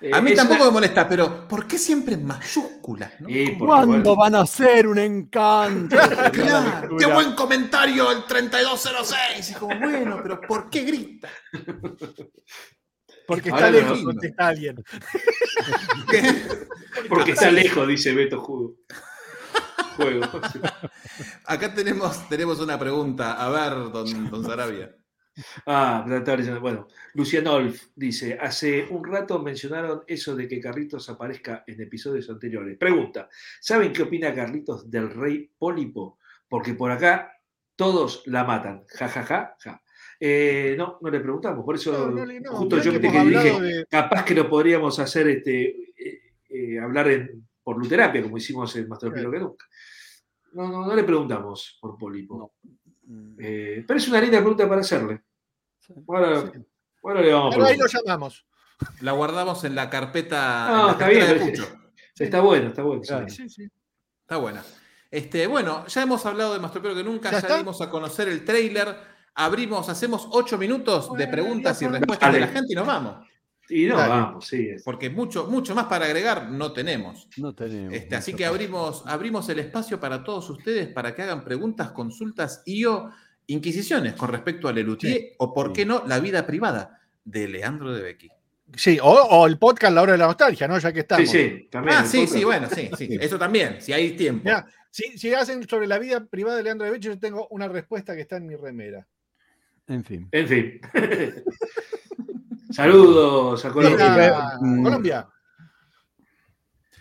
eh, 0.00 0.10
a 0.12 0.20
mí 0.20 0.30
es 0.30 0.36
tampoco 0.36 0.62
una- 0.62 0.70
me 0.70 0.72
molesta, 0.72 1.08
pero 1.08 1.46
¿por 1.46 1.66
qué 1.66 1.76
siempre 1.78 2.14
en 2.14 2.24
mayúsculas? 2.24 3.12
no? 3.20 3.28
¿Cuándo 3.58 4.16
van 4.16 4.34
a 4.34 4.40
hacer 4.40 4.86
un 4.88 4.98
encanto? 4.98 5.94
Claro, 6.32 6.96
¡Qué 6.96 7.06
buen 7.06 7.34
comentario 7.34 8.10
el 8.10 8.24
3206! 8.24 9.50
Y 9.50 9.54
como, 9.54 9.78
bueno, 9.78 10.18
pero 10.22 10.40
¿por 10.40 10.68
qué 10.70 10.82
grita? 10.84 11.28
Porque 13.30 13.50
Ahora 13.50 13.68
está 13.68 13.80
lejos, 13.80 13.98
no. 14.00 14.04
contesta 14.06 14.48
alguien. 14.48 14.74
porque 17.08 17.30
está 17.30 17.52
lejos, 17.52 17.86
dice 17.86 18.12
Beto 18.12 18.40
Juego. 18.40 18.74
Juego. 19.96 20.26
Acá 21.46 21.72
tenemos, 21.72 22.28
tenemos 22.28 22.58
una 22.58 22.76
pregunta. 22.76 23.34
A 23.34 23.48
ver, 23.50 23.92
don, 23.92 24.30
don 24.32 24.44
Sarabia. 24.44 24.96
Ah, 25.64 26.04
bueno, 26.60 26.88
Lucianolf 27.14 27.90
dice, 27.94 28.36
hace 28.36 28.88
un 28.90 29.04
rato 29.04 29.38
mencionaron 29.38 30.02
eso 30.08 30.34
de 30.34 30.48
que 30.48 30.60
Carlitos 30.60 31.08
aparezca 31.08 31.62
en 31.68 31.80
episodios 31.80 32.28
anteriores. 32.30 32.76
Pregunta, 32.78 33.28
¿saben 33.60 33.92
qué 33.92 34.02
opina 34.02 34.34
Carlitos 34.34 34.90
del 34.90 35.08
rey 35.08 35.52
Pólipo? 35.56 36.18
Porque 36.48 36.74
por 36.74 36.90
acá 36.90 37.32
todos 37.76 38.24
la 38.26 38.42
matan. 38.42 38.84
Ja, 38.88 39.08
ja, 39.08 39.22
ja, 39.22 39.56
ja. 39.60 39.82
Eh, 40.22 40.74
no, 40.76 40.98
no 41.00 41.10
le 41.10 41.18
preguntamos, 41.20 41.64
por 41.64 41.74
eso 41.76 41.92
No, 41.92 42.10
no 42.10 42.26
le- 42.26 42.40
no, 42.40 42.52
justo 42.52 42.76
yo 42.78 42.92
que 42.92 43.00
que, 43.00 43.06
hemos 43.06 43.26
dije, 43.28 43.60
de- 43.60 43.86
capaz 43.86 44.22
que 44.24 44.34
lo 44.34 44.50
podríamos 44.50 44.98
hacer, 44.98 45.28
este, 45.28 45.68
eh, 45.98 46.20
eh, 46.50 46.78
hablar 46.78 47.08
en, 47.08 47.48
por 47.62 47.78
Luterapia, 47.78 48.22
como 48.22 48.36
hicimos 48.36 48.76
en 48.76 48.86
Más 48.86 48.98
Tropilo 48.98 49.30
que 49.30 49.38
nunca. 49.38 49.66
No, 50.52 50.68
no, 50.68 50.86
no 50.86 50.94
le 50.94 51.04
preguntamos 51.04 51.78
por 51.80 51.96
Pólipo. 51.96 52.54
Eh, 53.38 53.82
pero 53.86 53.98
es 53.98 54.08
una 54.08 54.20
linda 54.20 54.38
pregunta 54.40 54.68
para 54.68 54.82
hacerle. 54.82 55.22
Ahora, 56.06 56.52
ahora 57.02 57.20
le 57.22 57.32
vamos 57.32 57.54
a 57.54 57.56
Pero 57.58 57.68
ahí 57.68 57.78
lo 57.78 57.86
llamamos. 57.86 58.46
La 59.00 59.12
guardamos 59.12 59.64
en 59.64 59.74
la 59.74 59.88
carpeta. 59.88 60.68
No, 60.68 60.80
en 60.80 60.86
la 60.86 60.92
está 60.92 61.04
carpeta 61.06 61.32
bien, 61.34 61.54
de. 61.54 62.24
Está 62.24 62.40
bueno, 62.40 62.68
está 62.68 62.82
bueno. 62.82 63.02
Claro. 63.02 63.28
sí. 63.28 63.48
Sí, 63.48 63.48
sí. 63.48 63.70
Está 64.20 64.36
buena. 64.36 64.62
Este, 65.10 65.46
bueno, 65.46 65.86
ya 65.86 66.02
hemos 66.02 66.24
hablado 66.26 66.52
de 66.52 66.60
Más 66.60 66.70
Tropero 66.72 66.94
que 66.94 67.02
nunca, 67.02 67.30
¿Ya 67.30 67.40
ya, 67.48 67.56
dimos 67.58 67.80
a 67.80 67.88
conocer 67.90 68.28
el 68.28 68.44
tráiler. 68.44 68.94
Abrimos, 69.44 69.88
hacemos 69.88 70.28
ocho 70.32 70.58
minutos 70.58 71.12
de 71.16 71.26
preguntas 71.28 71.80
y 71.82 71.86
respuestas 71.86 72.32
de 72.32 72.40
la 72.40 72.48
gente 72.48 72.72
y 72.72 72.76
nos 72.76 72.86
vamos. 72.86 73.26
Y 73.68 73.86
no, 73.86 73.96
Dale. 73.96 74.08
vamos, 74.10 74.46
sí. 74.46 74.68
es- 74.68 74.82
Porque 74.82 75.10
mucho, 75.10 75.46
mucho 75.46 75.74
más 75.76 75.86
para 75.86 76.04
agregar 76.06 76.50
no 76.50 76.72
tenemos. 76.72 77.28
No 77.36 77.54
tenemos. 77.54 77.94
Este, 77.94 78.16
así 78.16 78.34
que 78.34 78.44
abrimos, 78.44 79.04
abrimos 79.06 79.48
el 79.48 79.60
espacio 79.60 80.00
para 80.00 80.24
todos 80.24 80.50
ustedes 80.50 80.88
para 80.88 81.14
que 81.14 81.22
hagan 81.22 81.44
preguntas, 81.44 81.92
consultas 81.92 82.62
y 82.66 82.84
o 82.84 83.10
inquisiciones 83.46 84.14
con 84.14 84.28
respecto 84.28 84.66
a 84.68 84.72
Lelutier 84.72 85.34
o, 85.38 85.54
por 85.54 85.68
sí. 85.68 85.72
qué 85.74 85.86
no, 85.86 86.02
la 86.06 86.18
vida 86.18 86.44
privada 86.46 87.00
de 87.24 87.46
Leandro 87.48 87.92
de 87.94 88.02
Becky. 88.02 88.28
Sí, 88.76 88.98
o, 89.02 89.08
o 89.10 89.46
el 89.46 89.58
podcast 89.58 89.92
La 89.94 90.02
Hora 90.02 90.12
de 90.12 90.18
la 90.18 90.26
Nostalgia, 90.26 90.68
¿no? 90.68 90.78
Ya 90.78 90.92
que 90.92 91.00
Sí, 91.00 91.02
estamos. 91.02 91.28
sí, 91.30 91.68
también. 91.70 91.96
Ah, 91.98 92.04
sí, 92.04 92.18
podcast. 92.18 92.34
sí, 92.36 92.44
bueno, 92.44 92.68
sí, 92.74 92.90
sí. 92.96 93.18
Eso 93.20 93.38
también, 93.38 93.80
si 93.80 93.92
hay 93.92 94.12
tiempo. 94.16 94.44
Mirá, 94.44 94.66
si, 94.90 95.16
si 95.18 95.32
hacen 95.34 95.66
sobre 95.68 95.86
la 95.86 95.98
vida 95.98 96.24
privada 96.24 96.56
de 96.56 96.62
Leandro 96.64 96.84
de 96.86 96.92
Becho, 96.92 97.10
yo 97.12 97.18
tengo 97.18 97.46
una 97.50 97.66
respuesta 97.68 98.14
que 98.14 98.22
está 98.22 98.36
en 98.36 98.46
mi 98.46 98.54
remera. 98.56 99.06
En 99.90 100.04
fin. 100.04 100.28
En 100.30 100.46
fin. 100.46 100.80
Saludos 102.70 103.64
a 103.64 103.70
Colombia. 103.72 104.56
Mira. 104.62 104.82
Colombia. 104.84 105.28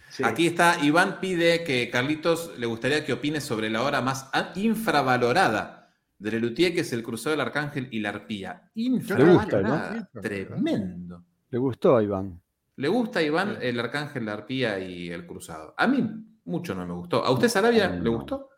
Sí. 0.09 0.23
Aquí 0.25 0.47
está, 0.47 0.77
Iván 0.83 1.19
pide 1.21 1.63
que 1.63 1.89
Carlitos 1.91 2.57
le 2.57 2.65
gustaría 2.65 3.05
que 3.05 3.13
opine 3.13 3.39
sobre 3.41 3.69
la 3.69 3.83
obra 3.83 4.01
más 4.01 4.29
infravalorada 4.55 5.93
de 6.17 6.31
Lelutier, 6.31 6.73
que 6.73 6.81
es 6.81 6.91
el 6.91 7.03
Cruzado 7.03 7.31
del 7.31 7.41
Arcángel 7.41 7.87
y 7.91 7.99
la 7.99 8.09
Arpía. 8.09 8.69
Infravalorada. 8.73 9.89
gusta, 9.93 10.09
¿no? 10.13 10.21
Tremendo. 10.21 11.23
Le 11.51 11.57
gustó 11.59 11.95
a 11.95 12.03
Iván. 12.03 12.41
¿Le 12.75 12.87
gusta 12.87 13.19
a 13.19 13.23
Iván 13.23 13.59
el 13.61 13.79
Arcángel, 13.79 14.25
la 14.25 14.33
Arpía 14.33 14.79
y 14.79 15.09
el 15.09 15.27
Cruzado? 15.27 15.75
A 15.77 15.85
mí 15.85 16.03
mucho 16.45 16.73
no 16.73 16.87
me 16.87 16.93
gustó. 16.93 17.23
¿A 17.23 17.29
usted, 17.31 17.47
Sarabia, 17.47 17.87
No. 17.89 18.03
le 18.03 18.09
gustó? 18.09 18.49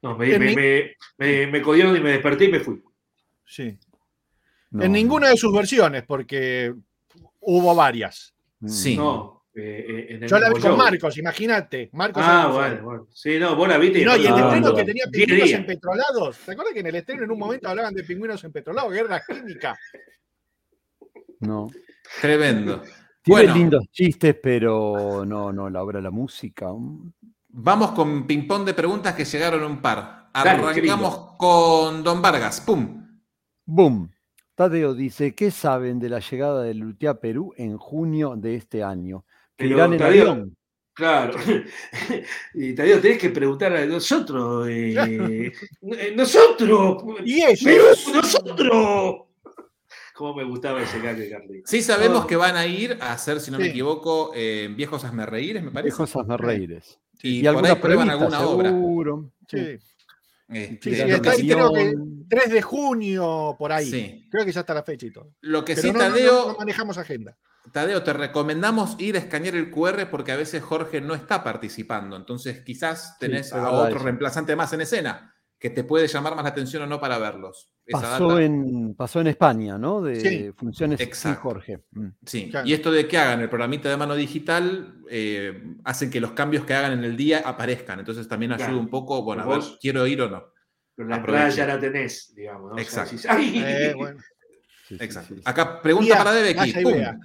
No, 0.00 0.16
me, 0.16 0.38
me, 0.38 0.54
me, 0.54 0.96
me, 1.18 1.46
me 1.48 1.62
codieron 1.62 1.96
y 1.96 2.00
me 2.00 2.10
desperté 2.12 2.44
y 2.44 2.52
me 2.52 2.60
fui. 2.60 2.80
Sí. 3.46 3.78
No, 4.70 4.82
en 4.84 4.92
ninguna 4.92 5.28
de 5.28 5.36
sus 5.36 5.52
versiones, 5.52 6.02
porque 6.06 6.74
hubo 7.40 7.74
varias. 7.74 8.34
no. 8.60 8.68
Sí. 8.68 8.96
No, 8.96 9.44
eh, 9.54 9.86
eh, 9.88 10.06
en 10.16 10.22
el 10.24 10.28
Yo 10.28 10.38
la 10.40 10.48
vi 10.48 10.54
con 10.54 10.62
show. 10.62 10.76
Marcos, 10.76 11.16
imagínate. 11.16 11.88
Marcos 11.92 12.22
Ah, 12.26 12.48
bueno. 12.52 13.06
Sí, 13.12 13.38
no, 13.38 13.54
vos 13.54 13.68
la 13.68 13.78
viste. 13.78 14.00
Y 14.00 14.04
no, 14.04 14.16
y 14.16 14.26
el 14.26 14.34
estreno 14.34 14.74
que 14.74 14.84
tenía 14.84 15.04
pingüinos 15.12 15.50
empetrolados. 15.50 16.38
¿Te 16.38 16.52
acuerdas 16.52 16.74
que 16.74 16.80
en 16.80 16.86
el 16.86 16.94
estreno 16.96 17.22
en 17.22 17.30
un 17.30 17.38
momento 17.38 17.68
hablaban 17.68 17.94
de 17.94 18.02
pingüinos 18.02 18.42
empetrolados? 18.42 18.92
Guerra 18.92 19.22
química. 19.24 19.78
No. 21.40 21.70
Tremendo. 22.20 22.82
Tiene 23.22 23.42
Bueno. 23.42 23.54
lindos 23.54 23.84
chistes, 23.92 24.36
pero 24.42 25.24
no, 25.24 25.52
no, 25.52 25.70
la 25.70 25.82
obra 25.82 25.98
de 25.98 26.02
la 26.02 26.10
música. 26.10 26.66
Vamos 27.48 27.92
con 27.92 28.26
ping-pong 28.26 28.64
de 28.64 28.74
preguntas 28.74 29.14
que 29.14 29.24
llegaron 29.24 29.62
un 29.62 29.80
par. 29.80 30.30
Dale, 30.34 30.50
Arrancamos 30.50 31.36
con 31.38 32.02
Don 32.02 32.20
Vargas. 32.20 32.60
¡Pum! 32.60 33.03
Boom. 33.66 34.10
Tadeo 34.54 34.94
dice, 34.94 35.34
¿qué 35.34 35.50
saben 35.50 35.98
de 35.98 36.08
la 36.08 36.20
llegada 36.20 36.62
de 36.62 36.74
Lutia 36.74 37.10
a 37.10 37.20
Perú 37.20 37.52
en 37.56 37.76
junio 37.76 38.34
de 38.36 38.54
este 38.56 38.82
año? 38.84 39.24
Que 39.56 39.64
Pero, 39.64 39.76
irán 39.76 39.92
en 39.94 39.98
Tadeo, 39.98 40.30
avión. 40.30 40.56
Claro. 40.94 41.34
Y 42.54 42.72
Tadeo, 42.74 43.00
tenés 43.00 43.18
que 43.18 43.30
preguntar 43.30 43.74
a 43.74 43.84
nosotros. 43.86 44.68
eh, 44.70 45.52
nosotros. 46.16 47.02
Y 47.24 47.42
ellos. 47.42 47.60
Perú, 47.64 47.84
nosotros. 48.14 49.16
Cómo 50.14 50.34
me 50.36 50.44
gustaba 50.44 50.80
ese 50.80 51.00
gag 51.00 51.16
de 51.16 51.28
Carly. 51.28 51.62
Sí 51.66 51.82
sabemos 51.82 52.22
Oh. 52.24 52.26
que 52.28 52.36
van 52.36 52.54
a 52.54 52.64
ir 52.66 52.96
a 53.00 53.12
hacer, 53.12 53.40
si 53.40 53.50
no 53.50 53.58
me 53.58 53.64
Sí. 53.64 53.70
equivoco, 53.70 54.30
eh, 54.36 54.72
Viejos 54.76 55.02
Asmerreíres, 55.04 55.64
me 55.64 55.72
parece. 55.72 55.88
Viejos 55.96 56.14
Asmerreíres. 56.14 57.00
y, 57.20 57.40
Y, 57.40 57.42
por 57.42 57.48
alguna 57.48 57.68
ahí 57.70 57.74
prueban 57.80 58.10
alguna 58.10 58.40
obra. 58.46 58.70
seguro. 58.70 59.32
Sí, 59.48 59.76
Este, 60.48 60.90
Sí, 60.90 60.96
sí, 60.96 61.08
lo, 61.08 61.14
está 61.16 61.22
que 61.22 61.28
ahí, 61.30 61.40
sí, 61.40 61.48
creo 61.48 61.72
que 61.72 61.80
Avión. 61.80 62.26
3 62.28 62.50
de 62.50 62.62
junio, 62.62 63.56
por 63.58 63.72
ahí. 63.72 63.90
sí. 63.90 64.28
Creo 64.30 64.44
que 64.44 64.52
ya 64.52 64.60
está 64.60 64.74
la 64.74 64.82
fecha 64.82 65.06
y 65.06 65.12
todo. 65.12 65.34
Lo 65.40 65.64
que 65.64 65.74
Pero 65.74 65.88
sí, 65.88 65.92
no, 65.92 65.98
no, 65.98 66.04
no, 66.08 66.14
Tadeo, 66.14 66.46
no 66.52 66.58
manejamos 66.58 66.98
agenda. 66.98 67.38
Tadeo, 67.72 68.02
te 68.02 68.12
recomendamos 68.12 68.96
ir 68.98 69.16
a 69.16 69.20
escanear 69.20 69.54
el 69.54 69.70
QR 69.70 70.10
porque 70.10 70.32
a 70.32 70.36
veces 70.36 70.62
Jorge 70.62 71.00
no 71.00 71.14
está 71.14 71.42
participando. 71.42 72.16
Entonces, 72.16 72.62
quizás 72.62 73.18
tenés 73.18 73.52
a 73.52 73.70
otro 73.70 73.96
eso. 73.96 74.04
reemplazante 74.04 74.54
más 74.54 74.72
en 74.74 74.82
escena 74.82 75.34
que 75.58 75.70
te 75.70 75.82
puede 75.82 76.06
llamar 76.08 76.34
más 76.34 76.44
la 76.44 76.50
atención 76.50 76.82
o 76.82 76.86
no 76.86 77.00
para 77.00 77.18
verlos. 77.18 77.73
Pasó 77.90 78.38
en, 78.40 78.94
pasó 78.94 79.20
en 79.20 79.26
España, 79.26 79.76
¿no? 79.76 80.00
De 80.00 80.16
Sí. 80.20 80.52
funciones 80.56 81.00
Exacto. 81.00 81.42
Jorge. 81.42 81.80
Mm. 81.92 82.06
Sí, 82.24 82.50
Claro. 82.50 82.66
y 82.66 82.72
esto 82.72 82.90
de 82.90 83.06
que 83.06 83.18
hagan 83.18 83.40
el 83.42 83.50
programita 83.50 83.90
de 83.90 83.96
mano 83.98 84.14
digital 84.14 84.94
eh, 85.10 85.62
hacen 85.84 86.10
que 86.10 86.18
los 86.20 86.32
cambios 86.32 86.64
que 86.64 86.72
hagan 86.74 86.92
en 86.92 87.04
el 87.04 87.14
día 87.16 87.42
aparezcan. 87.44 87.98
Entonces 87.98 88.26
también 88.26 88.52
ayuda 88.52 88.68
Claro. 88.68 88.80
un 88.80 88.88
poco, 88.88 89.22
bueno, 89.22 89.42
a 89.42 89.46
ver, 89.46 89.56
vos- 89.56 89.78
quiero 89.80 90.06
ir 90.06 90.22
o 90.22 90.30
no. 90.30 90.44
Pero 90.96 91.08
la 91.08 91.16
entrada 91.16 91.48
ya 91.50 91.66
la 91.66 91.78
tenés, 91.78 92.32
digamos. 92.34 92.70
¿no? 92.70 92.76
O 92.76 92.84
sea, 92.84 93.02
Exacto. 93.04 93.42
Eh, 93.42 93.92
bueno. 93.96 94.20
Sí, 94.88 94.96
Exacto. 95.00 95.34
sí, 95.34 95.40
sí. 95.40 95.42
Acá, 95.44 95.82
pregunta 95.82 96.04
Mira, 96.14 96.18
para 96.18 96.32
Debeki. 96.32 96.58
vaya 96.58 96.80
y 96.80 96.84
¡Pum! 96.84 96.92
vea. 96.94 97.18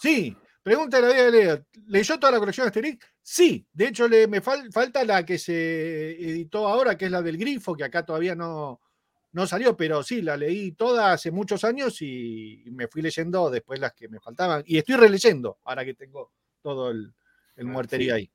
Sí, 0.00 0.36
pregunta 0.62 0.96
de 1.00 1.02
la 1.06 1.12
vida 1.12 1.24
de 1.24 1.32
Leo. 1.32 1.64
¿Leyó 1.86 2.18
toda 2.18 2.32
la 2.32 2.38
colección 2.38 2.64
de 2.64 2.68
Asterix? 2.68 3.06
Sí, 3.22 3.66
de 3.72 3.88
hecho 3.88 4.08
le, 4.08 4.26
me 4.28 4.42
fal- 4.42 4.70
falta 4.72 5.04
la 5.04 5.24
que 5.24 5.36
se 5.38 6.12
editó 6.12 6.66
ahora, 6.68 6.96
que 6.96 7.06
es 7.06 7.10
la 7.10 7.22
del 7.22 7.36
Grifo, 7.38 7.74
que 7.74 7.84
acá 7.84 8.04
todavía 8.04 8.34
no, 8.34 8.80
no 9.32 9.46
salió, 9.46 9.76
pero 9.76 10.02
sí, 10.02 10.22
la 10.22 10.36
leí 10.36 10.72
toda 10.72 11.12
hace 11.12 11.30
muchos 11.30 11.62
años 11.64 12.00
y 12.00 12.64
me 12.72 12.88
fui 12.88 13.02
leyendo 13.02 13.50
después 13.50 13.78
las 13.80 13.92
que 13.92 14.08
me 14.08 14.18
faltaban. 14.20 14.62
Y 14.66 14.78
estoy 14.78 14.96
releyendo, 14.96 15.58
ahora 15.64 15.84
que 15.84 15.94
tengo 15.94 16.32
todo 16.62 16.90
el, 16.90 17.12
el 17.56 17.66
muertería 17.66 18.14
ahí. 18.14 18.30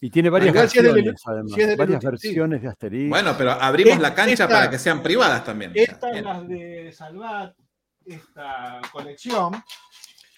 Y 0.00 0.10
tiene 0.10 0.28
varias 0.30 0.54
Igual 0.54 0.68
si 0.70 0.78
es 0.78 0.84
de 0.84 0.92
versiones, 0.92 1.14
Lelu- 1.14 1.22
además. 1.32 1.52
si 1.54 1.60
es 1.62 1.68
de 1.68 1.76
varias 1.76 2.00
sí. 2.00 2.06
versiones 2.06 2.62
de 2.62 2.68
Asterix. 2.68 3.08
Bueno, 3.10 3.34
pero 3.36 3.50
abrimos 3.52 3.98
la 3.98 4.14
cancha 4.14 4.32
esta- 4.44 4.48
para 4.48 4.70
que 4.70 4.78
sean 4.78 5.02
privadas 5.02 5.44
también. 5.44 5.72
Estas 5.74 6.22
las 6.22 6.46
de 6.48 6.92
Salvat, 6.92 7.54
esta 8.04 8.80
colección, 8.92 9.54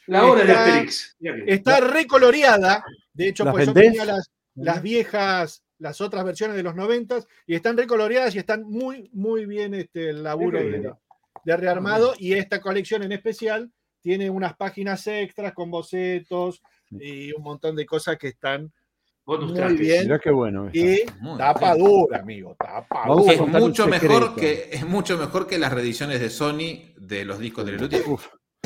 La 0.06 0.24
hora 0.24 0.44
de 0.44 0.52
Asterix. 0.52 1.16
Está 1.46 1.80
recoloreada. 1.80 2.84
De 3.12 3.28
hecho, 3.28 3.44
¿Las 3.44 3.52
pues 3.52 3.66
yo 3.66 3.72
tenía 3.74 4.04
las, 4.04 4.30
las 4.54 4.80
viejas, 4.80 5.62
las 5.78 6.00
otras 6.00 6.24
versiones 6.24 6.56
de 6.56 6.62
los 6.62 6.74
noventas, 6.74 7.26
y 7.46 7.54
están 7.54 7.76
recoloreadas 7.76 8.34
y 8.34 8.38
están 8.38 8.64
muy, 8.64 9.10
muy 9.12 9.46
bien 9.46 9.74
este, 9.74 10.10
el 10.10 10.22
laburo 10.22 10.58
de, 10.58 11.56
rearmado. 11.56 12.14
Y 12.18 12.34
esta 12.34 12.60
colección 12.60 13.02
en 13.02 13.12
especial 13.12 13.70
tiene 14.00 14.30
unas 14.30 14.56
páginas 14.56 15.06
extras 15.06 15.52
con 15.52 15.70
bocetos 15.70 16.62
y 16.90 17.32
un 17.32 17.42
montón 17.42 17.76
de 17.76 17.86
cosas 17.86 18.16
que 18.18 18.28
están 18.28 18.72
bonus 19.24 19.50
muy 19.50 19.58
trajes. 19.58 19.78
bien. 19.78 20.02
Mirá 20.04 20.18
qué 20.18 20.30
bueno. 20.30 20.70
y 20.72 21.02
Muy 21.20 21.38
tapa 21.38 21.74
dura, 21.76 22.20
amigo, 22.20 22.56
tapa 22.58 23.02
Es 23.02 23.38
dura. 23.38 23.42
un 23.42 23.50
mucho, 23.52 23.86
mejor 23.86 24.34
que, 24.34 24.70
es 24.72 24.86
mucho 24.86 25.18
mejor 25.18 25.46
que 25.46 25.58
las 25.58 25.72
reediciones 25.72 26.20
de 26.20 26.30
Sony 26.30 26.94
de 26.96 27.24
los 27.24 27.38
discos 27.38 27.64
de 27.66 27.72
Leluti. 27.72 27.96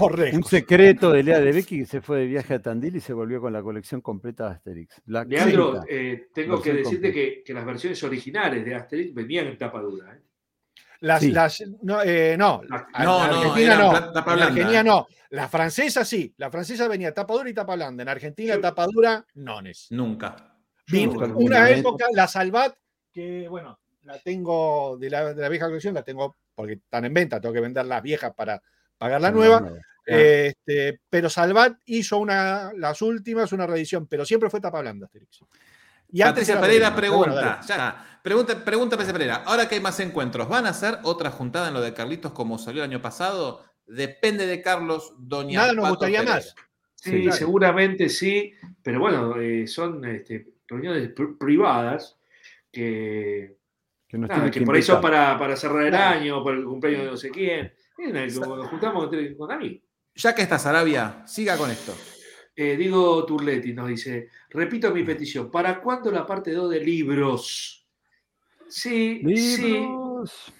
Uf, 0.04 0.10
Por 0.10 0.18
lejos. 0.18 0.36
un 0.38 0.44
secreto 0.44 1.10
de 1.12 1.22
Lea 1.22 1.40
de 1.40 1.52
Becky 1.52 1.78
que 1.80 1.86
se 1.86 2.00
fue 2.00 2.20
de 2.20 2.26
viaje 2.26 2.54
a 2.54 2.62
Tandil 2.62 2.96
y 2.96 3.00
se 3.00 3.12
volvió 3.12 3.40
con 3.40 3.52
la 3.52 3.62
colección 3.62 4.00
completa 4.00 4.48
de 4.48 4.54
Asterix. 4.54 5.02
La 5.06 5.24
Leandro, 5.24 5.72
quinta. 5.72 5.86
eh, 5.88 6.28
tengo 6.34 6.60
que 6.60 6.72
decirte 6.74 7.12
que, 7.12 7.42
que 7.44 7.54
las 7.54 7.64
versiones 7.64 8.02
originales 8.02 8.64
de 8.64 8.74
Asterix 8.74 9.14
venían 9.14 9.46
en 9.46 9.58
tapa 9.58 9.80
dura. 9.80 10.14
¿eh? 10.14 10.20
Las, 11.00 11.20
Sí. 11.20 11.30
las- 11.32 11.62
no, 11.82 12.00
eh, 12.02 12.36
no, 12.38 12.62
en 12.62 12.68
no, 12.68 12.78
no, 13.04 13.18
Argentina 13.22 13.76
no. 13.76 14.12
tapa 14.12 14.30
en 14.32 14.36
blanda. 14.36 14.44
Argentina 14.46 14.82
no. 14.82 15.06
La 15.30 15.48
francesa 15.48 16.04
sí. 16.04 16.32
La 16.36 16.50
francesa 16.50 16.86
venía 16.88 17.12
tapa 17.14 17.34
dura 17.34 17.48
y 17.50 17.54
tapa 17.54 17.74
blanda. 17.74 18.02
En 18.02 18.08
Argentina 18.08 18.60
tapa 18.60 18.86
dura, 18.86 19.24
nones. 19.34 19.86
Nunca. 19.90 20.54
Nunca 20.92 21.26
una 21.34 21.70
época, 21.70 22.06
la 22.12 22.26
Salvat, 22.28 22.74
que 23.12 23.48
bueno, 23.48 23.78
la 24.02 24.18
tengo 24.18 24.96
de 24.98 25.08
la, 25.10 25.32
de 25.32 25.40
la 25.40 25.48
vieja 25.48 25.66
colección, 25.66 25.94
la 25.94 26.02
tengo 26.02 26.36
porque 26.54 26.74
están 26.74 27.04
en 27.04 27.14
venta, 27.14 27.40
tengo 27.40 27.52
que 27.54 27.60
vender 27.60 27.86
las 27.86 28.02
viejas 28.02 28.34
para 28.34 28.60
pagar 28.98 29.20
la 29.20 29.30
nueva. 29.30 29.72
Este, 30.04 31.00
pero 31.08 31.30
Salvat 31.30 31.78
hizo 31.86 32.18
una, 32.18 32.72
las 32.76 33.00
últimas, 33.02 33.52
una 33.52 33.66
reedición, 33.66 34.06
pero 34.06 34.24
siempre 34.24 34.50
fue 34.50 34.60
tapa 34.60 34.80
blanda. 34.80 35.06
Asterix. 35.06 35.40
Y 36.14 36.20
antes 36.22 36.48
Patricia 36.50 36.52
era 36.54 36.60
Pereira 36.60 36.90
bueno, 36.90 37.34
pregunta, 37.34 37.60
ya. 37.66 38.18
Pregunta, 38.22 38.64
pregunta 38.64 38.96
Patricia 38.96 39.12
Pereira. 39.12 39.36
Ahora 39.46 39.68
que 39.68 39.76
hay 39.76 39.80
más 39.80 39.98
encuentros, 40.00 40.48
¿van 40.48 40.66
a 40.66 40.70
hacer 40.70 40.98
otra 41.04 41.30
juntada 41.30 41.68
en 41.68 41.74
lo 41.74 41.80
de 41.80 41.94
Carlitos 41.94 42.32
como 42.32 42.58
salió 42.58 42.84
el 42.84 42.90
año 42.90 43.00
pasado? 43.00 43.64
Depende 43.86 44.46
de 44.46 44.60
Carlos, 44.60 45.14
doña 45.18 45.60
Nada 45.60 45.72
nos 45.72 45.82
Pato 45.84 45.94
gustaría 45.94 46.18
Pereira. 46.18 46.34
más. 46.36 46.54
Sí, 46.94 47.10
Sí, 47.10 47.22
claro. 47.22 47.36
seguramente 47.36 48.08
sí, 48.08 48.52
pero 48.82 49.00
bueno, 49.00 49.36
eh, 49.40 49.66
son 49.66 50.04
este, 50.04 50.46
reuniones 50.68 51.14
pr- 51.14 51.36
privadas 51.38 52.16
que, 52.70 53.56
Que 54.06 54.18
nos 54.18 54.28
nada, 54.28 54.40
tiene 54.42 54.50
que 54.52 54.60
que 54.60 54.66
por 54.66 54.76
ahí 54.76 54.82
son 54.82 54.96
invitar. 54.96 55.10
para, 55.12 55.38
para 55.38 55.56
cerrar 55.56 55.82
el 55.84 55.88
Claro. 55.90 56.20
año, 56.20 56.42
por 56.44 56.54
el 56.54 56.64
cumpleaños 56.64 57.04
de 57.04 57.10
no 57.10 57.16
sé 57.16 57.30
quién. 57.30 57.72
Nos 57.98 58.68
juntamos 58.68 59.08
con 59.36 59.50
amigos. 59.52 59.82
Ya 60.14 60.34
que 60.34 60.42
está 60.42 60.58
Sarabia, 60.58 61.22
siga 61.26 61.56
con 61.56 61.70
esto. 61.70 61.94
Eh, 62.54 62.76
Diego 62.76 63.24
Turletti 63.24 63.72
nos 63.72 63.88
dice, 63.88 64.28
repito 64.50 64.92
mi 64.92 65.04
petición, 65.04 65.50
¿para 65.50 65.80
cuándo 65.80 66.10
la 66.10 66.26
parte 66.26 66.52
2 66.52 66.70
de 66.70 66.80
libros? 66.80 67.86
Sí, 68.68 69.20
sí. 69.34 69.62
Libros. 69.62 70.52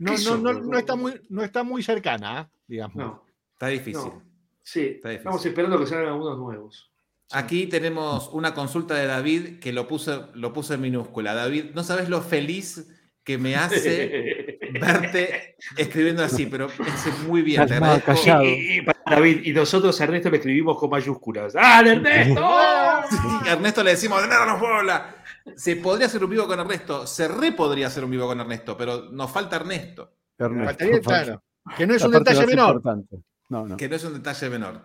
No, 0.00 0.12
¿Qué 0.12 0.18
no, 0.18 0.18
son? 0.18 0.42
no, 0.42 0.52
no 0.52 0.78
está 0.78 0.96
muy, 0.96 1.20
no 1.28 1.42
está 1.44 1.62
muy 1.62 1.82
cercana, 1.82 2.50
digamos. 2.66 2.96
No, 2.96 3.24
Está 3.52 3.68
difícil. 3.68 3.94
no. 4.04 4.22
Sí, 4.62 4.80
Está 4.80 5.08
difícil. 5.10 5.16
estamos 5.18 5.46
esperando 5.46 5.78
que 5.78 5.86
salgan 5.86 6.08
algunos 6.08 6.38
nuevos. 6.38 6.92
Aquí 7.30 7.66
tenemos 7.66 8.28
una 8.32 8.54
consulta 8.54 8.94
de 8.94 9.06
David 9.06 9.58
que 9.60 9.72
lo 9.72 9.86
puse, 9.86 10.18
lo 10.34 10.52
puse 10.52 10.74
en 10.74 10.80
minúscula. 10.80 11.34
David, 11.34 11.66
no 11.74 11.82
sabes 11.84 12.08
lo 12.08 12.22
feliz 12.22 12.88
que 13.28 13.36
me 13.36 13.54
hace 13.56 14.58
verte 14.80 15.56
escribiendo 15.76 16.24
así, 16.24 16.46
pero 16.46 16.68
es 16.68 17.18
muy 17.26 17.42
bien. 17.42 17.60
Te 17.66 17.74
Calmado, 17.74 17.96
agradezco. 17.96 18.22
callado. 18.24 18.44
Y, 18.44 18.86
David, 19.04 19.40
y 19.44 19.52
nosotros 19.52 20.00
a 20.00 20.04
Ernesto 20.04 20.30
le 20.30 20.38
escribimos 20.38 20.78
con 20.78 20.88
mayúsculas. 20.88 21.54
¡Ah, 21.54 21.82
Ernesto! 21.84 22.40
Sí, 23.10 23.48
a 23.48 23.52
Ernesto 23.52 23.82
le 23.82 23.90
decimos, 23.92 24.26
no 24.26 24.46
nos 24.46 24.60
bola. 24.60 25.14
Se 25.56 25.76
podría 25.76 26.06
hacer 26.06 26.24
un 26.24 26.30
vivo 26.30 26.46
con 26.46 26.58
Ernesto, 26.58 27.06
se 27.06 27.28
re 27.28 27.52
podría 27.52 27.86
hacer 27.88 28.02
un 28.04 28.10
vivo 28.10 28.26
con 28.26 28.40
Ernesto, 28.40 28.76
pero 28.78 29.10
nos 29.10 29.30
falta 29.30 29.56
Ernesto, 29.56 30.10
Ernesto, 30.38 30.66
Faltaría, 30.66 31.00
claro, 31.00 31.42
que 31.76 31.86
no 31.86 31.94
es 31.94 32.02
un 32.02 32.12
detalle 32.12 32.46
menor. 32.46 32.76
importante. 32.76 33.16
No, 33.50 33.66
no. 33.66 33.76
que 33.76 33.88
no 33.88 33.96
es 33.96 34.04
un 34.04 34.14
detalle 34.14 34.48
menor. 34.50 34.82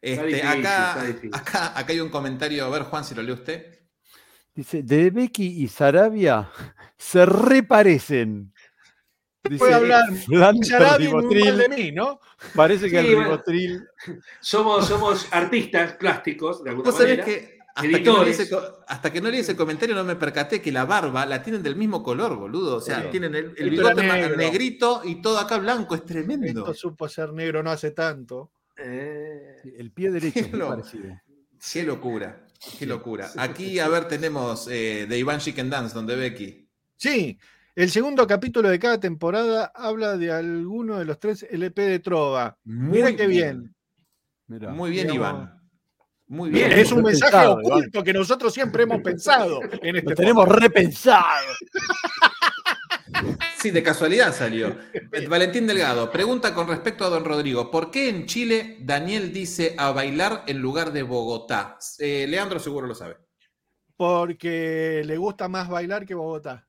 Este, 0.00 0.26
difícil, 0.26 0.46
acá, 0.48 1.00
acá, 1.32 1.78
acá 1.78 1.92
hay 1.92 2.00
un 2.00 2.08
comentario, 2.10 2.64
a 2.64 2.70
ver 2.70 2.82
Juan, 2.84 3.04
si 3.04 3.14
lo 3.14 3.22
lee 3.22 3.32
usted. 3.32 3.75
Dice, 4.56 4.82
de 4.82 5.10
Becky 5.10 5.62
y 5.62 5.68
Sarabia 5.68 6.50
se 6.96 7.26
reparecen. 7.26 8.52
Dice, 9.44 9.58
Puede 9.58 9.74
hablar 9.74 10.02
Sarabia 10.64 11.10
muy 11.10 11.22
Ribotril, 11.22 11.44
mal 11.44 11.58
de 11.58 11.68
mí, 11.68 11.92
¿no? 11.92 12.18
Parece 12.54 12.90
que 12.90 13.00
Sí, 13.00 13.06
el 13.08 13.14
bueno. 13.14 13.30
ribotril 13.30 13.84
Somos, 14.40 14.88
somos 14.88 15.28
artistas 15.32 15.92
plásticos, 15.94 16.64
de 16.64 16.70
alguna 16.70 16.90
Vos 16.90 16.98
sabés 16.98 17.18
manera. 17.18 17.24
que 17.24 17.56
hasta 17.76 17.88
que, 17.98 18.04
no 18.04 18.22
ese, 18.24 18.48
hasta 18.88 19.12
que 19.12 19.20
no 19.20 19.28
leí 19.30 19.40
ese 19.40 19.54
comentario 19.54 19.94
no 19.94 20.02
me 20.02 20.16
percaté 20.16 20.62
que 20.62 20.72
la 20.72 20.86
barba 20.86 21.26
la 21.26 21.42
tienen 21.42 21.62
del 21.62 21.76
mismo 21.76 22.02
color, 22.02 22.34
boludo. 22.36 22.76
O 22.76 22.80
sea, 22.80 23.02
Sí. 23.02 23.08
tienen 23.10 23.34
el, 23.34 23.52
el 23.56 23.68
bigote 23.70 24.02
negro. 24.02 24.36
negrito 24.36 25.02
y 25.04 25.20
todo 25.20 25.38
acá 25.38 25.58
blanco, 25.58 25.94
es 25.94 26.04
tremendo. 26.06 26.46
Esto 26.62 26.72
supo 26.74 27.06
ser 27.06 27.32
negro 27.34 27.62
no 27.62 27.70
hace 27.70 27.90
tanto. 27.90 28.50
Eh, 28.78 29.60
el 29.76 29.92
pie 29.92 30.10
derecho 30.10 30.38
es 30.40 30.50
muy 30.52 30.58
No. 30.60 30.68
parecido. 30.70 31.20
Qué 31.72 31.82
locura, 31.82 32.45
qué 32.78 32.86
locura. 32.86 33.30
Aquí, 33.36 33.78
a 33.78 33.88
ver, 33.88 34.08
tenemos 34.08 34.68
eh, 34.70 35.06
de 35.08 35.18
Iván 35.18 35.40
Chicken 35.40 35.70
Dance, 35.70 35.94
donde 35.94 36.16
Becky. 36.16 36.68
Sí, 36.96 37.38
el 37.74 37.90
segundo 37.90 38.26
capítulo 38.26 38.68
de 38.68 38.78
cada 38.78 38.98
temporada 38.98 39.70
habla 39.74 40.16
de 40.16 40.32
alguno 40.32 40.98
de 40.98 41.04
los 41.04 41.18
tres 41.20 41.46
LP 41.50 41.82
de 41.82 41.98
Trova. 41.98 42.56
Mira 42.64 43.14
qué 43.14 43.26
bien. 43.26 43.74
Mirá. 44.46 44.70
Muy 44.70 44.90
bien, 44.90 45.08
Digamos, 45.08 45.32
Iván. 45.32 45.56
Muy 46.28 46.50
Bien, 46.50 46.68
bien. 46.68 46.80
es 46.80 46.90
un 46.90 47.02
mensaje 47.02 47.30
pensado, 47.32 47.52
oculto 47.62 48.02
que 48.02 48.12
nosotros 48.12 48.52
siempre 48.52 48.82
hemos 48.82 49.00
pensado 49.00 49.60
en 49.62 49.96
este 49.96 50.10
Lo 50.10 50.16
tenemos 50.16 50.44
podcast. 50.44 50.62
repensado. 50.62 51.46
Sí, 53.58 53.70
de 53.70 53.82
casualidad 53.82 54.34
salió. 54.34 54.76
Valentín 55.28 55.66
Delgado 55.66 56.10
pregunta 56.10 56.54
con 56.54 56.68
respecto 56.68 57.04
a 57.04 57.08
don 57.08 57.24
Rodrigo: 57.24 57.70
¿por 57.70 57.90
qué 57.90 58.08
en 58.08 58.26
Chile 58.26 58.76
Daniel 58.80 59.32
dice 59.32 59.74
a 59.78 59.92
bailar 59.92 60.44
en 60.46 60.58
lugar 60.58 60.92
de 60.92 61.02
Bogotá? 61.02 61.78
Eh, 61.98 62.26
Leandro 62.28 62.58
seguro 62.58 62.86
lo 62.86 62.94
sabe. 62.94 63.16
Porque 63.96 65.02
le 65.06 65.16
gusta 65.16 65.48
más 65.48 65.68
bailar 65.68 66.04
que 66.04 66.14
Bogotá. 66.14 66.68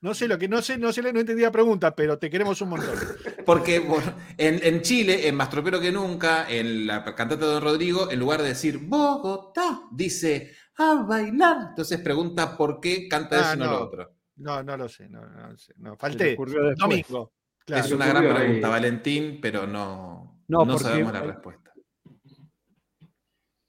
No 0.00 0.14
sé 0.14 0.28
lo 0.28 0.38
que 0.38 0.48
no 0.48 0.62
sé, 0.62 0.78
no 0.78 0.92
sé, 0.92 1.02
no 1.02 1.20
entendí 1.20 1.42
la 1.42 1.50
pregunta, 1.50 1.94
pero 1.94 2.18
te 2.18 2.30
queremos 2.30 2.60
un 2.60 2.70
montón. 2.70 2.94
Porque 3.46 3.80
bueno, 3.80 4.14
en, 4.36 4.60
en 4.62 4.82
Chile, 4.82 5.26
en 5.28 5.34
Más 5.34 5.50
Tropero 5.50 5.80
que 5.80 5.90
Nunca, 5.92 6.48
en 6.48 6.86
la 6.86 7.04
cantante 7.04 7.44
de 7.44 7.52
Don 7.52 7.62
Rodrigo, 7.62 8.10
en 8.10 8.18
lugar 8.20 8.42
de 8.42 8.48
decir 8.48 8.78
Bogotá, 8.78 9.82
dice 9.92 10.54
a 10.78 11.02
bailar. 11.02 11.56
Entonces 11.70 12.00
pregunta 12.00 12.56
por 12.56 12.80
qué 12.80 13.08
canta 13.08 13.40
eso 13.40 13.52
Ah, 13.52 13.54
y 13.56 13.58
no, 13.58 13.66
no. 13.66 13.72
lo 13.72 13.84
otro. 13.84 14.15
No, 14.36 14.62
no 14.62 14.76
lo 14.76 14.88
sé, 14.88 15.08
no, 15.08 15.26
no, 15.26 15.50
lo 15.50 15.56
sé, 15.58 15.74
no, 15.78 15.96
falté. 15.96 16.36
Domingo. 16.76 17.32
Claro. 17.64 17.84
es 17.84 17.90
una 17.92 18.06
gran 18.06 18.22
pregunta, 18.34 18.68
Valentín, 18.68 19.38
pero 19.42 19.66
no, 19.66 20.40
No, 20.48 20.64
no, 20.64 20.72
porque- 20.74 20.84
sabemos 20.84 21.12
la 21.12 21.20
respuesta. 21.22 21.72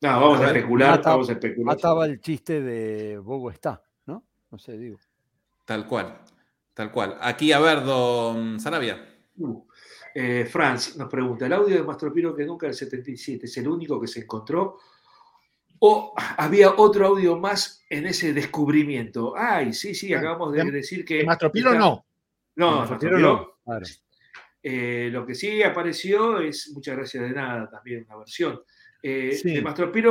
no, 0.02 0.10
vamos 0.22 0.40
A 0.42 0.48
especular, 0.48 0.92
mata- 0.98 1.10
vamos 1.12 1.30
a 1.30 1.32
especular. 1.34 1.76
Mataba 1.76 2.06
el 2.06 2.22
chiste 2.22 2.62
de 2.62 3.18
Bogo 3.18 3.50
está, 3.50 3.82
¿no? 4.06 4.24
No 4.52 4.60
sé, 4.60 4.78
digo. 4.78 5.00
Tal 5.66 5.88
cual, 5.88 6.22
tal 6.74 6.92
cual. 6.92 7.18
Aquí, 7.22 7.52
a 7.52 7.60
ver, 7.60 7.84
don 7.84 8.60
Sarabia. 8.60 9.04
Uh, 9.38 9.64
eh, 10.14 10.46
Franz 10.46 10.96
nos 10.98 11.10
pregunta, 11.10 11.46
¿el 11.48 11.54
audio 11.54 11.76
de 11.76 11.84
Mastropiro 11.84 12.36
que 12.36 12.46
nunca 12.46 12.68
del 12.68 12.76
77 12.76 13.46
es 13.48 13.58
el 13.58 13.68
único 13.68 14.00
que 14.00 14.08
se 14.08 14.20
encontró? 14.22 14.78
O 15.80 16.14
había 16.38 16.72
otro 16.76 17.08
audio 17.08 17.38
más 17.38 17.84
en 17.90 18.06
ese 18.08 18.34
descubrimiento. 18.34 19.34
Ay, 19.38 19.74
sí, 19.74 19.94
sí, 19.94 20.14
acabamos 20.14 20.54
de 20.54 20.64
de- 20.64 20.72
decir 20.72 21.06
que. 21.06 21.24
Mastropilo 21.24 21.74
no. 21.74 22.06
No, 22.56 22.78
Mastropilo 22.80 23.20
no, 23.20 23.52
claro. 23.64 23.86
Eh, 24.64 25.10
lo 25.12 25.26
que 25.26 25.36
sí 25.36 25.62
apareció 25.64 26.40
es 26.40 26.72
Muchas 26.74 26.96
gracias 26.98 27.24
de 27.24 27.30
nada, 27.32 27.70
también 27.70 28.06
una 28.08 28.18
versión. 28.18 28.60
Eh, 29.02 29.32
Sí. 29.34 29.52
De 29.54 29.62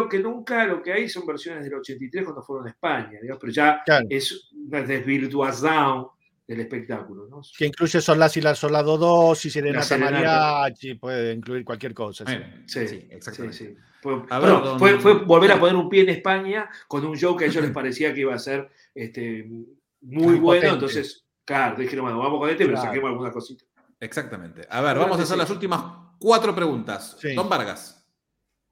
que 0.09 0.19
nunca 0.21 0.65
lo 0.65 0.81
que 0.81 0.93
hay 0.93 1.09
son 1.09 1.27
versiones 1.27 1.65
del 1.65 1.75
83 1.75 2.23
cuando 2.25 2.43
fueron 2.43 2.67
a 2.69 2.71
España, 2.71 3.19
digamos, 3.21 3.41
pero 3.41 3.53
ya 3.53 3.83
Claro. 3.85 4.07
es 4.09 4.51
una 4.55 4.81
desvirtuación 4.83 6.07
del 6.47 6.61
espectáculo. 6.61 7.27
¿no? 7.29 7.41
Que 7.59 7.67
incluye 7.67 8.01
Solás 8.01 8.37
y 8.37 8.41
la 8.41 8.55
Solado 8.55 8.97
2 8.99 9.45
y 9.45 9.49
La 9.49 9.53
Serenata 9.53 9.85
Serenata. 9.85 10.13
Mariachi, 10.61 10.95
puede 10.95 11.33
incluir 11.35 11.65
cualquier 11.65 11.93
cosa. 11.95 12.25
sí. 12.27 12.33
Bueno, 12.33 12.47
Sí, 12.67 12.87
sí, 12.89 13.09
exactamente. 13.11 13.57
sí, 13.57 13.67
sí. 13.67 13.77
Fue, 14.01 14.23
A 14.31 14.39
bueno, 14.39 14.79
fue- 14.79 15.01
fue 15.01 15.15
volver 15.25 15.53
a 15.53 15.59
poner 15.61 15.75
un 15.75 15.89
pie 15.89 16.03
en 16.03 16.11
España 16.11 16.69
con 16.87 17.05
un 17.05 17.17
show 17.17 17.37
que 17.37 17.45
a 17.45 17.49
ellos 17.49 17.63
les 17.65 17.73
parecía 17.73 18.15
que 18.15 18.21
iba 18.21 18.35
a 18.35 18.39
ser 18.39 18.69
este, 18.95 19.45
muy 19.45 19.67
Muy 20.01 20.23
bueno. 20.39 20.43
potente. 20.45 20.69
Entonces, 20.75 21.25
claro, 21.45 21.77
dijeron, 21.81 22.05
bueno, 22.05 22.19
vamos 22.21 22.39
con 22.39 22.49
este, 22.51 22.65
pero 22.67 22.77
saquemos 22.77 23.11
alguna 23.11 23.33
cosita. 23.33 23.65
Exactamente. 23.99 24.67
A 24.71 24.81
ver, 24.83 24.99
vamos 24.99 25.19
a 25.19 25.23
hacer 25.23 25.37
las 25.39 25.51
últimas 25.51 25.83
cuatro 26.21 26.55
preguntas. 26.55 27.17
Sí. 27.21 27.35
Don 27.35 27.49
Vargas. 27.49 28.07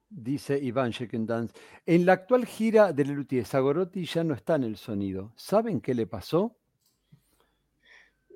Dice 0.07 0.57
Iván 0.57 0.91
Dance. 1.25 1.53
En 1.85 2.05
la 2.05 2.13
actual 2.13 2.45
gira 2.45 2.93
de 2.93 3.03
Lelutier, 3.03 3.43
Sagorotti 3.45 4.05
ya 4.05 4.23
no 4.23 4.33
está 4.35 4.55
en 4.55 4.63
el 4.63 4.77
sonido. 4.77 5.33
¿Saben 5.35 5.81
qué 5.81 5.93
le 5.93 6.07
pasó? 6.07 6.55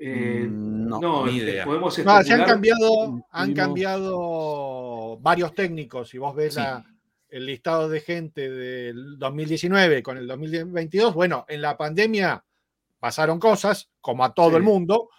Eh, 0.02 0.46
Mm, 0.48 0.88
no, 0.88 1.00
no, 1.02 1.26
ni 1.26 1.40
este, 1.40 1.52
idea. 1.52 1.66
podemos 1.66 1.98
No, 2.06 2.24
se 2.24 2.34
han 2.34 2.46
cambiado, 2.46 3.22
han 3.32 3.54
cambiado 3.54 5.18
varios 5.20 5.54
técnicos. 5.54 6.10
Si 6.10 6.18
vos 6.18 6.36
ves 6.36 6.54
Sí. 6.54 6.60
la- 6.60 6.86
el 7.30 7.46
listado 7.46 7.90
de 7.90 8.00
gente 8.02 8.50
del 8.50 9.20
2019 9.20 10.02
con 10.02 10.18
el 10.18 10.26
2022, 10.28 11.14
bueno, 11.14 11.46
en 11.48 11.62
la 11.62 11.78
pandemia 11.78 12.44
pasaron 13.00 13.40
cosas, 13.40 13.90
como 14.02 14.26
a 14.26 14.34
todo 14.34 14.52
Sí. 14.52 14.56
el 14.58 14.64
mundo, 14.64 15.10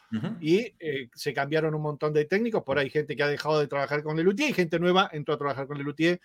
y 0.41 0.75
eh, 0.81 1.09
se 1.15 1.33
cambiaron 1.33 1.73
un 1.75 1.83
montón 1.83 2.13
de 2.13 2.25
técnicos. 2.25 2.65
Por 2.65 2.79
ahí 2.79 2.87
hay 2.87 2.91
gente 2.91 3.15
que 3.15 3.23
ha 3.23 3.29
dejado 3.29 3.61
de 3.61 3.69
trabajar 3.69 4.03
con 4.03 4.17
Lelutier 4.17 4.51
y 4.51 4.55
gente 4.55 4.81
nueva 4.81 5.09
entró 5.13 5.35
a 5.35 5.39
trabajar 5.39 5.67
con 5.69 5.79
Lelutier. 5.79 6.21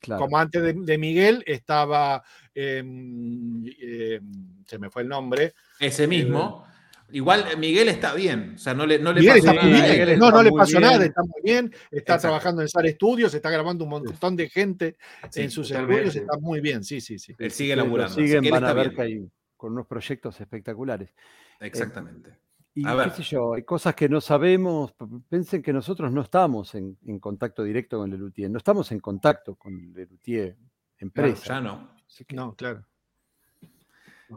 Claro. 0.00 0.22
Como 0.22 0.38
antes 0.38 0.62
de, 0.62 0.72
de 0.72 0.96
Miguel 0.98 1.44
estaba, 1.46 2.24
em, 2.54 3.66
em, 3.78 4.64
se 4.66 4.78
me 4.78 4.88
fue 4.90 5.02
el 5.02 5.08
nombre, 5.08 5.52
Ese 5.78 6.06
mismo. 6.06 6.64
Igual 7.12 7.44
eh, 7.52 7.56
Miguel 7.56 7.88
está 7.88 8.14
bien. 8.14 8.54
O 8.56 8.58
sea, 8.58 8.74
no 8.74 8.84
le, 8.84 8.98
no 8.98 9.12
le 9.12 9.20
Miguel 9.20 9.36
pasó 9.40 9.50
está 9.50 9.52
nada. 9.54 9.62
muy 9.64 9.72
bien. 9.80 9.90
Miguel 9.92 10.18
no, 10.18 10.26
está 10.26 10.36
no 10.36 10.42
le 10.42 10.50
pasó 10.52 10.78
bien. 10.78 10.82
nada, 10.90 11.04
está 11.04 11.22
muy 11.22 11.40
bien, 11.44 11.66
está 11.72 11.96
Exacto. 11.96 12.20
trabajando 12.22 12.62
en 12.62 12.68
SAR 12.68 12.88
Studios, 12.88 13.34
está 13.34 13.50
grabando 13.50 13.84
un 13.84 13.90
montón 13.90 14.36
de 14.36 14.48
gente 14.48 14.96
Sí, 15.30 15.42
en 15.42 15.50
sus 15.50 15.70
estudios, 15.70 16.16
está 16.16 16.36
muy 16.38 16.60
bien, 16.60 16.82
sí, 16.84 17.00
sí, 17.00 17.18
sí. 17.18 17.34
Él 17.38 17.50
sigue 17.52 17.76
laburando. 17.76 18.14
Siguen, 18.14 18.44
van 18.50 18.64
a 18.64 18.72
ver 18.72 18.92
hay 19.00 19.28
con 19.56 19.72
unos 19.72 19.86
proyectos 19.86 20.40
espectaculares. 20.40 21.14
Exactamente. 21.60 22.36
Y 22.74 22.86
A 22.86 22.90
qué 22.90 22.96
ver. 22.96 23.10
sé 23.12 23.22
yo, 23.22 23.54
hay 23.54 23.62
cosas 23.62 23.94
que 23.94 24.06
no 24.08 24.20
sabemos. 24.20 24.92
Piensen 25.30 25.62
que 25.62 25.72
nosotros 25.72 26.12
no 26.12 26.20
estamos 26.20 26.74
en, 26.74 26.98
en 27.06 27.18
contacto 27.20 27.62
directo 27.62 27.96
con 27.98 28.10
Lelutier, 28.10 28.50
no 28.50 28.58
estamos 28.58 28.92
en 28.92 29.00
contacto 29.00 29.54
con 29.54 29.92
Lelutier 29.94 30.54
Claro, 30.56 30.68
empresa. 30.98 31.44
ya 31.46 31.60
no. 31.62 31.90
Así 32.06 32.24
que- 32.26 32.36
No, 32.36 32.54
claro. 32.54 32.84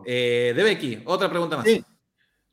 Eh, 0.05 0.53
de 0.55 0.63
Becky, 0.63 1.01
otra 1.05 1.29
pregunta 1.29 1.57
más. 1.57 1.65
Sí. 1.65 1.83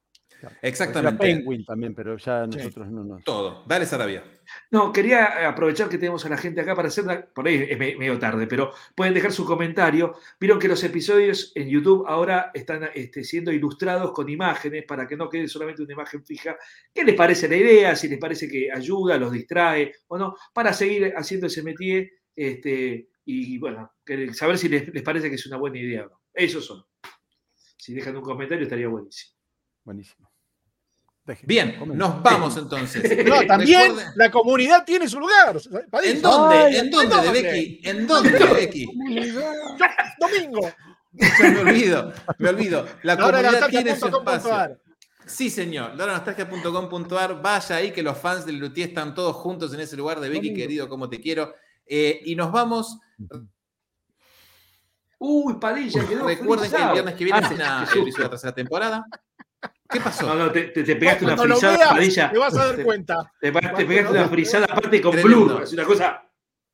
Exactamente. 0.61 1.21
Penguin 1.23 1.65
también, 1.65 1.93
pero 1.93 2.17
ya 2.17 2.45
nosotros 2.47 2.89
no 2.89 3.03
nos. 3.03 3.23
Todo. 3.23 3.63
Dale, 3.67 3.85
Sarabia. 3.85 4.23
No, 4.71 4.91
quería 4.91 5.47
aprovechar 5.47 5.89
que 5.89 5.97
tenemos 5.97 6.25
a 6.25 6.29
la 6.29 6.37
gente 6.37 6.61
acá 6.61 6.75
para 6.75 6.87
hacer 6.87 7.03
una, 7.03 7.21
por 7.23 7.47
ahí 7.47 7.67
es 7.69 7.77
me- 7.77 7.95
medio 7.95 8.17
tarde, 8.17 8.47
pero 8.47 8.71
pueden 8.95 9.13
dejar 9.13 9.31
su 9.31 9.45
comentario. 9.45 10.15
Vieron 10.39 10.57
que 10.59 10.67
los 10.67 10.83
episodios 10.83 11.51
en 11.55 11.69
YouTube 11.69 12.05
ahora 12.07 12.51
están 12.53 12.89
este, 12.95 13.23
siendo 13.23 13.51
ilustrados 13.51 14.11
con 14.11 14.27
imágenes 14.29 14.85
para 14.87 15.07
que 15.07 15.15
no 15.17 15.29
quede 15.29 15.47
solamente 15.47 15.83
una 15.83 15.93
imagen 15.93 16.25
fija. 16.25 16.57
¿Qué 16.93 17.03
les 17.03 17.15
parece 17.15 17.47
la 17.47 17.57
idea? 17.57 17.95
Si 17.95 18.07
les 18.07 18.17
parece 18.19 18.47
que 18.47 18.71
ayuda, 18.71 19.17
los 19.17 19.31
distrae 19.31 19.93
o 20.07 20.17
no, 20.17 20.35
para 20.53 20.73
seguir 20.73 21.13
haciendo 21.15 21.47
ese 21.47 21.61
métier 21.61 22.09
este, 22.35 23.09
y 23.25 23.57
bueno, 23.59 23.91
saber 24.33 24.57
si 24.57 24.69
les, 24.69 24.87
les 24.93 25.03
parece 25.03 25.29
que 25.29 25.35
es 25.35 25.45
una 25.45 25.57
buena 25.57 25.77
idea 25.77 26.05
o 26.05 26.09
no. 26.09 26.21
Esos 26.33 26.65
son. 26.65 26.83
Si 27.77 27.93
dejan 27.93 28.15
un 28.17 28.23
comentario 28.23 28.63
estaría 28.63 28.87
buenísimo. 28.87 29.33
Buenísimo. 29.83 30.28
Dejen, 31.29 31.47
Bien, 31.47 31.75
comenten. 31.77 31.97
nos 31.99 32.23
vamos 32.23 32.57
entonces. 32.57 33.03
No, 33.27 33.45
también 33.45 33.91
Recuerden- 33.95 34.13
la 34.15 34.31
comunidad 34.31 34.83
tiene 34.83 35.07
su 35.07 35.19
lugar. 35.19 35.59
Padilla. 35.91 36.11
¿En 36.13 36.21
dónde? 36.23 36.55
Ay, 36.57 36.75
¿En 36.77 36.89
dónde, 36.89 37.15
¿dónde? 37.15 37.31
de 37.31 37.41
Becky? 37.43 37.81
¿En 37.83 38.07
dónde, 38.07 38.31
Becky? 38.53 38.85
Domingo. 40.19 40.71
Ya 41.13 41.49
me 41.51 41.59
olvido, 41.59 42.13
me 42.39 42.49
olvido. 42.49 42.85
La 43.03 43.15
comunidad 43.17 43.67
tiene 43.69 43.95
su 43.95 44.07
espacio. 44.07 44.77
Sí, 45.27 45.51
señor. 45.51 45.95
Lauranostalgia.com.ar. 45.95 47.41
Vaya 47.41 47.75
ahí 47.75 47.91
que 47.91 48.01
los 48.01 48.17
fans 48.17 48.45
del 48.47 48.57
Lutier 48.57 48.89
están 48.89 49.13
todos 49.13 49.35
juntos 49.35 49.71
en 49.75 49.81
ese 49.81 49.95
lugar 49.95 50.19
de 50.19 50.29
Becky, 50.29 50.47
Domingo. 50.49 50.57
querido, 50.63 50.89
como 50.89 51.07
te 51.09 51.19
quiero. 51.21 51.53
Eh, 51.85 52.21
y 52.25 52.35
nos 52.35 52.51
vamos. 52.51 52.97
Uy, 55.19 55.55
Padilla, 55.59 56.07
quedó 56.07 56.25
Recuerden 56.25 56.71
que 56.71 56.77
el 56.77 56.91
viernes 56.93 57.15
que 57.15 57.23
viene 57.23 57.39
Ah, 57.43 57.45
es 57.47 57.51
una 57.51 57.79
qué 57.81 57.85
susto. 57.87 58.01
episodio 58.01 58.17
de 58.17 58.23
la 58.23 58.29
tercera 58.31 58.55
temporada. 58.55 59.05
¿Qué 59.89 59.99
pasó? 60.01 60.27
No, 60.27 60.35
no, 60.35 60.51
te, 60.51 60.63
te- 60.65 60.83
te 60.83 60.95
pegaste 60.95 61.25
una 61.25 61.35
Cuando 61.35 61.55
frisada, 61.55 61.77
veas, 61.77 61.89
Padilla. 61.89 62.31
te 62.31 62.37
vas 62.37 62.55
a 62.55 62.65
dar 62.67 62.75
Te- 62.75 62.83
cuenta. 62.83 63.31
Te, 63.41 63.51
pegaste 63.51 64.05
una 64.07 64.27
frisada 64.29 64.65
aparte 64.65 65.01
con 65.01 65.11
Tremendo. 65.13 65.45
blur. 65.45 65.63
Es 65.63 65.73
una 65.73 65.83
cosa. 65.83 66.23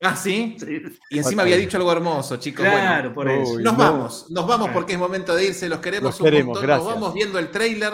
Ah, 0.02 0.16
¿sí? 0.16 0.58
Sí. 0.60 0.82
Y 1.10 1.18
encima 1.20 1.44
había 1.44 1.56
dicho 1.56 1.78
algo 1.78 1.92
hermoso, 1.92 2.36
chicos. 2.38 2.66
Claro, 2.66 3.14
Bueno, 3.14 3.16
por 3.16 3.30
eso. 3.30 3.54
Uy, 3.54 3.64
nos 3.64 3.74
no. 3.74 3.80
vamos, 3.80 4.26
nos 4.30 4.46
vamos 4.46 4.70
porque 4.72 4.94
es 4.94 5.00
momento 5.00 5.34
de 5.34 5.46
irse. 5.46 5.70
Los 5.70 5.80
queremos 5.80 6.12
Los 6.12 6.20
un 6.20 6.26
queremos, 6.26 6.46
montón. 6.48 6.64
gracias. 6.64 6.86
Nos 6.86 6.94
vamos 6.96 7.14
viendo 7.14 7.40
el 7.40 7.50
trailer 7.50 7.94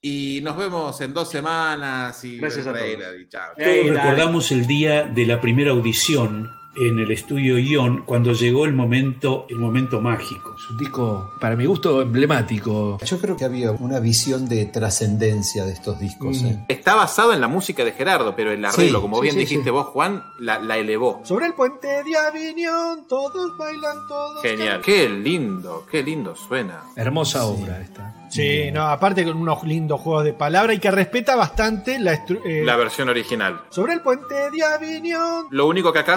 y 0.00 0.40
nos 0.42 0.56
vemos 0.56 1.00
en 1.00 1.14
dos 1.14 1.30
semanas. 1.30 2.22
Y 2.24 2.38
Gracias 2.38 2.66
el 2.66 2.70
a 2.70 2.72
todos. 2.74 2.84
trailer 2.84 3.20
y 3.20 3.28
chao. 3.28 3.52
Todos 3.56 3.86
recordamos 3.96 4.50
el 4.50 4.66
día 4.66 5.04
de 5.04 5.26
la 5.26 5.40
primera 5.40 5.70
audición 5.70 6.50
en 6.78 6.98
el 6.98 7.10
estudio 7.10 7.58
Ion 7.58 8.02
cuando 8.04 8.32
llegó 8.32 8.64
el 8.66 8.72
momento, 8.72 9.46
el 9.48 9.56
momento 9.58 10.00
mágico. 10.00 10.54
Es 10.58 10.70
un 10.70 10.76
disco, 10.78 11.32
para 11.40 11.56
mi 11.56 11.64
gusto, 11.66 12.02
emblemático. 12.02 12.98
Yo 13.04 13.18
creo 13.18 13.36
que 13.36 13.44
había 13.44 13.70
una 13.72 14.00
visión 14.00 14.48
de 14.48 14.66
trascendencia 14.66 15.64
de 15.64 15.72
estos 15.72 15.98
discos. 15.98 16.42
Mm. 16.42 16.46
¿eh? 16.46 16.64
Está 16.68 16.94
basado 16.94 17.32
en 17.32 17.40
la 17.40 17.48
música 17.48 17.84
de 17.84 17.92
Gerardo, 17.92 18.34
pero 18.36 18.52
el 18.52 18.64
arreglo, 18.64 18.98
Sí, 18.98 19.02
como 19.02 19.16
sí, 19.16 19.22
bien 19.22 19.34
sí, 19.34 19.40
dijiste 19.40 19.64
sí. 19.64 19.70
vos, 19.70 19.86
Juan, 19.86 20.22
la, 20.38 20.58
la 20.58 20.76
elevó. 20.76 21.20
Sobre 21.24 21.46
el 21.46 21.54
puente 21.54 21.86
de 21.86 22.16
Avignon, 22.16 23.06
todos 23.08 23.56
bailan, 23.56 23.96
todos. 24.08 24.42
Genial. 24.42 24.80
Qué 24.84 25.08
lindo, 25.08 25.86
qué 25.90 26.02
lindo 26.02 26.34
suena. 26.36 26.82
Hermosa 26.96 27.46
obra 27.46 27.80
esta. 27.80 28.14
Sí, 28.30 28.70
no, 28.72 28.82
aparte 28.88 29.24
con 29.24 29.36
unos 29.36 29.62
lindos 29.62 30.00
juegos 30.00 30.24
de 30.24 30.32
palabra 30.32 30.74
y 30.74 30.78
que 30.78 30.90
respeta 30.90 31.36
bastante 31.36 31.98
la, 31.98 32.12
eh, 32.14 32.62
La 32.64 32.76
versión 32.76 33.08
original. 33.08 33.62
Sobre 33.70 33.94
el 33.94 34.00
puente 34.00 34.34
de 34.50 34.64
Avignon. 34.64 35.46
Lo 35.50 35.66
único 35.66 35.92
que 35.92 36.00
acá 36.00 36.14